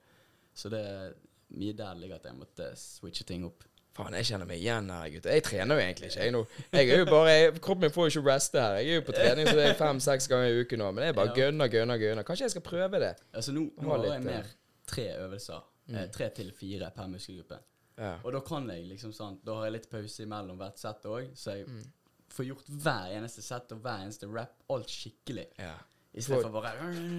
Så 0.55 0.69
det 0.71 0.79
er 0.85 1.13
mye 1.53 1.73
der 1.75 1.93
ligger 1.95 2.15
at 2.15 2.23
jeg 2.23 2.33
måtte 2.35 2.75
switche 2.75 3.23
ting 3.25 3.45
opp. 3.45 3.63
Faen, 3.97 4.13
jeg 4.13 4.25
kjenner 4.29 4.45
meg 4.45 4.59
igjen 4.61 4.89
her, 4.93 5.09
gutter. 5.09 5.31
Jeg 5.33 5.43
trener 5.47 5.75
jo 5.79 5.81
egentlig 5.81 6.09
ikke. 6.11 6.21
Jeg, 6.27 6.31
nå, 6.35 6.41
jeg 6.77 6.89
er 6.93 6.99
jo 7.01 7.05
bare, 7.09 7.29
jeg, 7.33 7.53
kroppen 7.65 7.81
min 7.87 7.93
får 7.95 8.09
jo 8.11 8.19
ikke 8.21 8.29
reste 8.29 8.61
her. 8.61 8.75
Jeg 8.77 8.91
er 8.93 8.99
jo 8.99 9.05
på 9.07 9.15
trening 9.17 9.47
så 9.49 9.55
det 9.57 9.65
er 9.71 9.73
fem-seks 9.79 10.27
ganger 10.29 10.47
i 10.53 10.59
uken 10.61 10.79
nå. 10.83 10.91
Men 10.91 11.01
det 11.03 11.07
er 11.09 11.17
bare 11.17 11.31
Ja. 11.33 11.37
gønner, 11.41 11.67
gønner, 11.73 11.97
gønner. 12.03 12.23
Kanskje 12.27 12.45
jeg 12.45 12.51
skal 12.53 12.61
prøve 12.67 12.99
det. 13.01 13.13
Altså 13.33 13.51
nå, 13.57 13.65
nå 13.81 13.89
har 13.95 14.05
jeg 14.05 14.13
eh, 14.21 14.23
mer 14.29 14.51
tre 14.87 15.07
øvelser. 15.25 15.65
Eh, 15.89 16.07
tre 16.13 16.29
til 16.29 16.51
fire 16.53 16.91
per 16.95 17.07
muskelgruppe. 17.07 17.57
Ja. 17.97 18.13
Og 18.23 18.31
da 18.33 18.39
kan 18.45 18.69
jeg 18.69 18.83
liksom 18.85 19.09
sånn 19.15 19.39
Da 19.43 19.55
har 19.57 19.65
jeg 19.65 19.73
litt 19.79 19.89
pause 19.89 20.21
imellom 20.23 20.57
hvert 20.61 20.77
sett 20.77 21.05
òg, 21.09 21.31
så 21.33 21.55
jeg 21.57 21.65
Mm. 21.67 21.83
får 22.29 22.45
gjort 22.51 22.67
hver 22.83 23.13
eneste 23.17 23.41
sett 23.41 23.71
og 23.71 23.79
hver 23.81 24.03
eneste 24.05 24.27
rap 24.29 24.53
alt 24.69 24.87
skikkelig. 24.89 25.47
Ja. 25.57 25.73
I 26.13 26.21
stedet 26.21 26.43
for 26.43 26.51
bare 26.51 26.73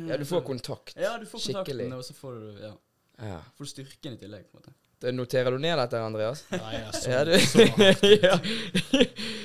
ja, 0.09 0.17
du 0.17 0.25
får 0.25 0.45
kontakt. 0.47 0.95
Ja, 0.97 1.17
du 1.19 1.25
får 1.27 1.39
kontakten, 1.41 1.65
Skikkelig. 1.75 1.93
og 1.97 2.05
så 2.05 2.15
får 2.15 2.39
du 2.39 2.61
ja, 2.63 2.73
Ja. 3.23 3.41
får 3.59 3.67
styrken 3.73 4.13
i 4.15 4.17
tillegg. 4.23 4.45
på 4.53 4.59
en 4.59 4.63
måte 4.63 4.75
Noterer 4.99 5.55
du 5.55 5.59
ned 5.63 5.79
dette, 5.79 5.99
Andreas? 6.03 6.41
Nei, 6.51 6.73
jeg 6.75 6.87
er 6.89 6.97
så, 6.97 7.11
Ja, 7.13 7.21
du. 7.25 7.35
så 7.39 7.67
ja. 8.27 8.33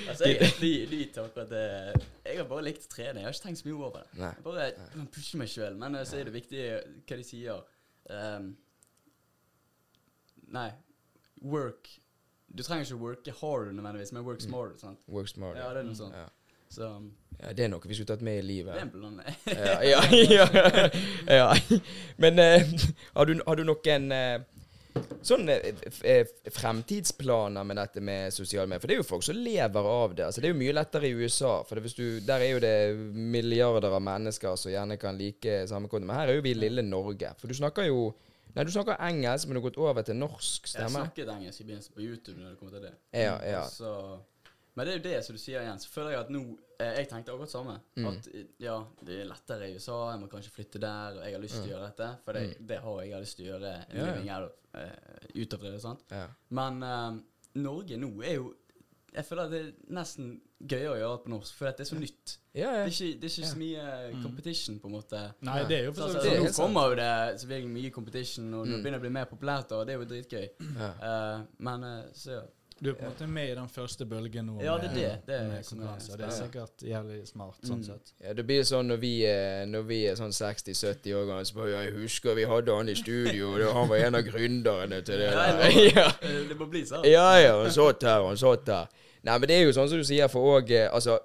Altså, 0.09 0.25
jeg 0.25 0.39
er 0.41 0.55
ny, 0.63 0.71
ny 0.89 1.01
til 1.13 1.21
akkurat 1.21 1.51
det. 1.51 1.65
Jeg 2.25 2.39
har 2.39 2.47
bare 2.49 2.63
likt 2.65 2.87
å 2.87 2.89
trene. 2.89 3.21
Jeg 3.21 3.27
har 3.27 3.35
ikke 3.35 3.45
tenkt 3.45 3.61
så 3.61 3.67
mye 3.67 3.75
over 3.77 3.99
det. 3.99 4.05
Nei. 4.17 4.31
Jeg 4.33 4.45
bare 4.47 4.65
kan 4.95 5.09
pusher 5.13 5.41
meg 5.43 5.51
sjøl, 5.53 5.75
men 5.77 5.99
eh, 5.99 6.05
så 6.09 6.17
er 6.17 6.29
det 6.29 6.33
viktig 6.33 6.63
hva 7.05 7.17
de 7.19 7.25
sier. 7.27 7.61
Um, 8.09 8.47
nei, 10.53 10.69
work 11.39 11.87
Du 12.51 12.59
trenger 12.65 12.83
ikke 12.85 12.97
worke 12.99 13.33
hard 13.39 13.69
nødvendigvis, 13.77 14.11
men 14.17 14.25
work 14.25 14.41
smart. 14.41 14.81
Sant? 14.81 14.99
Work 15.07 15.29
smart. 15.29 15.57
Ja, 15.61 15.69
det 15.73 15.83
er 15.83 15.87
noe 15.91 15.97
sånt. 15.97 16.17
Ja. 16.17 16.25
Så 16.73 16.89
um, 16.97 17.11
ja, 17.37 17.53
det 17.53 17.65
er 17.65 17.69
noe 17.69 17.85
vi 17.85 17.93
skulle 17.97 18.09
tatt 18.09 18.25
med 18.25 18.39
i 18.41 18.45
livet. 18.45 18.73
det 18.73 18.81
er 18.81 18.87
en 18.87 18.91
plan. 18.93 19.21
ja, 19.45 19.77
ja, 19.85 20.01
ja, 20.49 20.89
ja. 21.29 21.77
Men 22.25 22.41
uh, 22.41 22.73
har, 23.13 23.29
du, 23.29 23.37
har 23.45 23.61
du 23.61 23.63
noen 23.69 24.09
eh, 24.17 24.41
sånne 25.23 25.55
eh, 25.57 25.85
eh, 26.09 26.33
fremtidsplaner 26.53 27.65
med 27.67 27.79
dette 27.79 28.03
med 28.03 28.33
sosiale 28.35 28.67
medier? 28.67 28.83
For 28.83 28.91
det 28.91 28.97
er 28.97 29.01
jo 29.01 29.07
folk 29.07 29.25
som 29.25 29.39
lever 29.39 29.89
av 29.93 30.15
det. 30.17 30.27
Altså, 30.27 30.43
det 30.43 30.49
er 30.49 30.53
jo 30.53 30.59
mye 30.59 30.75
lettere 30.75 31.09
i 31.09 31.15
USA. 31.15 31.53
For 31.67 31.79
du, 31.79 32.05
der 32.25 32.43
er 32.43 32.51
jo 32.51 32.61
det 32.63 32.75
milliarder 33.13 33.95
av 33.95 34.03
mennesker 34.03 34.59
som 34.59 34.73
gjerne 34.73 34.99
kan 35.01 35.17
like 35.19 35.63
samme 35.71 35.91
konto. 35.91 36.07
Men 36.09 36.19
her 36.19 36.33
er 36.33 36.39
jo 36.39 36.45
vi 36.45 36.55
lille 36.57 36.85
Norge. 36.85 37.33
For 37.39 37.51
du 37.51 37.57
snakker 37.57 37.89
jo 37.89 38.11
Nei, 38.53 38.67
du 38.67 38.69
snakker 38.69 38.99
engelsk, 39.01 39.47
men 39.49 39.57
du 39.57 39.63
har 39.63 39.65
gått 39.65 39.77
over 39.81 40.05
til 40.05 40.13
norsk 40.13 40.67
Jeg 40.75 40.91
snakket 40.93 41.29
engelsk 41.33 41.63
i 41.63 41.63
begynnelsen 41.65 41.95
på 41.95 42.03
YouTube 42.03 42.35
når 42.37 42.51
det 42.51 42.59
kommer 42.59 42.75
til 42.75 42.83
det. 42.85 42.91
Ja, 43.17 43.39
ja. 43.49 43.63
Så, 43.65 43.93
men 44.75 44.85
det 44.87 44.93
er 44.93 44.97
jo 44.97 45.03
det 45.09 45.25
som 45.25 45.35
du 45.35 45.41
sier 45.41 45.61
igjen. 45.61 45.79
Så 45.83 45.89
føler 45.93 46.11
jeg 46.15 46.19
at 46.23 46.31
nå 46.33 46.41
eh, 46.79 46.93
Jeg 46.99 47.09
tenkte 47.11 47.31
akkurat 47.35 47.51
samme. 47.51 47.75
Mm. 47.95 48.07
At 48.09 48.27
eh, 48.33 48.45
ja, 48.59 48.77
det 49.05 49.19
er 49.21 49.29
lettere 49.29 49.69
i 49.69 49.75
USA, 49.77 49.99
jeg 50.11 50.21
må 50.23 50.27
kanskje 50.31 50.51
flytte 50.55 50.81
der, 50.81 51.19
og 51.19 51.25
jeg 51.27 51.33
har 51.37 51.43
lyst 51.43 51.59
til 51.59 51.67
å 51.69 51.73
gjøre 51.75 51.91
dette. 51.91 52.09
For 52.25 52.33
det, 52.39 52.45
det 52.73 52.79
har 52.85 52.97
jeg. 53.01 53.09
Jeg 53.09 53.15
har 53.17 53.23
lyst 53.27 53.37
til 53.37 53.45
å 53.45 53.51
gjøre 53.53 53.75
en 53.75 53.93
Mm. 53.93 53.99
Ja, 53.99 54.05
ja. 54.05 54.15
living 54.15 54.31
out 54.33 54.51
eh, 54.73 55.71
det. 55.71 55.81
Sant? 55.81 56.03
ja. 56.11 56.25
Men 56.49 56.83
eh, 56.83 57.11
Norge 57.61 57.97
nå 58.01 58.09
er 58.25 58.33
jo 58.39 58.53
Jeg 59.13 59.25
føler 59.27 59.43
at 59.45 59.51
det 59.53 59.59
er 59.61 59.93
nesten 59.93 60.29
gøyere 60.63 60.93
å 60.95 60.97
gjøre 60.97 61.17
det 61.17 61.23
på 61.25 61.29
norsk, 61.29 61.53
for 61.59 61.69
det 61.69 61.83
er 61.83 61.87
så 61.89 61.97
nytt. 61.99 62.31
Ja, 62.55 62.69
Det 62.71 62.79
er 62.81 62.87
ikke, 62.87 63.19
det 63.19 63.27
er 63.27 63.33
ikke 63.35 63.49
så 63.51 63.57
mye 63.59 63.83
eh, 64.07 64.15
competition, 64.23 64.79
på 64.81 64.87
en 64.89 64.93
måte. 64.95 65.19
Nei, 65.45 65.57
det 65.69 65.77
er 65.77 65.83
jo 65.85 65.91
for 65.93 66.01
så, 66.01 66.07
så 66.07 66.13
så, 66.17 66.23
det 66.23 66.31
er 66.33 66.41
nå 66.47 66.51
kommer 66.57 66.87
jo 66.89 66.95
det 66.97 67.09
selvfølgelig 67.43 67.73
mye 67.75 67.91
competition, 67.93 68.47
og 68.57 68.65
det 68.65 68.73
Mm. 68.73 68.81
begynner 68.85 69.01
å 69.01 69.03
bli 69.03 69.11
mer 69.19 69.25
populært, 69.29 69.71
og 69.77 69.85
det 69.85 69.93
er 69.93 69.99
jo 70.01 70.07
dritgøy. 70.09 70.47
ja. 70.79 70.89
Eh, 71.09 71.43
men 71.67 71.85
så 72.15 72.31
ja. 72.39 72.41
Du 72.83 72.89
er 72.91 72.95
på 72.99 73.05
en 73.05 73.11
måte 73.13 73.27
med 73.31 73.49
i 73.49 73.55
den 73.55 73.69
første 73.71 74.05
bølgen 74.05 74.45
nå 74.49 74.57
Ja, 74.63 74.73
det 74.81 74.89
er 74.91 74.95
det. 74.97 75.11
Det 75.27 75.35
er 75.37 75.47
med 75.47 75.63
som 75.65 75.79
er. 75.87 75.97
Det 76.17 76.25
er 76.27 76.33
sikkert 76.35 76.83
jævlig 76.83 77.21
smart, 77.29 77.57
sånn 77.63 77.79
Mm. 77.79 77.83
sett. 77.87 78.11
Ja, 78.25 78.33
det 78.33 78.45
blir 78.49 78.63
sånn 78.67 78.87
når 78.91 78.97
vi, 78.99 79.13
er- 79.25 79.65
når 79.65 79.85
vi 79.87 80.01
er 80.11 80.15
sånn 80.19 80.33
60-70 80.35 81.13
år 81.15 81.25
gamle, 81.29 81.45
så 81.45 81.55
bare 81.55 81.69
ja, 81.71 81.81
Jeg 81.87 81.93
husker 82.01 82.35
vi 82.35 82.43
hadde 82.45 82.75
han 82.75 82.89
i 82.89 82.95
studio, 82.95 83.53
og 83.55 83.73
han 83.73 83.87
var 83.89 83.95
en 83.97 84.15
av 84.15 84.21
gründerne 84.27 85.01
til 85.05 85.17
det 85.17 85.31
Ja, 85.31 85.51
der. 85.57 85.71
Ja, 85.95 86.11
Det 86.49 86.57
må 86.59 86.65
bli 86.69 86.83
sånn. 86.85 87.05
ja, 87.05 87.29
ja, 87.39 87.55
han 87.63 87.71
satt 87.71 88.01
her, 88.03 88.21
han 88.27 88.37
satt 88.37 88.65
der. 88.65 88.87
Nei, 89.23 89.37
men 89.39 89.47
det 89.47 89.55
er 89.61 89.63
jo 89.63 89.71
sånn 89.71 89.87
som 89.87 89.97
du 89.97 90.03
sier, 90.03 90.27
for 90.27 90.59
òg 90.59 90.71
Altså, 90.91 91.19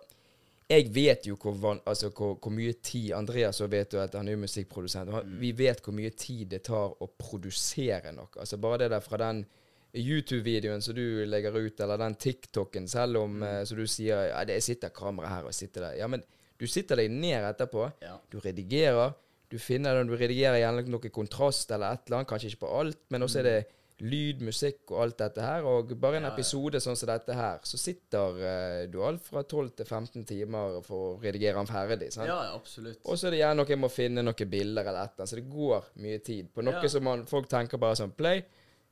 jeg 0.70 0.90
vet 0.94 1.24
jo 1.26 1.34
hvor, 1.40 1.54
van, 1.58 1.80
altså, 1.86 2.10
hvor, 2.12 2.34
hvor 2.38 2.52
mye 2.52 2.74
tid 2.84 3.12
Andreas 3.16 3.58
vet 3.62 3.92
jo 3.94 3.98
at 4.00 4.12
han 4.14 4.28
er 4.28 4.32
jo 4.36 4.38
musikkprodusent. 4.44 5.10
Han, 5.10 5.24
mm. 5.26 5.38
Vi 5.40 5.52
vet 5.52 5.80
hvor 5.82 5.94
mye 5.96 6.10
tid 6.10 6.50
det 6.50 6.62
tar 6.64 6.92
å 7.00 7.08
produsere 7.18 8.12
noe. 8.12 8.28
Altså 8.38 8.58
bare 8.60 8.78
det 8.84 8.90
der 8.92 9.00
fra 9.00 9.16
den 9.16 9.46
YouTube-videoen 9.94 10.82
som 10.84 10.94
du 10.96 11.24
legger 11.26 11.54
ut, 11.56 11.80
eller 11.80 11.98
den 12.00 12.14
TikToken, 12.20 12.88
selv 12.88 13.22
om 13.22 13.42
eh, 13.42 13.62
så 13.64 13.74
du 13.78 13.86
sier 13.88 14.28
ja, 14.32 14.42
det 14.48 14.60
sitter 14.64 14.92
kamera 14.94 15.28
her 15.36 15.48
og 15.48 15.54
sitter 15.56 15.88
der. 15.88 15.96
Ja, 16.02 16.08
men 16.10 16.22
du 16.58 16.66
sitter 16.66 16.98
deg 17.00 17.10
ned 17.14 17.44
etterpå. 17.52 17.86
Ja. 18.04 18.16
Du 18.32 18.38
redigerer. 18.44 19.14
Du 19.48 19.56
finner 19.62 19.96
den, 19.96 20.10
du 20.10 20.16
redigerer 20.18 20.58
gjerne 20.60 20.82
noe 20.92 21.08
kontrast 21.14 21.70
eller 21.72 21.94
et 21.96 22.06
eller 22.08 22.18
annet, 22.20 22.28
kanskje 22.28 22.50
ikke 22.52 22.66
på 22.66 22.72
alt, 22.82 22.98
men 23.14 23.24
også 23.24 23.38
er 23.40 23.46
det 23.48 23.58
lyd, 24.04 24.42
musikk 24.46 24.92
og 24.92 25.00
alt 25.06 25.16
dette 25.18 25.42
her. 25.42 25.64
Og 25.66 25.88
bare 25.98 26.18
en 26.20 26.26
Ja, 26.26 26.28
ja. 26.28 26.34
episode 26.36 26.78
sånn 26.84 26.94
som 27.00 27.08
dette 27.10 27.34
her, 27.34 27.56
så 27.66 27.80
sitter 27.80 28.36
uh, 28.38 28.82
du 28.92 29.00
alt 29.02 29.24
fra 29.26 29.40
12 29.42 29.70
til 29.80 29.88
15 29.88 30.26
timer 30.28 30.76
for 30.86 31.16
å 31.16 31.16
redigere 31.22 31.56
den 31.58 31.66
ferdig. 31.70 32.12
sant? 32.14 32.28
Ja, 32.28 32.36
ja, 32.50 32.52
absolutt. 32.60 33.00
Og 33.08 33.16
så 33.18 33.26
er 33.26 33.34
det 33.34 33.40
gjerne 33.40 33.58
noe 33.62 33.72
jeg 33.72 33.80
må 33.82 33.90
finne 33.90 34.22
noen 34.22 34.52
bilder 34.52 34.84
eller 34.92 35.00
et 35.00 35.16
eller 35.16 35.24
annet, 35.24 35.32
så 35.32 35.40
det 35.40 35.48
går 35.50 35.88
mye 36.04 36.18
tid 36.28 36.52
på 36.54 36.62
noe 36.68 36.76
Ja. 36.82 36.88
som 36.92 37.08
man, 37.08 37.24
folk 37.26 37.48
tenker 37.50 37.78
bare 37.82 37.96
sånn 37.98 38.12
Play. 38.14 38.44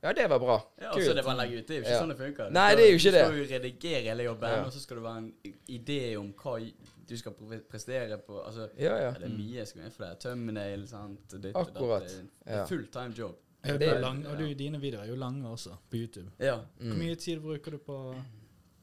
Ja, 0.03 0.13
det 0.13 0.27
var 0.29 0.39
bra. 0.39 0.57
Ja, 0.79 0.91
og 0.93 1.01
så 1.01 1.09
er 1.09 1.15
det 1.15 1.23
bare 1.25 1.37
legge 1.37 1.57
ut. 1.59 1.67
Det 1.67 1.73
er 1.75 1.79
jo 1.79 1.83
ikke 1.83 1.91
Ja. 1.95 2.01
sånn 2.03 2.09
det 2.09 2.17
funker. 2.17 2.51
Nei, 2.51 2.75
det 2.75 2.83
er 2.85 2.91
jo 2.91 2.97
ikke 2.97 3.11
Du 3.11 3.17
det. 3.17 3.25
skal 3.25 3.37
jo 3.37 3.45
redigere 3.55 4.03
hele 4.03 4.23
jobben, 4.23 4.49
Ja. 4.49 4.63
og 4.65 4.71
så 4.71 4.79
skal 4.79 4.95
det 4.97 5.03
være 5.03 5.17
en 5.17 5.33
idé 5.69 6.17
om 6.19 6.33
hva 6.33 6.73
du 7.07 7.17
skal 7.17 7.31
prestere 7.69 8.17
på. 8.27 8.45
Altså, 8.45 8.69
Ja, 8.77 8.95
ja. 9.01 9.11
det 9.11 9.23
er 9.23 9.29
mye 9.37 9.65
skal 9.65 9.81
med 9.81 9.93
for 9.93 10.03
det. 10.05 10.19
Thumbnail, 10.19 10.87
sant. 10.87 11.27
Ditt 11.41 11.55
Akkurat. 11.55 12.03
Det 12.07 12.29
er 12.45 12.65
full 12.67 12.85
time 12.87 13.13
job. 13.17 13.35
Ja, 13.65 13.73
Det 13.77 13.87
er- 13.87 13.95
er 13.95 13.99
lang, 14.01 14.25
og 14.27 14.37
du, 14.37 14.53
dine 14.53 14.79
videoer 14.79 15.01
er 15.03 15.07
jo 15.07 15.15
lange 15.15 15.43
også, 15.47 15.75
på 15.89 15.97
YouTube. 15.97 16.31
Ja. 16.39 16.59
Mm. 16.79 16.91
Hvor 16.91 16.97
mye 16.97 17.15
tid 17.15 17.39
bruker 17.41 17.71
du 17.71 17.77
på 17.79 18.15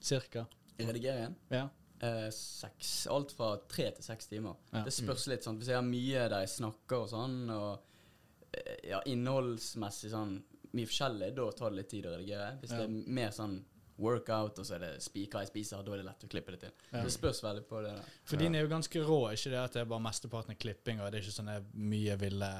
cirka? 0.03 0.44
Redigeringen 0.81 1.37
Ja. 1.50 1.68
eh, 2.03 2.29
seks, 2.31 3.07
alt 3.07 3.31
fra 3.33 3.57
tre 3.68 3.92
til 3.92 4.03
seks 4.03 4.27
timer. 4.27 4.57
Ja. 4.72 4.83
Det 4.83 4.92
spørs 4.92 5.29
litt 5.29 5.44
sånn 5.44 5.59
Hvis 5.59 5.66
jeg 5.68 5.77
har 5.77 5.83
mye 5.83 6.29
der 6.29 6.40
jeg 6.40 6.48
snakker 6.48 7.03
og 7.03 7.09
sånn, 7.09 7.48
og 7.50 7.79
eh, 8.53 8.88
ja, 8.88 9.00
innholdsmessig 9.07 10.11
sånn 10.11 10.42
mye 10.75 10.87
forskjellig, 10.91 11.31
da 11.37 11.47
tar 11.53 11.71
det 11.71 11.77
litt 11.83 11.89
tid 11.95 12.05
å 12.11 12.17
redigere. 12.17 12.59
Hvis 12.61 12.71
Ja. 12.75 12.77
det 12.79 12.85
er 12.85 13.13
mer 13.21 13.31
sånn 13.31 13.65
workout, 13.97 14.59
og 14.59 14.65
så 14.67 14.75
er 14.75 14.79
det 14.83 15.03
spiker 15.03 15.39
jeg 15.45 15.49
spiser, 15.53 15.83
da 15.87 15.93
er 15.93 15.97
det 16.03 16.07
lett 16.07 16.25
å 16.27 16.29
klippe 16.29 16.51
det 16.51 16.61
til. 16.65 16.73
Ja. 16.93 17.03
Det 17.05 17.13
spørs 17.15 17.41
veldig 17.45 17.67
på 17.69 17.83
det. 17.85 17.95
Da. 17.95 18.03
For 18.25 18.37
din 18.37 18.55
er 18.57 18.63
jo 18.67 18.69
ganske 18.69 18.99
rå, 19.07 19.21
ikke 19.33 19.51
det 19.55 19.61
at 19.63 19.73
det 19.73 19.81
er 19.83 19.85
bare 19.87 20.01
mesteparten 20.03 20.51
er 20.51 20.59
klipping, 20.59 21.01
og 21.01 21.13
det 21.13 21.21
er 21.21 21.29
ikke 21.29 21.39
sånne 21.43 21.65
mye 21.75 22.17
ville 22.19 22.53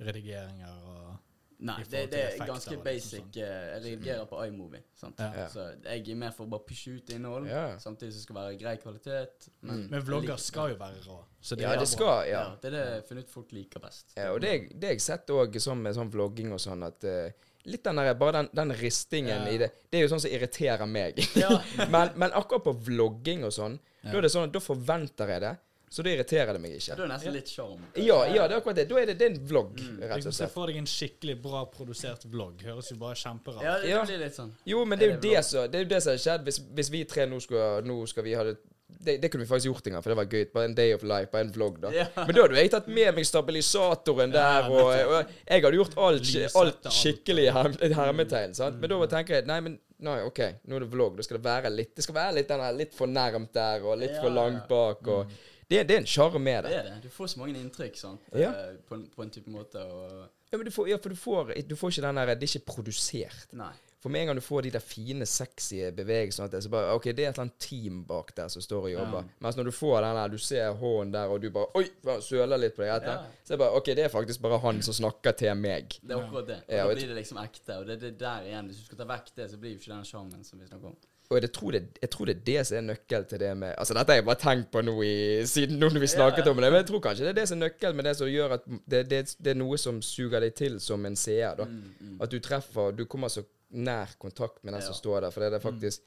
redigeringer 0.00 0.84
og 0.88 1.16
Nei, 1.60 1.74
det, 1.90 2.04
det 2.12 2.18
er 2.20 2.28
effekter 2.28 2.46
ganske 2.46 2.70
liksom 2.70 2.84
basic. 2.84 3.22
sånn. 3.34 3.42
eh, 3.42 3.62
Jeg 3.72 3.82
redigerer 3.82 4.26
på 4.30 4.42
iMovie. 4.46 4.82
Sant? 4.94 5.18
Ja. 5.18 5.32
Ja. 5.34 5.46
Så 5.50 5.64
jeg 5.82 6.08
er 6.12 6.14
mer 6.14 6.30
for 6.30 6.46
å 6.46 6.50
bare 6.52 6.62
pushe 6.68 6.92
ut 7.00 7.10
innhold, 7.10 7.48
Ja. 7.48 7.64
samtidig 7.82 8.12
som 8.12 8.20
det 8.20 8.22
skal 8.22 8.36
være 8.36 8.58
grei 8.60 8.76
kvalitet. 8.78 9.48
Men, 9.62 9.88
Men 9.90 10.02
vlogger 10.02 10.38
skal 10.38 10.68
jo 10.70 10.76
være 10.76 11.02
rå. 11.08 11.24
Så 11.42 11.56
det 11.56 11.62
Ja, 11.66 11.72
er 11.72 11.78
det 11.80 11.88
skal, 11.88 12.28
ja. 12.30 12.44
ja. 12.44 12.54
Det 12.62 12.64
er 12.66 12.70
det 12.70 12.84
jeg 12.86 12.94
har 12.94 13.02
funnet 13.08 13.24
ut 13.24 13.30
folk 13.30 13.50
liker 13.52 13.80
best. 13.80 14.12
ja 14.16 14.30
og 14.32 14.40
det, 14.40 14.52
det 14.78 14.84
har 14.86 14.94
jeg 14.94 15.00
sett 15.00 15.26
òg 15.26 15.52
sånn 15.58 15.82
med 15.82 15.96
sånn 15.96 16.10
vlogging 16.12 16.52
og 16.52 16.60
sånn, 16.60 16.86
at 16.86 17.02
eh, 17.04 17.32
Litt 17.68 17.84
den 17.84 17.96
der, 18.00 18.14
bare 18.18 18.32
den, 18.40 18.48
den 18.56 18.72
ristingen 18.80 19.44
Ja. 19.46 19.52
i 19.52 19.58
det. 19.60 19.70
Det 19.90 19.98
er 20.00 20.06
jo 20.06 20.10
sånn 20.14 20.20
som 20.24 20.30
irriterer 20.32 20.86
meg. 20.88 21.18
Ja. 21.36 21.60
men, 21.92 22.10
men 22.16 22.30
akkurat 22.32 22.64
på 22.64 22.72
vlogging 22.88 23.44
og 23.44 23.52
sånn, 23.52 23.78
Ja. 24.02 24.12
da 24.12 24.18
er 24.18 24.22
det 24.28 24.30
sånn 24.32 24.48
at 24.48 24.52
da 24.56 24.60
forventer 24.64 25.28
jeg 25.34 25.40
det. 25.44 25.56
Så 25.90 26.02
da 26.04 26.10
irriterer 26.12 26.52
det 26.52 26.60
meg 26.60 26.74
ikke. 26.76 26.96
da 26.98 27.04
er 27.06 27.08
nesten 27.08 27.32
litt 27.32 27.48
sjarm. 27.48 27.80
Ja, 27.96 28.18
ja, 28.28 28.42
det 28.48 28.56
er 28.56 28.60
akkurat 28.60 28.76
det. 28.76 28.84
Da 28.90 28.96
er 29.00 29.06
det, 29.08 29.14
det 29.18 29.24
er 29.24 29.30
en 29.32 29.46
vlogg, 29.48 29.78
rett 30.02 30.10
og 30.18 30.26
og 30.28 30.34
Se 30.34 30.42
slett. 30.42 30.52
for 30.52 30.66
deg 30.68 30.76
en 30.76 30.84
skikkelig 30.90 31.36
bra 31.42 31.62
produsert 31.72 32.26
vlogg. 32.28 32.60
Høres 32.66 32.90
jo 32.92 32.96
bare 33.00 33.16
kjemperart 33.16 33.62
Ja, 33.64 33.78
det 33.80 33.88
Ja. 33.88 34.02
blir 34.04 34.18
litt 34.20 34.36
sånn. 34.36 34.50
Jo, 34.68 34.84
men 34.84 34.98
det 34.98 35.06
er 35.08 35.12
Er 35.12 35.16
det 35.16 35.22
det 35.22 35.70
det 35.72 35.78
er 35.80 35.84
jo 35.84 35.88
det 35.94 36.02
som 36.02 36.10
har 36.12 36.18
skjedd. 36.26 36.44
Hvis, 36.44 36.58
hvis 36.76 36.90
vi 36.92 37.04
tre 37.04 37.24
nå 37.26 37.40
skal, 37.40 37.82
nå 37.88 37.96
skal 38.06 38.22
vi 38.28 38.34
ha 38.34 38.44
det 38.44 38.58
det, 38.88 39.18
det 39.22 39.28
kunne 39.30 39.44
vi 39.44 39.48
faktisk 39.50 39.68
gjort 39.68 39.86
en 39.86 39.92
gang, 39.96 40.02
for 40.02 40.10
det 40.14 40.16
var 40.18 40.28
gøy. 40.32 40.44
Bare 40.52 40.64
en 40.70 40.74
day 40.74 40.94
of 40.96 41.02
life, 41.06 41.28
bare 41.32 41.44
en 41.46 41.52
vlogg, 41.54 41.76
da. 41.82 41.90
Ja. 41.94 42.06
Men 42.16 42.34
da 42.34 42.42
hadde 42.46 42.56
jeg 42.62 42.70
tatt 42.72 42.88
med 42.90 43.14
meg 43.18 43.26
stabilisatoren 43.28 44.32
der, 44.34 44.68
Ja, 44.68 44.70
og, 44.70 44.88
og 44.88 45.34
jeg 45.48 45.62
hadde 45.64 45.76
gjort 45.78 45.98
alt, 46.06 46.30
alt 46.62 46.88
skikkelig 46.96 47.44
i 47.48 47.52
herm, 47.54 47.76
hermetegn. 48.00 48.56
sant? 48.58 48.80
Men 48.80 48.90
da 48.94 48.98
tenker 49.12 49.38
jeg 49.38 49.46
nei, 49.50 49.60
men 49.66 49.76
nei, 50.04 50.16
OK, 50.26 50.40
nå 50.64 50.78
er 50.80 50.84
det 50.86 50.90
vlogg. 50.92 51.16
Da 51.20 51.26
skal 51.26 51.38
det 51.38 51.44
være 51.46 51.72
litt 51.74 51.94
Det 51.98 52.04
skal 52.06 52.16
være 52.18 52.36
litt 52.40 52.48
denne, 52.50 52.70
litt 52.78 52.96
for 52.96 53.10
nærmt 53.12 53.52
der, 53.54 53.84
og 53.86 53.98
litt 54.02 54.16
Ja, 54.16 54.22
for 54.24 54.34
langt 54.34 54.66
bak, 54.70 55.06
og 55.14 55.32
det, 55.68 55.82
det 55.88 55.94
er 55.98 56.00
en 56.00 56.08
sjarm 56.08 56.40
med 56.42 56.64
Det 56.64 56.70
det. 56.72 56.78
er 56.80 56.84
det. 56.88 57.02
Du 57.04 57.10
får 57.12 57.34
så 57.34 57.42
mange 57.42 57.58
inntrykk 57.60 57.96
sant? 58.00 58.22
Eh, 58.32 58.62
på, 58.88 58.96
en, 58.96 59.04
på 59.12 59.22
en 59.26 59.30
type 59.34 59.50
måte. 59.52 59.82
Og 59.84 60.24
Ja, 60.48 60.56
men 60.56 60.64
du 60.64 60.72
får, 60.72 60.88
ja, 60.88 60.96
for 60.96 61.12
du 61.12 61.18
får, 61.20 61.52
du 61.68 61.76
får 61.76 61.92
ikke 61.92 62.06
den 62.06 62.16
der 62.22 62.34
Det 62.34 62.48
er 62.48 62.54
ikke 62.56 62.70
produsert. 62.72 63.50
Nei. 63.52 63.74
For 63.98 64.14
med 64.14 64.20
en 64.20 64.30
gang 64.30 64.38
du 64.38 64.44
får 64.44 64.62
de 64.62 64.70
der 64.76 64.82
fine, 64.84 65.26
sexy 65.26 65.80
bevegelsene, 65.96 66.60
så 66.62 66.70
bare, 66.70 66.94
ok, 66.94 67.08
det 67.10 67.24
er 67.24 67.32
et 67.32 67.34
eller 67.34 67.48
annet 67.48 67.58
team 67.58 68.04
bak 68.06 68.30
der 68.36 68.48
som 68.52 68.62
står 68.62 68.86
og 68.86 68.92
jobber. 68.92 69.26
Ja. 69.26 69.38
Mens 69.42 69.58
når 69.58 69.70
du 69.70 69.72
får 69.74 69.96
den 70.04 70.20
der, 70.20 70.28
du 70.28 70.38
ser 70.38 70.70
hånden 70.70 71.12
der, 71.16 71.34
og 71.34 71.42
du 71.42 71.50
bare 71.50 71.66
Oi! 71.80 71.84
Søler 72.22 72.62
litt 72.62 72.76
på 72.76 72.84
deg 72.84 72.94
etter. 72.94 73.26
Ja. 73.26 73.42
Så 73.42 73.56
jeg 73.56 73.62
bare 73.64 73.80
Ok, 73.80 73.90
det 73.98 74.06
er 74.06 74.12
faktisk 74.12 74.42
bare 74.44 74.62
han 74.62 74.80
som 74.86 74.94
snakker 74.94 75.34
til 75.42 75.58
meg. 75.58 75.98
Det 75.98 76.14
er 76.14 76.22
akkurat 76.22 76.46
det. 76.46 76.62
Og 76.68 76.78
da 76.78 76.88
blir 76.94 77.10
det 77.10 77.18
liksom 77.18 77.42
ekte. 77.42 77.80
Og 77.80 77.86
det 77.90 77.98
er 77.98 78.04
det 78.06 78.16
der 78.22 78.46
igjen. 78.46 78.70
Hvis 78.70 78.82
du 78.84 78.90
skal 78.90 79.02
ta 79.02 79.10
vekk 79.10 79.30
det, 79.34 79.50
så 79.50 79.58
blir 79.58 79.74
jo 79.74 79.82
ikke 79.82 79.94
den 79.96 80.06
sjarmen 80.06 80.46
som 80.46 80.62
vi 80.62 80.70
snakker 80.70 80.92
om. 80.92 80.98
Og 81.28 81.42
jeg 81.42 81.50
tror, 81.52 81.70
det, 81.70 81.98
jeg 82.00 82.10
tror 82.10 82.24
det 82.24 82.34
er 82.36 82.44
det 82.46 82.60
som 82.64 82.76
er 82.78 82.84
nøkkel 82.86 83.24
til 83.28 83.40
det 83.42 83.50
med 83.60 83.74
Altså, 83.76 83.94
dette 83.94 84.14
har 84.14 84.16
jeg 84.16 84.24
bare 84.24 84.40
tenkt 84.40 84.70
på 84.72 84.80
nå 84.80 84.94
i, 85.04 85.16
siden 85.44 85.76
nå 85.76 85.90
når 85.92 86.00
vi 86.00 86.08
snakket 86.08 86.46
yeah. 86.46 86.54
om 86.54 86.62
det, 86.62 86.70
men 86.70 86.80
jeg 86.80 86.86
tror 86.88 87.02
kanskje 87.04 87.26
det 87.26 87.32
er 87.34 87.36
det 87.36 87.44
som 87.50 87.58
er 87.58 87.66
nøkkelen 87.66 87.98
med 87.98 88.08
det 88.08 88.14
som 88.16 88.30
gjør 88.32 88.54
at 88.56 88.64
det, 88.64 89.02
det, 89.10 89.18
det 89.36 89.52
er 89.52 89.58
noe 89.60 89.76
som 89.76 89.98
suger 90.00 90.40
deg 90.40 90.56
til 90.56 90.78
som 90.80 91.04
en 91.04 91.18
seer, 91.20 91.52
da. 91.58 91.66
Mm, 91.68 91.90
mm. 92.00 92.14
At 92.24 92.32
du 92.32 92.38
treffer 92.40 92.96
Du 92.96 93.04
kommer 93.04 93.28
så 93.28 93.44
nær 93.70 94.08
kontakt 94.18 94.62
med 94.64 94.72
den 94.74 94.80
Ja. 94.82 94.86
som 94.86 94.94
står 94.94 95.20
der. 95.20 95.30
For 95.30 95.40
det 95.40 95.52
er 95.54 95.60
faktisk 95.60 96.00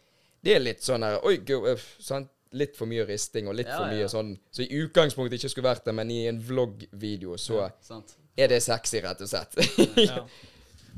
Det 0.44 0.56
er 0.56 0.60
litt 0.60 0.80
sånn 0.82 1.04
her 1.04 1.20
Oi, 1.24 1.38
go, 1.38 1.66
øff, 1.70 1.96
sant? 2.02 2.30
Litt 2.54 2.76
for 2.76 2.86
mye 2.90 3.06
risting 3.08 3.48
og 3.48 3.56
litt 3.56 3.68
Ja, 3.68 3.78
for 3.78 3.86
mye 3.88 4.02
ja. 4.02 4.08
sånn 4.08 4.38
Så 4.52 4.64
i 4.66 4.82
utgangspunktet 4.84 5.38
ikke 5.40 5.50
skulle 5.54 5.70
vært 5.70 5.86
det, 5.86 5.94
men 5.96 6.10
i 6.12 6.26
en 6.28 6.40
vloggvideo 6.42 7.38
så 7.38 7.72
Sant? 7.82 8.16
er 8.38 8.48
det 8.48 8.62
sexy, 8.64 9.00
rett 9.02 9.22
og 9.22 9.28
slett. 9.30 9.56
Ja. 10.10 10.26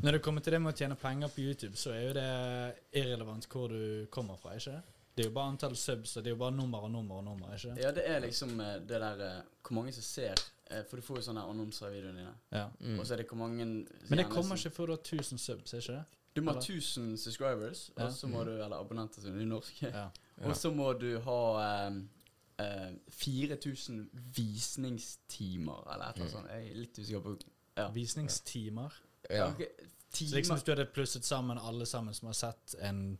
Når 0.01 0.11
det 0.11 0.21
kommer 0.23 0.41
til 0.41 0.53
det 0.53 0.61
med 0.61 0.73
å 0.73 0.77
tjene 0.77 0.95
penger 0.95 1.27
på 1.29 1.41
YouTube, 1.43 1.75
så 1.77 1.91
er 1.93 2.01
jo 2.07 2.13
det 2.13 3.03
irrelevant 3.03 3.45
hvor 3.51 3.67
du 3.69 4.07
kommer 4.09 4.37
fra, 4.41 4.55
ikke 4.57 4.71
det? 4.71 4.81
Det 5.15 5.21
er 5.25 5.27
jo 5.29 5.33
bare 5.35 5.51
antall 5.53 5.75
subs, 5.77 6.15
og 6.17 6.23
det 6.23 6.31
er 6.31 6.33
jo 6.33 6.39
bare 6.41 6.55
nummer 6.55 6.79
og 6.87 6.89
nummer 6.91 7.19
og 7.19 7.23
nummer, 7.27 7.51
ikke? 7.53 7.75
Ja, 7.79 7.91
det 7.93 8.07
er 8.09 8.19
liksom 8.23 8.59
eh, 8.59 8.79
det 8.79 8.99
der 9.03 9.19
eh, 9.21 9.41
Hvor 9.61 9.75
mange 9.77 9.91
som 9.93 10.01
ser 10.01 10.33
eh, 10.71 10.81
For 10.89 10.97
du 10.97 11.01
får 11.05 11.19
jo 11.19 11.25
sånne 11.27 11.43
annonser 11.45 11.91
i 11.91 11.99
videoene 11.99 12.17
dine. 12.23 12.33
Ja. 12.51 12.65
Mm. 12.79 12.97
Og 12.99 13.05
så 13.05 13.13
er 13.13 13.17
det 13.21 13.27
hvor 13.29 13.37
mange 13.37 13.63
Men 14.09 14.17
det 14.17 14.25
kommer 14.31 14.57
ikke 14.57 14.71
før 14.73 14.89
du 14.89 14.93
har 14.95 15.03
1000 15.05 15.37
subs, 15.37 15.73
ikke 15.77 15.99
det? 15.99 16.03
Du 16.35 16.41
må 16.41 16.51
ha 16.51 16.57
eller? 16.57 16.65
1000 16.79 17.17
subscribers, 17.17 17.91
Ja. 17.97 18.05
og 18.05 18.13
så 18.13 18.27
må 18.27 18.43
du 18.43 18.51
Eller 18.51 18.75
abonnenter, 18.79 19.21
som 19.21 19.35
er 19.39 19.45
norske. 19.45 19.87
Ja. 19.93 20.09
Og 20.49 20.55
så 20.57 20.71
må 20.73 20.93
du 20.97 21.19
ha 21.21 21.87
um, 21.87 22.09
uh, 22.59 22.93
4000 23.09 24.09
visningstimer, 24.35 25.93
eller 25.93 26.05
et 26.05 26.15
eller 26.15 26.25
annet 26.25 26.31
sånt. 26.31 26.47
Jeg 26.49 26.69
er 26.71 26.79
litt 26.79 26.99
usikker 26.99 27.21
på 27.21 27.35
ja. 27.77 27.89
Visningstimer. 27.93 28.93
ja. 29.29 29.47
Ok, 29.51 29.61
Så 30.13 30.17
timer 30.17 30.35
liksom 30.37 30.55
hvis 30.57 30.63
du 30.63 30.71
hadde 30.71 30.85
plusset 30.93 31.25
sammen 31.25 31.57
alle 31.57 31.85
sammen 31.85 32.13
som 32.13 32.27
har 32.27 32.33
sett 32.37 32.75
en 32.81 33.17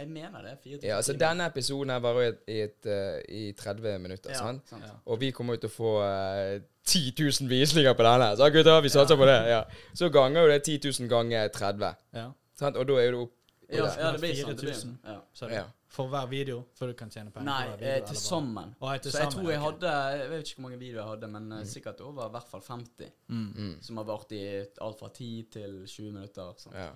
Jeg 0.00 0.08
mener 0.08 0.42
det. 0.46 0.56
4000 0.64 0.88
ja, 0.88 0.96
altså 0.96 1.12
timer. 1.12 1.26
Denne 1.26 1.46
episoden 1.52 1.90
her 1.94 2.02
varer 2.04 2.22
i, 2.22 2.28
et, 2.28 2.42
i, 2.48 2.58
et, 2.66 2.86
uh, 2.88 3.36
i 3.36 3.52
30 3.52 3.98
minutter, 4.02 4.30
ja, 4.32 4.38
sant? 4.38 4.62
sant. 4.70 4.84
Ja. 4.86 4.94
Og 5.06 5.20
vi 5.20 5.30
kommer 5.36 5.58
jo 5.58 5.64
til 5.66 5.72
å 5.72 5.74
få 5.74 5.96
uh, 6.00 6.60
10 6.88 7.12
000 7.18 7.50
visninger 7.50 7.92
på 7.98 8.06
denne. 8.06 8.30
Så 8.40 8.48
gutta, 8.54 8.78
vi 8.80 8.92
satser 8.92 9.20
på 9.20 9.28
det. 9.28 9.40
Ja. 9.50 9.64
Så 9.94 10.08
ganger 10.14 10.46
jo 10.46 10.54
det 10.54 10.62
10 10.64 10.80
000 11.02 11.10
ganger 11.12 11.52
30. 11.52 12.00
Ja. 12.16 12.30
Sant? 12.58 12.80
Og 12.80 12.88
da 12.88 12.96
er 13.00 13.10
jo 13.10 13.12
det 13.12 13.20
opp 13.26 13.36
Ja, 13.70 13.84
der. 13.84 14.00
ja, 14.00 14.08
det 14.14 14.20
blir 14.24 14.34
sånn. 14.40 14.56
Det 14.56 14.64
blir, 14.64 14.80
4000. 14.80 14.96
ja. 15.04 15.20
Så 15.32 15.44
er 15.44 15.52
det 15.54 15.60
Ja. 15.60 15.68
For 15.90 16.06
hver 16.06 16.28
video, 16.30 16.60
før 16.78 16.92
du 16.92 16.94
kan 16.94 17.10
tjene 17.10 17.32
penger 17.34 17.48
Nei, 17.48 17.64
video? 17.72 17.88
eh, 17.90 18.04
til 18.06 18.16
sammen. 18.16 18.74
Oh, 18.78 18.92
til 18.94 19.10
Så 19.10 19.18
jeg 19.18 19.32
sammen, 19.32 19.32
tror 19.32 19.50
jeg 19.50 19.60
okay. 19.60 19.88
hadde 19.88 20.18
Jeg 20.20 20.30
vet 20.30 20.44
ikke 20.44 20.60
hvor 20.60 20.62
mange 20.62 20.78
videoer 20.78 21.00
jeg 21.00 21.08
hadde, 21.08 21.28
men 21.32 21.48
mm. 21.48 21.64
sikkert 21.66 22.00
over 22.06 22.28
i 22.28 22.30
hvert 22.30 22.50
fall 22.50 22.62
50. 22.62 23.08
Mm. 23.26 23.48
Mm. 23.56 23.72
Som 23.82 23.96
har 23.96 24.04
vart 24.04 24.32
i 24.32 24.42
alt 24.86 24.98
fra 25.00 25.08
10 25.08 25.48
til 25.50 25.72
20 25.86 26.12
minutter. 26.12 26.52
Sant? 26.62 26.76
Ja. 26.78 26.92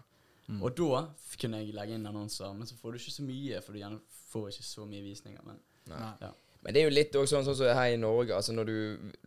Mm. 0.47 0.61
Og 0.63 0.77
da 0.77 1.05
kunne 1.41 1.61
jeg 1.63 1.75
legge 1.77 1.97
inn 1.97 2.07
annonser, 2.07 2.53
men 2.57 2.69
så 2.69 2.77
får 2.77 2.93
du 2.93 3.01
ikke 3.01 3.15
så 3.15 3.25
mye, 3.27 3.61
for 3.65 3.73
du 3.73 3.81
gjerne 3.81 4.01
får 4.33 4.51
ikke 4.53 4.67
så 4.67 4.87
mye 4.89 5.05
visninger. 5.05 5.45
Men 5.47 5.61
ja. 6.21 6.33
Men 6.65 6.75
det 6.75 6.81
er 6.81 6.89
jo 6.89 6.95
litt 6.97 7.17
også 7.21 7.37
sånn, 7.37 7.49
sånn 7.51 7.59
så 7.59 7.73
her 7.77 7.93
i 7.93 8.01
Norge. 8.01 8.33
Altså 8.37 8.55
når 8.57 8.71
du 8.71 8.77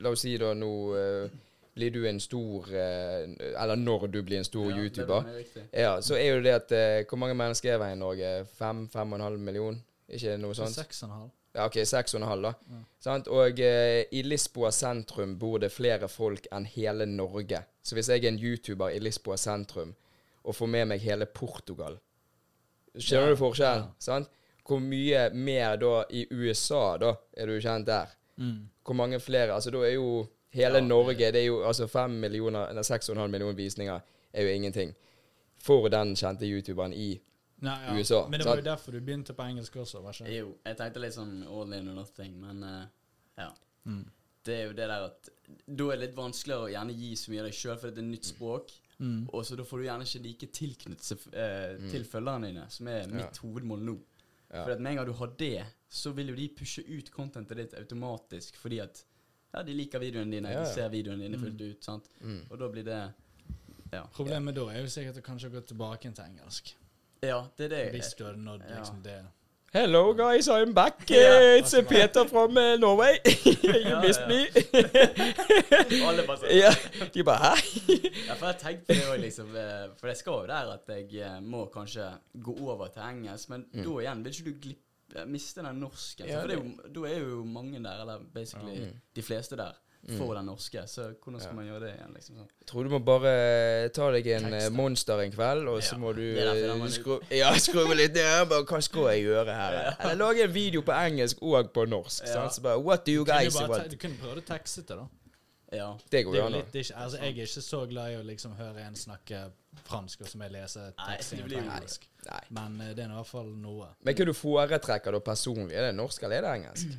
La 0.01 0.09
oss 0.09 0.23
si 0.25 0.33
da 0.41 0.55
nå 0.57 0.71
uh, 0.97 1.35
blir 1.77 1.93
du 1.93 1.99
en 2.09 2.19
stor 2.21 2.65
uh, 2.73 3.27
Eller 3.53 3.77
når 3.77 4.07
du 4.13 4.23
blir 4.25 4.39
en 4.39 4.47
stor 4.47 4.71
Ja, 4.71 4.77
YouTuber. 4.81 5.27
er. 5.29 5.67
Ja, 5.69 5.91
så 6.01 6.17
er 6.17 6.31
jo 6.31 6.39
det 6.41 6.55
at 6.55 6.73
uh, 6.73 7.05
Hvor 7.05 7.21
mange 7.21 7.37
mennesker 7.37 7.75
er 7.75 7.83
det 7.83 7.91
i 7.93 7.99
Norge? 7.99 8.31
Fem? 8.57 8.87
Fem 8.89 9.13
og 9.13 9.19
en 9.19 9.25
halv 9.27 9.39
million? 9.39 9.77
Ikke 10.09 10.33
noe 10.41 10.57
sånt? 10.57 10.73
Seks 10.73 11.03
og 11.03 11.11
en 11.11 11.15
halv. 11.19 11.29
Ja, 11.57 11.65
OK, 11.65 11.77
seks 11.89 12.13
og 12.13 12.21
en 12.21 12.27
halv, 12.29 12.47
da. 12.47 12.51
Ja. 12.71 12.81
Sant? 13.01 13.29
Og 13.33 13.59
eh, 13.65 14.03
i 14.13 14.21
Lisboa 14.21 14.69
sentrum 14.71 15.33
bor 15.41 15.57
det 15.59 15.71
flere 15.73 16.07
folk 16.11 16.45
enn 16.53 16.67
hele 16.69 17.07
Norge. 17.09 17.63
Så 17.81 17.97
hvis 17.97 18.11
jeg 18.13 18.23
er 18.23 18.29
en 18.29 18.37
YouTuber 18.39 18.93
i 18.93 19.01
Lisboa 19.01 19.39
sentrum 19.41 19.95
og 20.47 20.55
få 20.55 20.67
med 20.71 20.87
meg 20.93 21.03
hele 21.03 21.27
Portugal 21.27 21.97
Skjønner 22.97 23.27
Ja, 23.29 23.33
du 23.35 23.39
forskjellen? 23.39 23.83
ja. 23.83 23.95
Sant? 24.01 24.29
Hvor 24.67 24.79
mye 24.83 25.27
mer 25.35 25.77
da 25.79 25.91
i 26.11 26.25
USA, 26.31 26.97
da, 26.99 27.13
er 27.37 27.47
du 27.47 27.59
kjent 27.63 27.85
der? 27.87 28.09
Mm. 28.37 28.65
Hvor 28.85 28.95
mange 28.99 29.19
flere 29.23 29.53
Altså, 29.55 29.71
da 29.71 29.83
er 29.87 29.93
jo 29.95 30.27
hele 30.53 30.79
Ja, 30.81 30.85
Norge 30.85 31.31
Det 31.31 31.39
er 31.41 31.45
jo 31.47 31.61
altså 31.65 31.87
fem 31.89 32.11
millioner 32.21 32.67
Eller 32.69 32.83
seks 32.85 33.09
og 33.09 33.15
en 33.15 33.21
halv 33.25 33.31
million 33.33 33.55
visninger 33.57 33.99
er 34.33 34.43
jo 34.43 34.49
ingenting 34.53 34.91
for 35.57 35.87
den 35.89 36.11
kjente 36.15 36.45
youtuberen 36.45 36.93
i 36.93 37.07
Nei, 37.65 37.73
ja. 37.87 37.95
USA, 37.97 38.19
Men 38.29 38.39
det 38.39 38.45
var 38.45 38.53
sant? 38.55 38.65
jo 38.65 38.69
derfor 38.71 38.91
du 38.91 38.99
begynte 39.01 39.33
på 39.33 39.41
engelsk 39.49 39.75
også, 39.81 40.01
var 40.03 40.13
ikke? 40.13 40.29
Jo, 40.35 40.51
jeg 40.65 40.77
tenkte 40.77 41.01
litt 41.01 41.15
sånn 41.15 41.31
all 41.49 41.73
in 41.73 41.87
or 41.89 41.95
nothing, 41.97 42.35
men 42.43 42.59
uh, 42.61 42.83
ja. 43.41 43.47
Mm. 43.89 44.03
Det 44.45 44.53
er 44.59 44.67
jo 44.67 44.75
det 44.77 44.85
der 44.91 45.05
at 45.07 45.29
Da 45.65 45.87
er 45.87 45.97
det 45.97 46.03
litt 46.03 46.13
vanskeligere 46.19 46.67
å 46.67 46.69
gjerne 46.75 46.93
gi 46.99 47.09
så 47.17 47.31
mye 47.33 47.41
av 47.41 47.47
deg 47.49 47.57
sjøl, 47.57 47.79
for 47.81 47.89
det 47.89 47.97
er 47.97 48.05
et 48.05 48.11
nytt 48.11 48.29
språk. 48.29 48.75
Mm. 48.99 49.27
Og 49.29 49.43
så 49.45 49.55
da 49.55 49.63
får 49.63 49.77
du 49.77 49.83
gjerne 49.85 50.05
ikke 50.07 50.21
like 50.23 50.47
tilknyttet 50.57 51.27
eh, 51.33 51.89
til 51.91 52.03
følgerne 52.05 52.47
dine, 52.47 52.63
som 52.69 52.87
er 52.87 53.07
mitt 53.07 53.37
hovedmål 53.43 53.83
nå. 53.85 53.97
Ja. 54.49 54.63
For 54.63 54.71
at 54.71 54.79
med 54.81 54.91
en 54.91 54.95
gang 55.01 55.05
du 55.05 55.13
har 55.13 55.27
det, 55.37 55.65
så 55.89 56.11
vil 56.15 56.29
jo 56.31 56.35
de 56.35 56.47
pushe 56.49 56.81
ut 56.87 57.11
contentet 57.11 57.57
ditt 57.57 57.73
automatisk, 57.77 58.55
fordi 58.57 58.79
at 58.79 59.03
ja, 59.53 59.61
de 59.63 59.73
liker 59.73 59.99
videoene 59.99 60.31
dine, 60.31 60.49
Ja, 60.51 60.59
ja. 60.59 60.65
de 60.65 60.73
ser 60.73 60.89
videoene 60.89 61.23
dine 61.27 61.37
Mm. 61.37 61.43
fullt 61.43 61.61
ut, 61.61 61.83
sant. 61.83 62.09
Mm. 62.21 62.41
Og 62.51 62.59
da 62.59 62.67
blir 62.69 62.83
det 62.83 63.13
Ja, 63.93 64.01
Problemet 64.11 64.53
da 64.55 64.65
er 64.73 64.81
jo 64.81 64.87
sikkert 64.91 65.17
å 65.21 65.21
kanskje 65.23 65.49
gå 65.53 65.61
tilbake 65.65 66.11
til 66.13 66.23
engelsk. 66.25 66.73
ja 67.23 67.47
det 67.57 67.65
er 67.65 67.69
det. 67.69 67.91
Hvis 67.93 68.13
du 68.17 68.25
hadde 68.25 68.37
nådd 68.43 68.65
Ja. 68.69 68.79
liksom 68.81 69.01
det. 69.03 69.23
Hello 69.73 70.13
guys, 70.13 70.47
I'm 70.47 70.71
back. 70.73 71.01
Uh, 71.11 71.59
it's 71.59 71.73
uh, 71.73 71.81
Peter 71.83 72.23
from 72.25 72.57
uh, 72.57 72.77
Norway. 72.77 73.19
you 73.25 73.95
missed 74.01 74.21
ja. 74.21 74.27
me. 74.31 74.47
Alle 76.07 76.23
bare 76.23 76.39
sånn. 76.39 76.53
ja, 76.55 76.71
de 77.13 77.25
bare 77.27 77.49
hæ? 77.51 77.51
Ja, 78.29 78.37
for 78.39 78.47
jeg 78.47 78.59
tenkte 78.61 78.95
jo 78.95 79.01
det 79.01 79.09
òg, 79.11 79.19
liksom. 79.25 79.51
eh, 79.59 79.83
For 79.99 80.07
det 80.09 80.15
skal 80.21 80.39
jo 80.39 80.47
der 80.53 80.71
at 80.77 80.91
jeg 80.95 81.19
eh, 81.19 81.35
må 81.43 81.65
kanskje 81.73 82.07
gå 82.47 82.55
over 82.63 82.87
til 82.95 83.03
engelsk, 83.09 83.51
men 83.51 83.65
da 83.75 83.97
igjen 84.05 84.23
vil 84.25 84.37
ikke 84.39 84.47
du 84.47 84.61
glippe 84.67 85.25
miste 85.35 85.63
den 85.67 85.81
norsken. 85.83 86.31
Ja, 86.31 86.41
for 86.45 86.55
da 86.95 87.05
er 87.11 87.19
jo 87.27 87.43
mange 87.47 87.83
der, 87.83 88.01
eller 88.05 88.23
basically 88.33 88.79
Mm. 88.87 88.95
de 89.19 89.23
fleste 89.23 89.59
der, 89.59 89.75
for 90.15 90.33
den 90.37 90.45
norske. 90.47 90.83
Så 90.87 91.09
hvordan 91.23 91.41
skal 91.41 91.55
man 91.57 91.67
gjøre 91.67 91.81
det 91.83 91.91
igjen? 91.97 92.13
liksom 92.15 92.39
sånn? 92.39 92.47
Jeg 92.61 92.69
tror 92.71 92.87
du 92.87 92.93
må 92.93 92.99
bare 93.03 93.33
ta 93.95 94.07
deg 94.15 94.29
en 94.37 94.47
eh, 94.55 94.69
monster 94.71 95.19
en 95.23 95.33
kveld, 95.33 95.67
og 95.67 95.83
så 95.83 95.97
må 95.99 96.13
du 96.15 96.23
skru, 96.95 97.17
ja, 97.33 97.51
skru 97.59 97.83
litt 97.93 98.15
ned. 98.15 98.47
Bare, 98.51 98.63
hva 98.67 98.81
skal 98.83 99.11
jeg 99.13 99.27
gjøre 99.27 99.59
her? 99.59 99.77
Eller 99.97 100.19
lage 100.21 100.47
en 100.47 100.55
video 100.55 100.83
på 100.87 100.95
engelsk 100.95 101.43
og 101.43 101.71
på 101.75 101.85
norsk. 101.89 102.23
Ja. 102.27 102.47
Så 102.49 102.63
bare 102.63 102.79
What 102.79 103.05
do 103.07 103.15
you 103.15 103.25
guys 103.27 103.55
want? 103.59 103.91
du 103.91 103.99
kunne 103.99 104.19
prøvd 104.21 104.43
å 104.43 104.47
tekste 104.47 104.85
det, 104.87 104.99
da. 105.01 105.07
Ja. 105.71 105.97
Det 106.09 106.23
går 106.25 106.35
jo 106.35 106.41
er 106.41 106.45
an. 106.47 106.53
altså, 106.63 107.17
jeg 107.19 107.27
er 107.37 107.43
ikke 107.43 107.61
så 107.61 107.85
glad 107.89 108.11
i 108.13 108.15
å 108.15 108.23
liksom 108.23 108.53
høre 108.55 108.79
en 108.87 108.95
snakke 108.95 109.51
fransk, 109.83 110.21
og 110.21 110.27
så 110.27 110.37
må 110.39 110.43
jeg 110.47 110.53
lese 110.53 110.93
teksten 110.95 111.41
på 111.43 111.57
engelsk. 111.59 112.05
Nei. 112.27 112.39
Men 112.55 112.77
eh, 112.81 112.93
det 112.95 113.03
er 113.03 113.11
i 113.11 113.17
hvert 113.17 113.27
fall 113.27 113.49
noe. 113.61 113.89
Men 114.03 114.15
hva 114.15 114.25
du 114.25 114.33
foretrekker 114.33 115.11
da 115.11 115.19
personlig? 115.19 115.75
Er 115.75 115.89
det 115.89 115.95
norsk 115.95 116.23
eller 116.23 116.37
er 116.37 116.41
det 116.47 116.53
engelsk? 116.61 116.95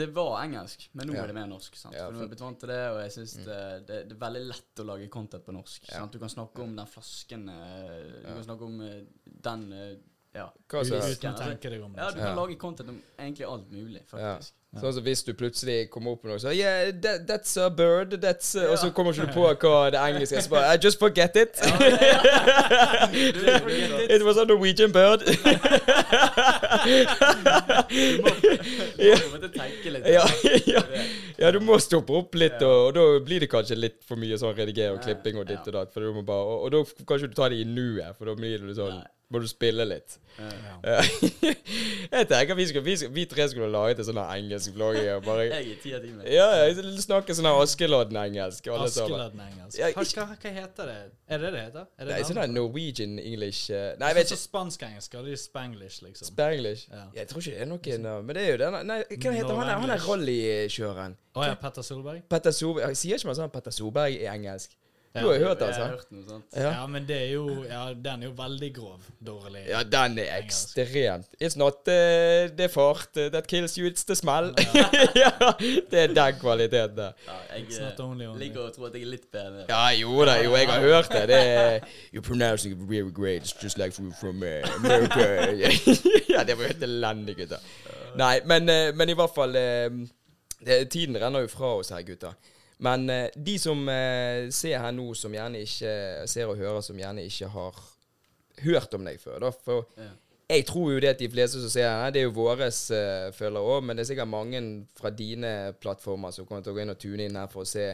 Det 0.00 0.08
var 0.14 0.42
engelsk, 0.42 0.88
men 0.92 1.08
nå 1.08 1.14
Ja. 1.14 1.22
er 1.22 1.26
det 1.32 1.34
mer 1.34 1.46
norsk. 1.46 1.76
sant? 1.76 1.94
Ja, 1.94 2.06
for 2.06 2.12
nå 2.12 2.18
for- 2.18 2.24
er 2.24 2.28
jeg 2.28 2.32
blitt 2.34 2.44
vant 2.46 2.58
til 2.60 2.68
det, 2.68 2.80
og 2.90 2.98
jeg 3.00 3.12
syns 3.12 3.34
det, 3.44 3.60
det, 3.86 4.00
det 4.08 4.16
er 4.16 4.20
veldig 4.26 4.42
lett 4.50 4.82
å 4.82 4.84
lage 4.90 5.08
content 5.08 5.44
på 5.46 5.52
norsk. 5.54 5.88
Ja. 5.88 5.98
Sant? 6.00 6.12
Du 6.12 6.18
kan 6.18 6.28
snakke 6.28 6.62
om 6.62 6.74
den 6.76 6.86
flasken 6.86 7.48
eh, 7.48 8.02
Du 8.10 8.28
Ja. 8.28 8.34
kan 8.34 8.44
snakke 8.44 8.62
om 8.64 8.80
eh, 8.80 9.00
den 9.24 9.70
Ja. 10.34 10.48
Uten 10.68 10.90
Uten 10.98 11.30
å 11.30 11.38
tenke 11.38 11.70
deg 11.70 11.80
om. 11.80 11.94
ja, 11.94 12.10
du 12.10 12.16
liksom. 12.16 12.18
kan 12.18 12.26
Ja. 12.26 12.34
lage 12.34 12.58
content 12.58 12.88
om 12.88 13.02
egentlig 13.18 13.46
alt 13.46 13.70
mulig, 13.70 14.02
Ja. 14.02 14.34
faktisk. 14.34 14.52
Sånn 14.80 14.92
som 14.96 15.04
hvis 15.06 15.22
du 15.26 15.32
plutselig 15.38 15.88
kommer 15.92 16.14
opp 16.16 16.24
med 16.24 16.32
noe 16.34 16.40
så 16.42 16.50
Yeah, 16.54 16.90
that, 17.04 17.26
that's 17.28 17.56
a 17.60 17.68
bird. 17.70 18.16
That's 18.22 18.54
a, 18.58 18.70
Og 18.72 18.78
så 18.78 18.90
kommer 18.94 19.12
ikke 19.14 19.26
du 19.28 19.34
på 19.36 19.46
hva 19.46 19.90
det 19.94 20.00
engelske 20.00 20.36
er. 20.38 20.42
Så 20.46 20.50
bare 20.50 20.74
I 20.74 20.78
just 20.82 20.98
forget 20.98 21.36
it. 21.36 21.60
it 24.14 24.22
was 24.24 24.36
a 24.36 24.44
Norwegian 24.44 24.92
bird. 24.92 25.22
Du 28.94 29.08
må 29.08 29.32
måtte 29.34 29.50
tenke 29.54 29.92
litt. 29.94 30.06
ja, 30.08 30.24
ja. 30.68 30.82
ja, 31.38 31.50
du 31.54 31.60
må 31.64 31.78
stoppe 31.82 32.14
opp 32.16 32.36
litt, 32.38 32.60
og, 32.62 32.88
og 32.88 32.92
da 32.96 33.04
blir 33.26 33.44
det 33.44 33.50
kanskje 33.52 33.78
litt 33.78 34.00
for 34.06 34.20
mye 34.20 34.38
sånn 34.40 34.54
redigering 34.56 34.98
og 34.98 35.04
klipping 35.04 35.40
og 35.40 35.48
ditt 35.48 35.66
og 35.70 35.76
datt. 35.78 35.92
For 35.94 36.04
du 36.04 36.14
må 36.16 36.24
bare, 36.26 36.44
og, 36.44 36.66
og 36.66 36.74
da 36.74 37.04
kan 37.04 37.20
ikke 37.20 37.32
du 37.32 37.38
ta 37.38 37.50
det 37.52 37.60
i 37.62 37.68
nuet, 37.68 38.14
for 38.18 38.30
da 38.30 38.36
blir 38.38 38.64
det 38.64 38.78
sånn 38.78 39.02
Må 39.32 39.40
du 39.40 39.46
spille 39.48 39.86
litt. 39.88 40.18
Ja. 40.36 40.50
Ja. 40.52 40.74
Ja. 40.84 40.98
Jeg 42.12 42.26
tenker 42.30 42.58
vi, 42.58 42.66
skal, 42.68 42.82
vi, 42.84 42.96
skal, 43.00 43.10
vi 43.14 43.24
tre 43.26 43.46
skulle 43.50 43.70
laget 43.72 44.02
en 44.02 44.06
sånn 44.06 44.20
her 44.20 44.34
engelsk 44.64 44.74
vlogg. 44.74 44.96
og 45.16 45.24
Bare, 45.24 45.44
Jeg 45.54 45.70
er 45.70 45.80
ti 45.82 45.92
av 45.94 46.00
ti 46.02 46.10
med. 46.12 46.26
ja, 46.32 46.46
jeg 46.64 46.76
snakker 47.04 47.34
sånn 47.36 47.48
her 47.48 47.60
Askeladden-engelsk. 47.64 48.68
Askelodden-engelsk. 48.68 49.78
Ja, 49.78 49.90
Hva, 49.94 50.04
hva, 50.04 50.36
hva 50.42 50.52
heter 50.58 50.90
det? 50.90 50.96
Er 51.28 51.38
det 51.38 51.50
det 51.50 51.52
det 51.54 51.62
heter? 51.64 51.86
Er 51.98 52.10
Nei, 52.10 52.20
sånn 52.28 52.54
Norwegian 52.54 53.18
English 53.18 53.70
eh, 53.70 53.94
Nei, 54.00 54.10
jeg 54.12 54.14
Sånn 54.14 54.18
vet 54.18 54.28
som 54.28 54.36
ikke. 54.38 54.44
spansk-engelsk, 54.44 55.14
eller 55.20 55.36
Spanglish, 55.44 56.02
liksom. 56.04 56.28
Spanglish? 56.30 56.86
Ja. 56.90 57.04
Jeg 57.20 57.28
tror 57.30 57.40
ikke 57.44 57.54
det 57.56 57.60
er 57.64 57.70
noen 57.70 58.08
av 58.12 58.24
Men 58.24 58.38
det 58.38 58.44
er 58.46 58.50
jo 58.52 58.62
den 58.64 58.78
Nei, 58.90 59.00
hva 59.10 59.34
heter 59.38 59.60
han 59.60 59.74
han 59.84 59.94
er 59.94 60.06
rallykjøreren? 60.08 61.16
Å 61.34 61.48
ja, 61.48 61.54
Petter 61.58 61.82
Solberg? 61.82 62.22
Petter 62.30 62.54
Solberg 62.54 62.94
Sier 62.98 63.18
ikke 63.18 63.30
man 63.30 63.38
sånn 63.40 63.52
Petter 63.54 63.74
Solberg 63.74 64.14
i 64.20 64.26
engelsk? 64.30 64.76
Ja. 65.14 65.20
Du 65.20 65.26
har 65.28 65.34
jo 65.34 65.46
hørt 65.46 65.60
den, 65.60 65.72
har 65.72 66.00
sant? 66.28 66.44
Ja. 66.56 66.70
Ja, 66.80 66.86
men 66.90 67.04
det 67.06 67.16
er 67.16 67.28
jo 67.30 67.64
Ja, 67.68 67.84
den 67.94 68.22
er 68.22 68.26
jo 68.26 68.32
veldig 68.34 68.70
grov. 68.74 69.04
Dårlig. 69.26 69.60
Ja, 69.68 69.82
den 69.86 70.18
er 70.18 70.40
ekstremt 70.40 71.28
It's 71.38 71.54
not 71.58 71.86
uh, 71.86 72.50
the 72.58 72.68
fart 72.68 73.08
uh, 73.16 73.28
that 73.30 73.46
kills 73.46 73.76
you, 73.78 73.86
it's 73.86 74.04
the 74.04 74.16
smell. 74.18 74.50
ja, 75.24 75.30
det 75.90 76.00
er 76.00 76.14
den 76.14 76.40
kvaliteten 76.40 76.96
der. 76.96 77.12
Ja, 77.26 77.36
jeg 77.54 77.66
not 77.80 78.00
only 78.00 78.24
eh, 78.24 78.30
only. 78.30 78.48
liker 78.48 78.66
å 78.66 78.72
tro 78.74 78.88
at 78.88 78.96
jeg 78.98 79.06
er 79.06 79.12
litt 79.12 79.28
bedre. 79.30 79.66
Ja, 79.68 79.84
jo 79.94 80.24
da, 80.26 80.34
jo, 80.42 80.56
jeg 80.58 80.68
har 80.68 80.80
hørt 80.80 81.12
det. 81.12 81.28
det 81.30 81.38
er, 81.38 81.86
You're 82.10 82.26
pronouncing 82.26 82.74
it 82.74 82.82
very 82.90 83.12
great. 83.14 83.42
It's 83.42 83.54
just 83.62 83.78
like 83.78 83.94
from, 83.94 84.10
from 84.12 84.42
uh, 84.42 84.66
America. 84.80 85.52
ja, 86.34 86.42
det 86.42 86.58
var 86.58 86.66
jo 86.66 86.72
helt 86.72 86.82
elendig, 86.82 87.36
gutter. 87.36 87.62
Nei, 88.18 88.40
men, 88.46 88.68
eh, 88.68 88.90
men 88.94 89.10
i 89.10 89.16
hvert 89.18 89.34
fall 89.34 89.54
eh, 89.58 89.86
det, 90.66 90.88
Tiden 90.90 91.18
renner 91.22 91.46
jo 91.46 91.54
fra 91.54 91.76
oss 91.78 91.94
her, 91.94 92.02
gutter. 92.06 92.34
Men 92.78 93.08
eh, 93.10 93.28
de 93.36 93.58
som 93.58 93.88
eh, 93.88 94.48
ser 94.50 94.78
her 94.82 94.92
nå, 94.92 95.14
som 95.14 95.32
gjerne 95.32 95.60
ikke 95.62 96.26
ser 96.28 96.46
og 96.50 96.56
hører, 96.58 96.80
som 96.82 96.96
gjerne 96.98 97.22
ikke 97.24 97.48
har 97.54 97.78
hørt 98.64 98.94
om 98.94 99.04
deg 99.04 99.20
før, 99.22 99.38
da. 99.40 99.50
For 99.64 99.86
Ja. 99.98 100.10
jeg 100.50 100.66
tror 100.66 100.92
jo 100.92 101.00
det 101.00 101.08
at 101.14 101.18
de 101.18 101.28
fleste 101.30 101.60
som 101.62 101.70
ser 101.70 101.88
her, 101.88 102.10
det 102.10 102.20
er 102.20 102.26
jo 102.28 102.34
våres 102.36 102.90
uh, 102.90 103.30
følgere 103.32 103.62
òg, 103.76 103.84
men 103.84 103.96
det 103.96 104.04
er 104.04 104.10
sikkert 104.12 104.28
mange 104.28 104.60
fra 104.98 105.10
dine 105.10 105.72
plattformer 105.80 106.30
som 106.34 106.46
kommer 106.46 106.62
til 106.62 106.72
å 106.74 106.76
gå 106.76 106.82
inn 106.84 106.90
og 106.94 106.98
tune 107.02 107.24
inn 107.28 107.36
her 107.40 107.48
for 107.50 107.62
å 107.64 107.68
se 107.68 107.86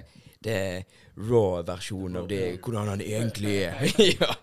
det 0.43 0.85
raw-versjonen 1.17 2.17
av 2.23 2.29
det, 2.29 2.43
hvordan 2.65 2.89
han 2.95 3.01
egentlig 3.05 3.57
er. 3.69 3.85
ja. 4.21 4.35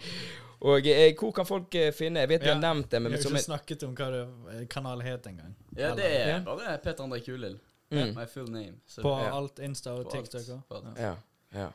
Og 0.67 0.88
eh, 0.89 1.12
hvor 1.19 1.32
kan 1.38 1.45
folk 1.45 1.76
eh, 1.78 1.91
finne 1.93 2.23
Jeg 2.23 2.30
vet 2.32 2.41
vi 2.47 2.50
har 2.50 2.58
nevnt 2.58 2.88
det, 2.89 2.97
Vi 2.97 3.04
men 3.04 3.13
har 3.13 3.21
som 3.21 3.36
jo 3.36 3.38
ikke 3.38 3.45
snakket 3.45 3.84
om 3.86 3.91
hva 3.97 4.08
det, 4.13 4.21
eh, 4.56 4.63
kanalen 4.73 5.06
het 5.06 5.28
engang. 5.30 5.52
Ja, 5.78 5.91
det 5.97 6.06
er 6.08 6.30
Ja. 6.32 6.39
bare 6.47 6.78
Peter 6.82 7.04
André 7.06 7.19
Kulild. 7.26 7.60
Mm. 7.91 8.13
My 8.15 8.26
full 8.28 8.50
name. 8.52 8.73
Så 8.88 9.02
På 9.02 9.15
Ja. 9.21 9.34
alt 9.38 9.60
Insta 9.63 9.93
og 9.95 10.12
TikTok 10.12 10.47
ja, 11.00 11.15
ja. 11.56 11.67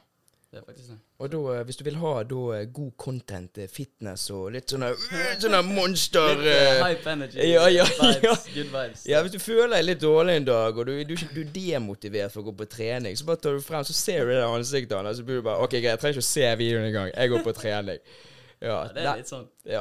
Det 0.52 0.58
er 0.60 0.64
faktisk 0.66 0.88
det. 0.90 0.98
Og 1.18 1.30
da, 1.32 1.38
eh, 1.54 1.62
hvis 1.64 1.76
du 1.76 1.84
vil 1.84 1.94
ha 1.96 2.10
da 2.28 2.40
eh, 2.58 2.66
god 2.76 2.90
content, 3.00 3.58
eh, 3.58 3.68
fitness 3.72 4.26
og 4.30 4.50
litt 4.52 4.68
sånne 4.68 4.90
uh, 4.92 5.30
Sånne 5.40 5.62
monster 5.78 6.34
Litt 6.36 6.50
eh, 6.52 6.80
hype 6.82 7.08
energy. 7.08 7.38
ja, 7.48 7.62
ja, 7.72 7.86
vibes, 8.02 8.20
ja. 8.26 8.34
Good 8.58 8.68
vibes. 8.74 9.06
Ja, 9.08 9.22
hvis 9.24 9.32
du 9.32 9.38
føler 9.40 9.72
deg 9.78 9.86
litt 9.86 10.02
dårlig 10.02 10.34
en 10.36 10.44
dag, 10.50 10.76
og 10.76 10.90
du, 10.90 10.92
du, 11.08 11.14
du 11.16 11.40
er 11.40 11.54
demotivert 11.56 12.34
for 12.34 12.42
å 12.42 12.50
gå 12.50 12.54
på 12.58 12.66
trening, 12.68 13.16
så 13.16 13.24
bare 13.30 13.40
tar 13.40 13.56
du 13.56 13.64
frem, 13.64 13.86
så 13.88 13.96
ser 13.96 14.28
du 14.28 14.34
det 14.34 14.44
ansiktet 14.44 14.92
hans, 14.98 15.08
og 15.14 15.22
så 15.22 15.24
blir 15.30 15.40
du 15.40 15.46
bare 15.48 15.64
OK, 15.64 15.78
greit, 15.78 15.88
jeg 15.94 16.02
trenger 16.04 16.20
ikke 16.20 16.26
å 16.26 16.28
se 16.34 16.52
videoen 16.60 16.90
engang. 16.90 17.08
Jeg 17.16 17.32
går 17.32 17.46
på 17.48 17.56
trening. 17.56 18.04
Ja, 18.62 18.76
det 18.94 19.02
er 19.02 19.16
litt 19.18 19.30
sånn. 19.30 19.48
ja. 19.66 19.80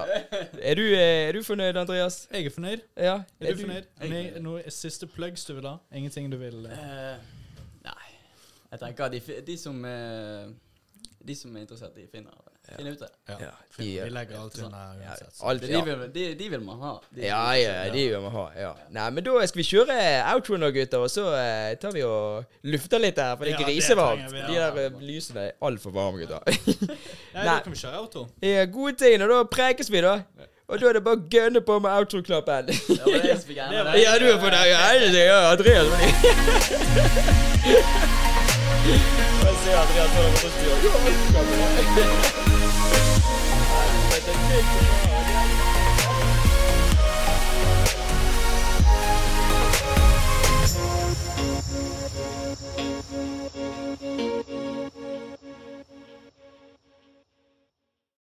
Er, 0.57 0.75
du, 0.79 0.81
eh, 0.95 1.27
er 1.27 1.35
du 1.37 1.43
fornøyd, 1.45 1.77
Andreas? 1.77 2.23
Jeg 2.33 2.47
er 2.49 2.53
fornøyd. 2.55 2.81
Ja. 2.97 3.15
Er 3.39 3.53
du 3.53 3.61
fornøyd? 3.61 3.85
Jeg 4.01 4.09
er 4.09 4.15
Nei, 4.15 4.41
noe 4.41 4.73
siste 4.73 5.05
plugs 5.07 5.45
du 5.45 5.53
vil 5.59 5.67
ha? 5.69 5.75
Ingenting 5.93 6.31
du 6.33 6.37
vil 6.41 6.65
uh, 6.65 6.73
Eh, 6.73 7.17
nei. 7.85 8.09
Jeg 8.71 8.81
tenker 8.81 9.13
de, 9.13 9.21
de 9.47 9.57
som 9.59 9.77
eh, 9.85 10.49
De 11.27 11.35
som 11.37 11.53
er 11.55 11.67
interessert, 11.67 11.93
de 11.95 12.07
finner, 12.09 12.33
finner 12.77 12.91
ut 12.91 12.99
det. 12.99 13.07
Ja. 13.27 13.35
Ja, 13.41 13.49
finn- 13.75 14.03
de, 14.03 14.09
legger 14.15 14.37
alt 14.41 14.57
under 14.61 14.77
uansett. 15.01 15.33
så. 15.35 15.45
Alt, 15.49 15.61
De, 15.61 15.71
ja. 15.71 15.81
vil, 15.87 16.03
de, 16.13 16.25
de 16.39 16.49
vil 16.53 16.61
man 16.63 16.79
ha. 16.85 16.91
De, 17.09 17.21
Ja, 17.25 17.41
ja, 17.57 17.73
de 17.93 18.03
vil 18.09 18.21
man 18.21 18.31
ha. 18.31 18.45
Ja. 18.59 18.71
Nei, 18.89 19.09
men 19.17 19.23
da 19.25 19.45
skal 19.49 19.61
vi 19.63 19.67
kjøre 19.71 19.97
outro 20.33 20.57
nå, 20.61 20.69
gutter, 20.75 20.99
og 21.03 21.09
så 21.11 21.25
eh, 21.35 21.73
tar 21.81 21.91
vi 21.95 22.03
og 22.07 22.45
lufter 22.63 22.99
litt 23.03 23.17
her, 23.19 23.35
for 23.35 23.45
det 23.49 23.53
er 23.57 23.65
grisevarmt. 23.65 24.29
De 24.31 24.55
der 24.55 24.79
eh, 24.85 25.01
lysene 25.01 25.47
er 25.49 25.51
altfor 25.67 25.91
varme, 25.97 26.21
gutter. 26.21 26.39
Nei, 27.33 27.43
da 27.45 27.59
kan 27.65 27.71
vi 27.75 27.79
kjøre 27.81 27.99
outro. 28.05 28.27
Ja, 28.45 28.65
gode 28.71 28.95
ting, 29.01 29.21
og 29.25 29.29
da 29.33 29.41
prekes 29.57 29.91
vi, 29.91 30.01
da. 30.05 30.19
Og 30.71 30.79
da 30.79 30.87
er 30.87 30.93
det 30.95 31.03
bare 31.03 31.19
å 31.19 31.25
gønne 31.27 31.59
på 31.67 31.75
med 31.83 31.91
outro-knappen. 31.91 32.69
Ja, 32.71 33.03
du 34.21 34.27
er 34.31 34.37
på 34.39 34.47
det. 34.53 34.61
Ja, 34.71 34.85
det 35.11 35.25
er 35.25 35.49
Andreas. 35.51 35.87
Jeg 39.41 39.55
ser 39.65 39.75
Andreas 39.83 40.09
står 40.15 40.23
der. 41.99 42.30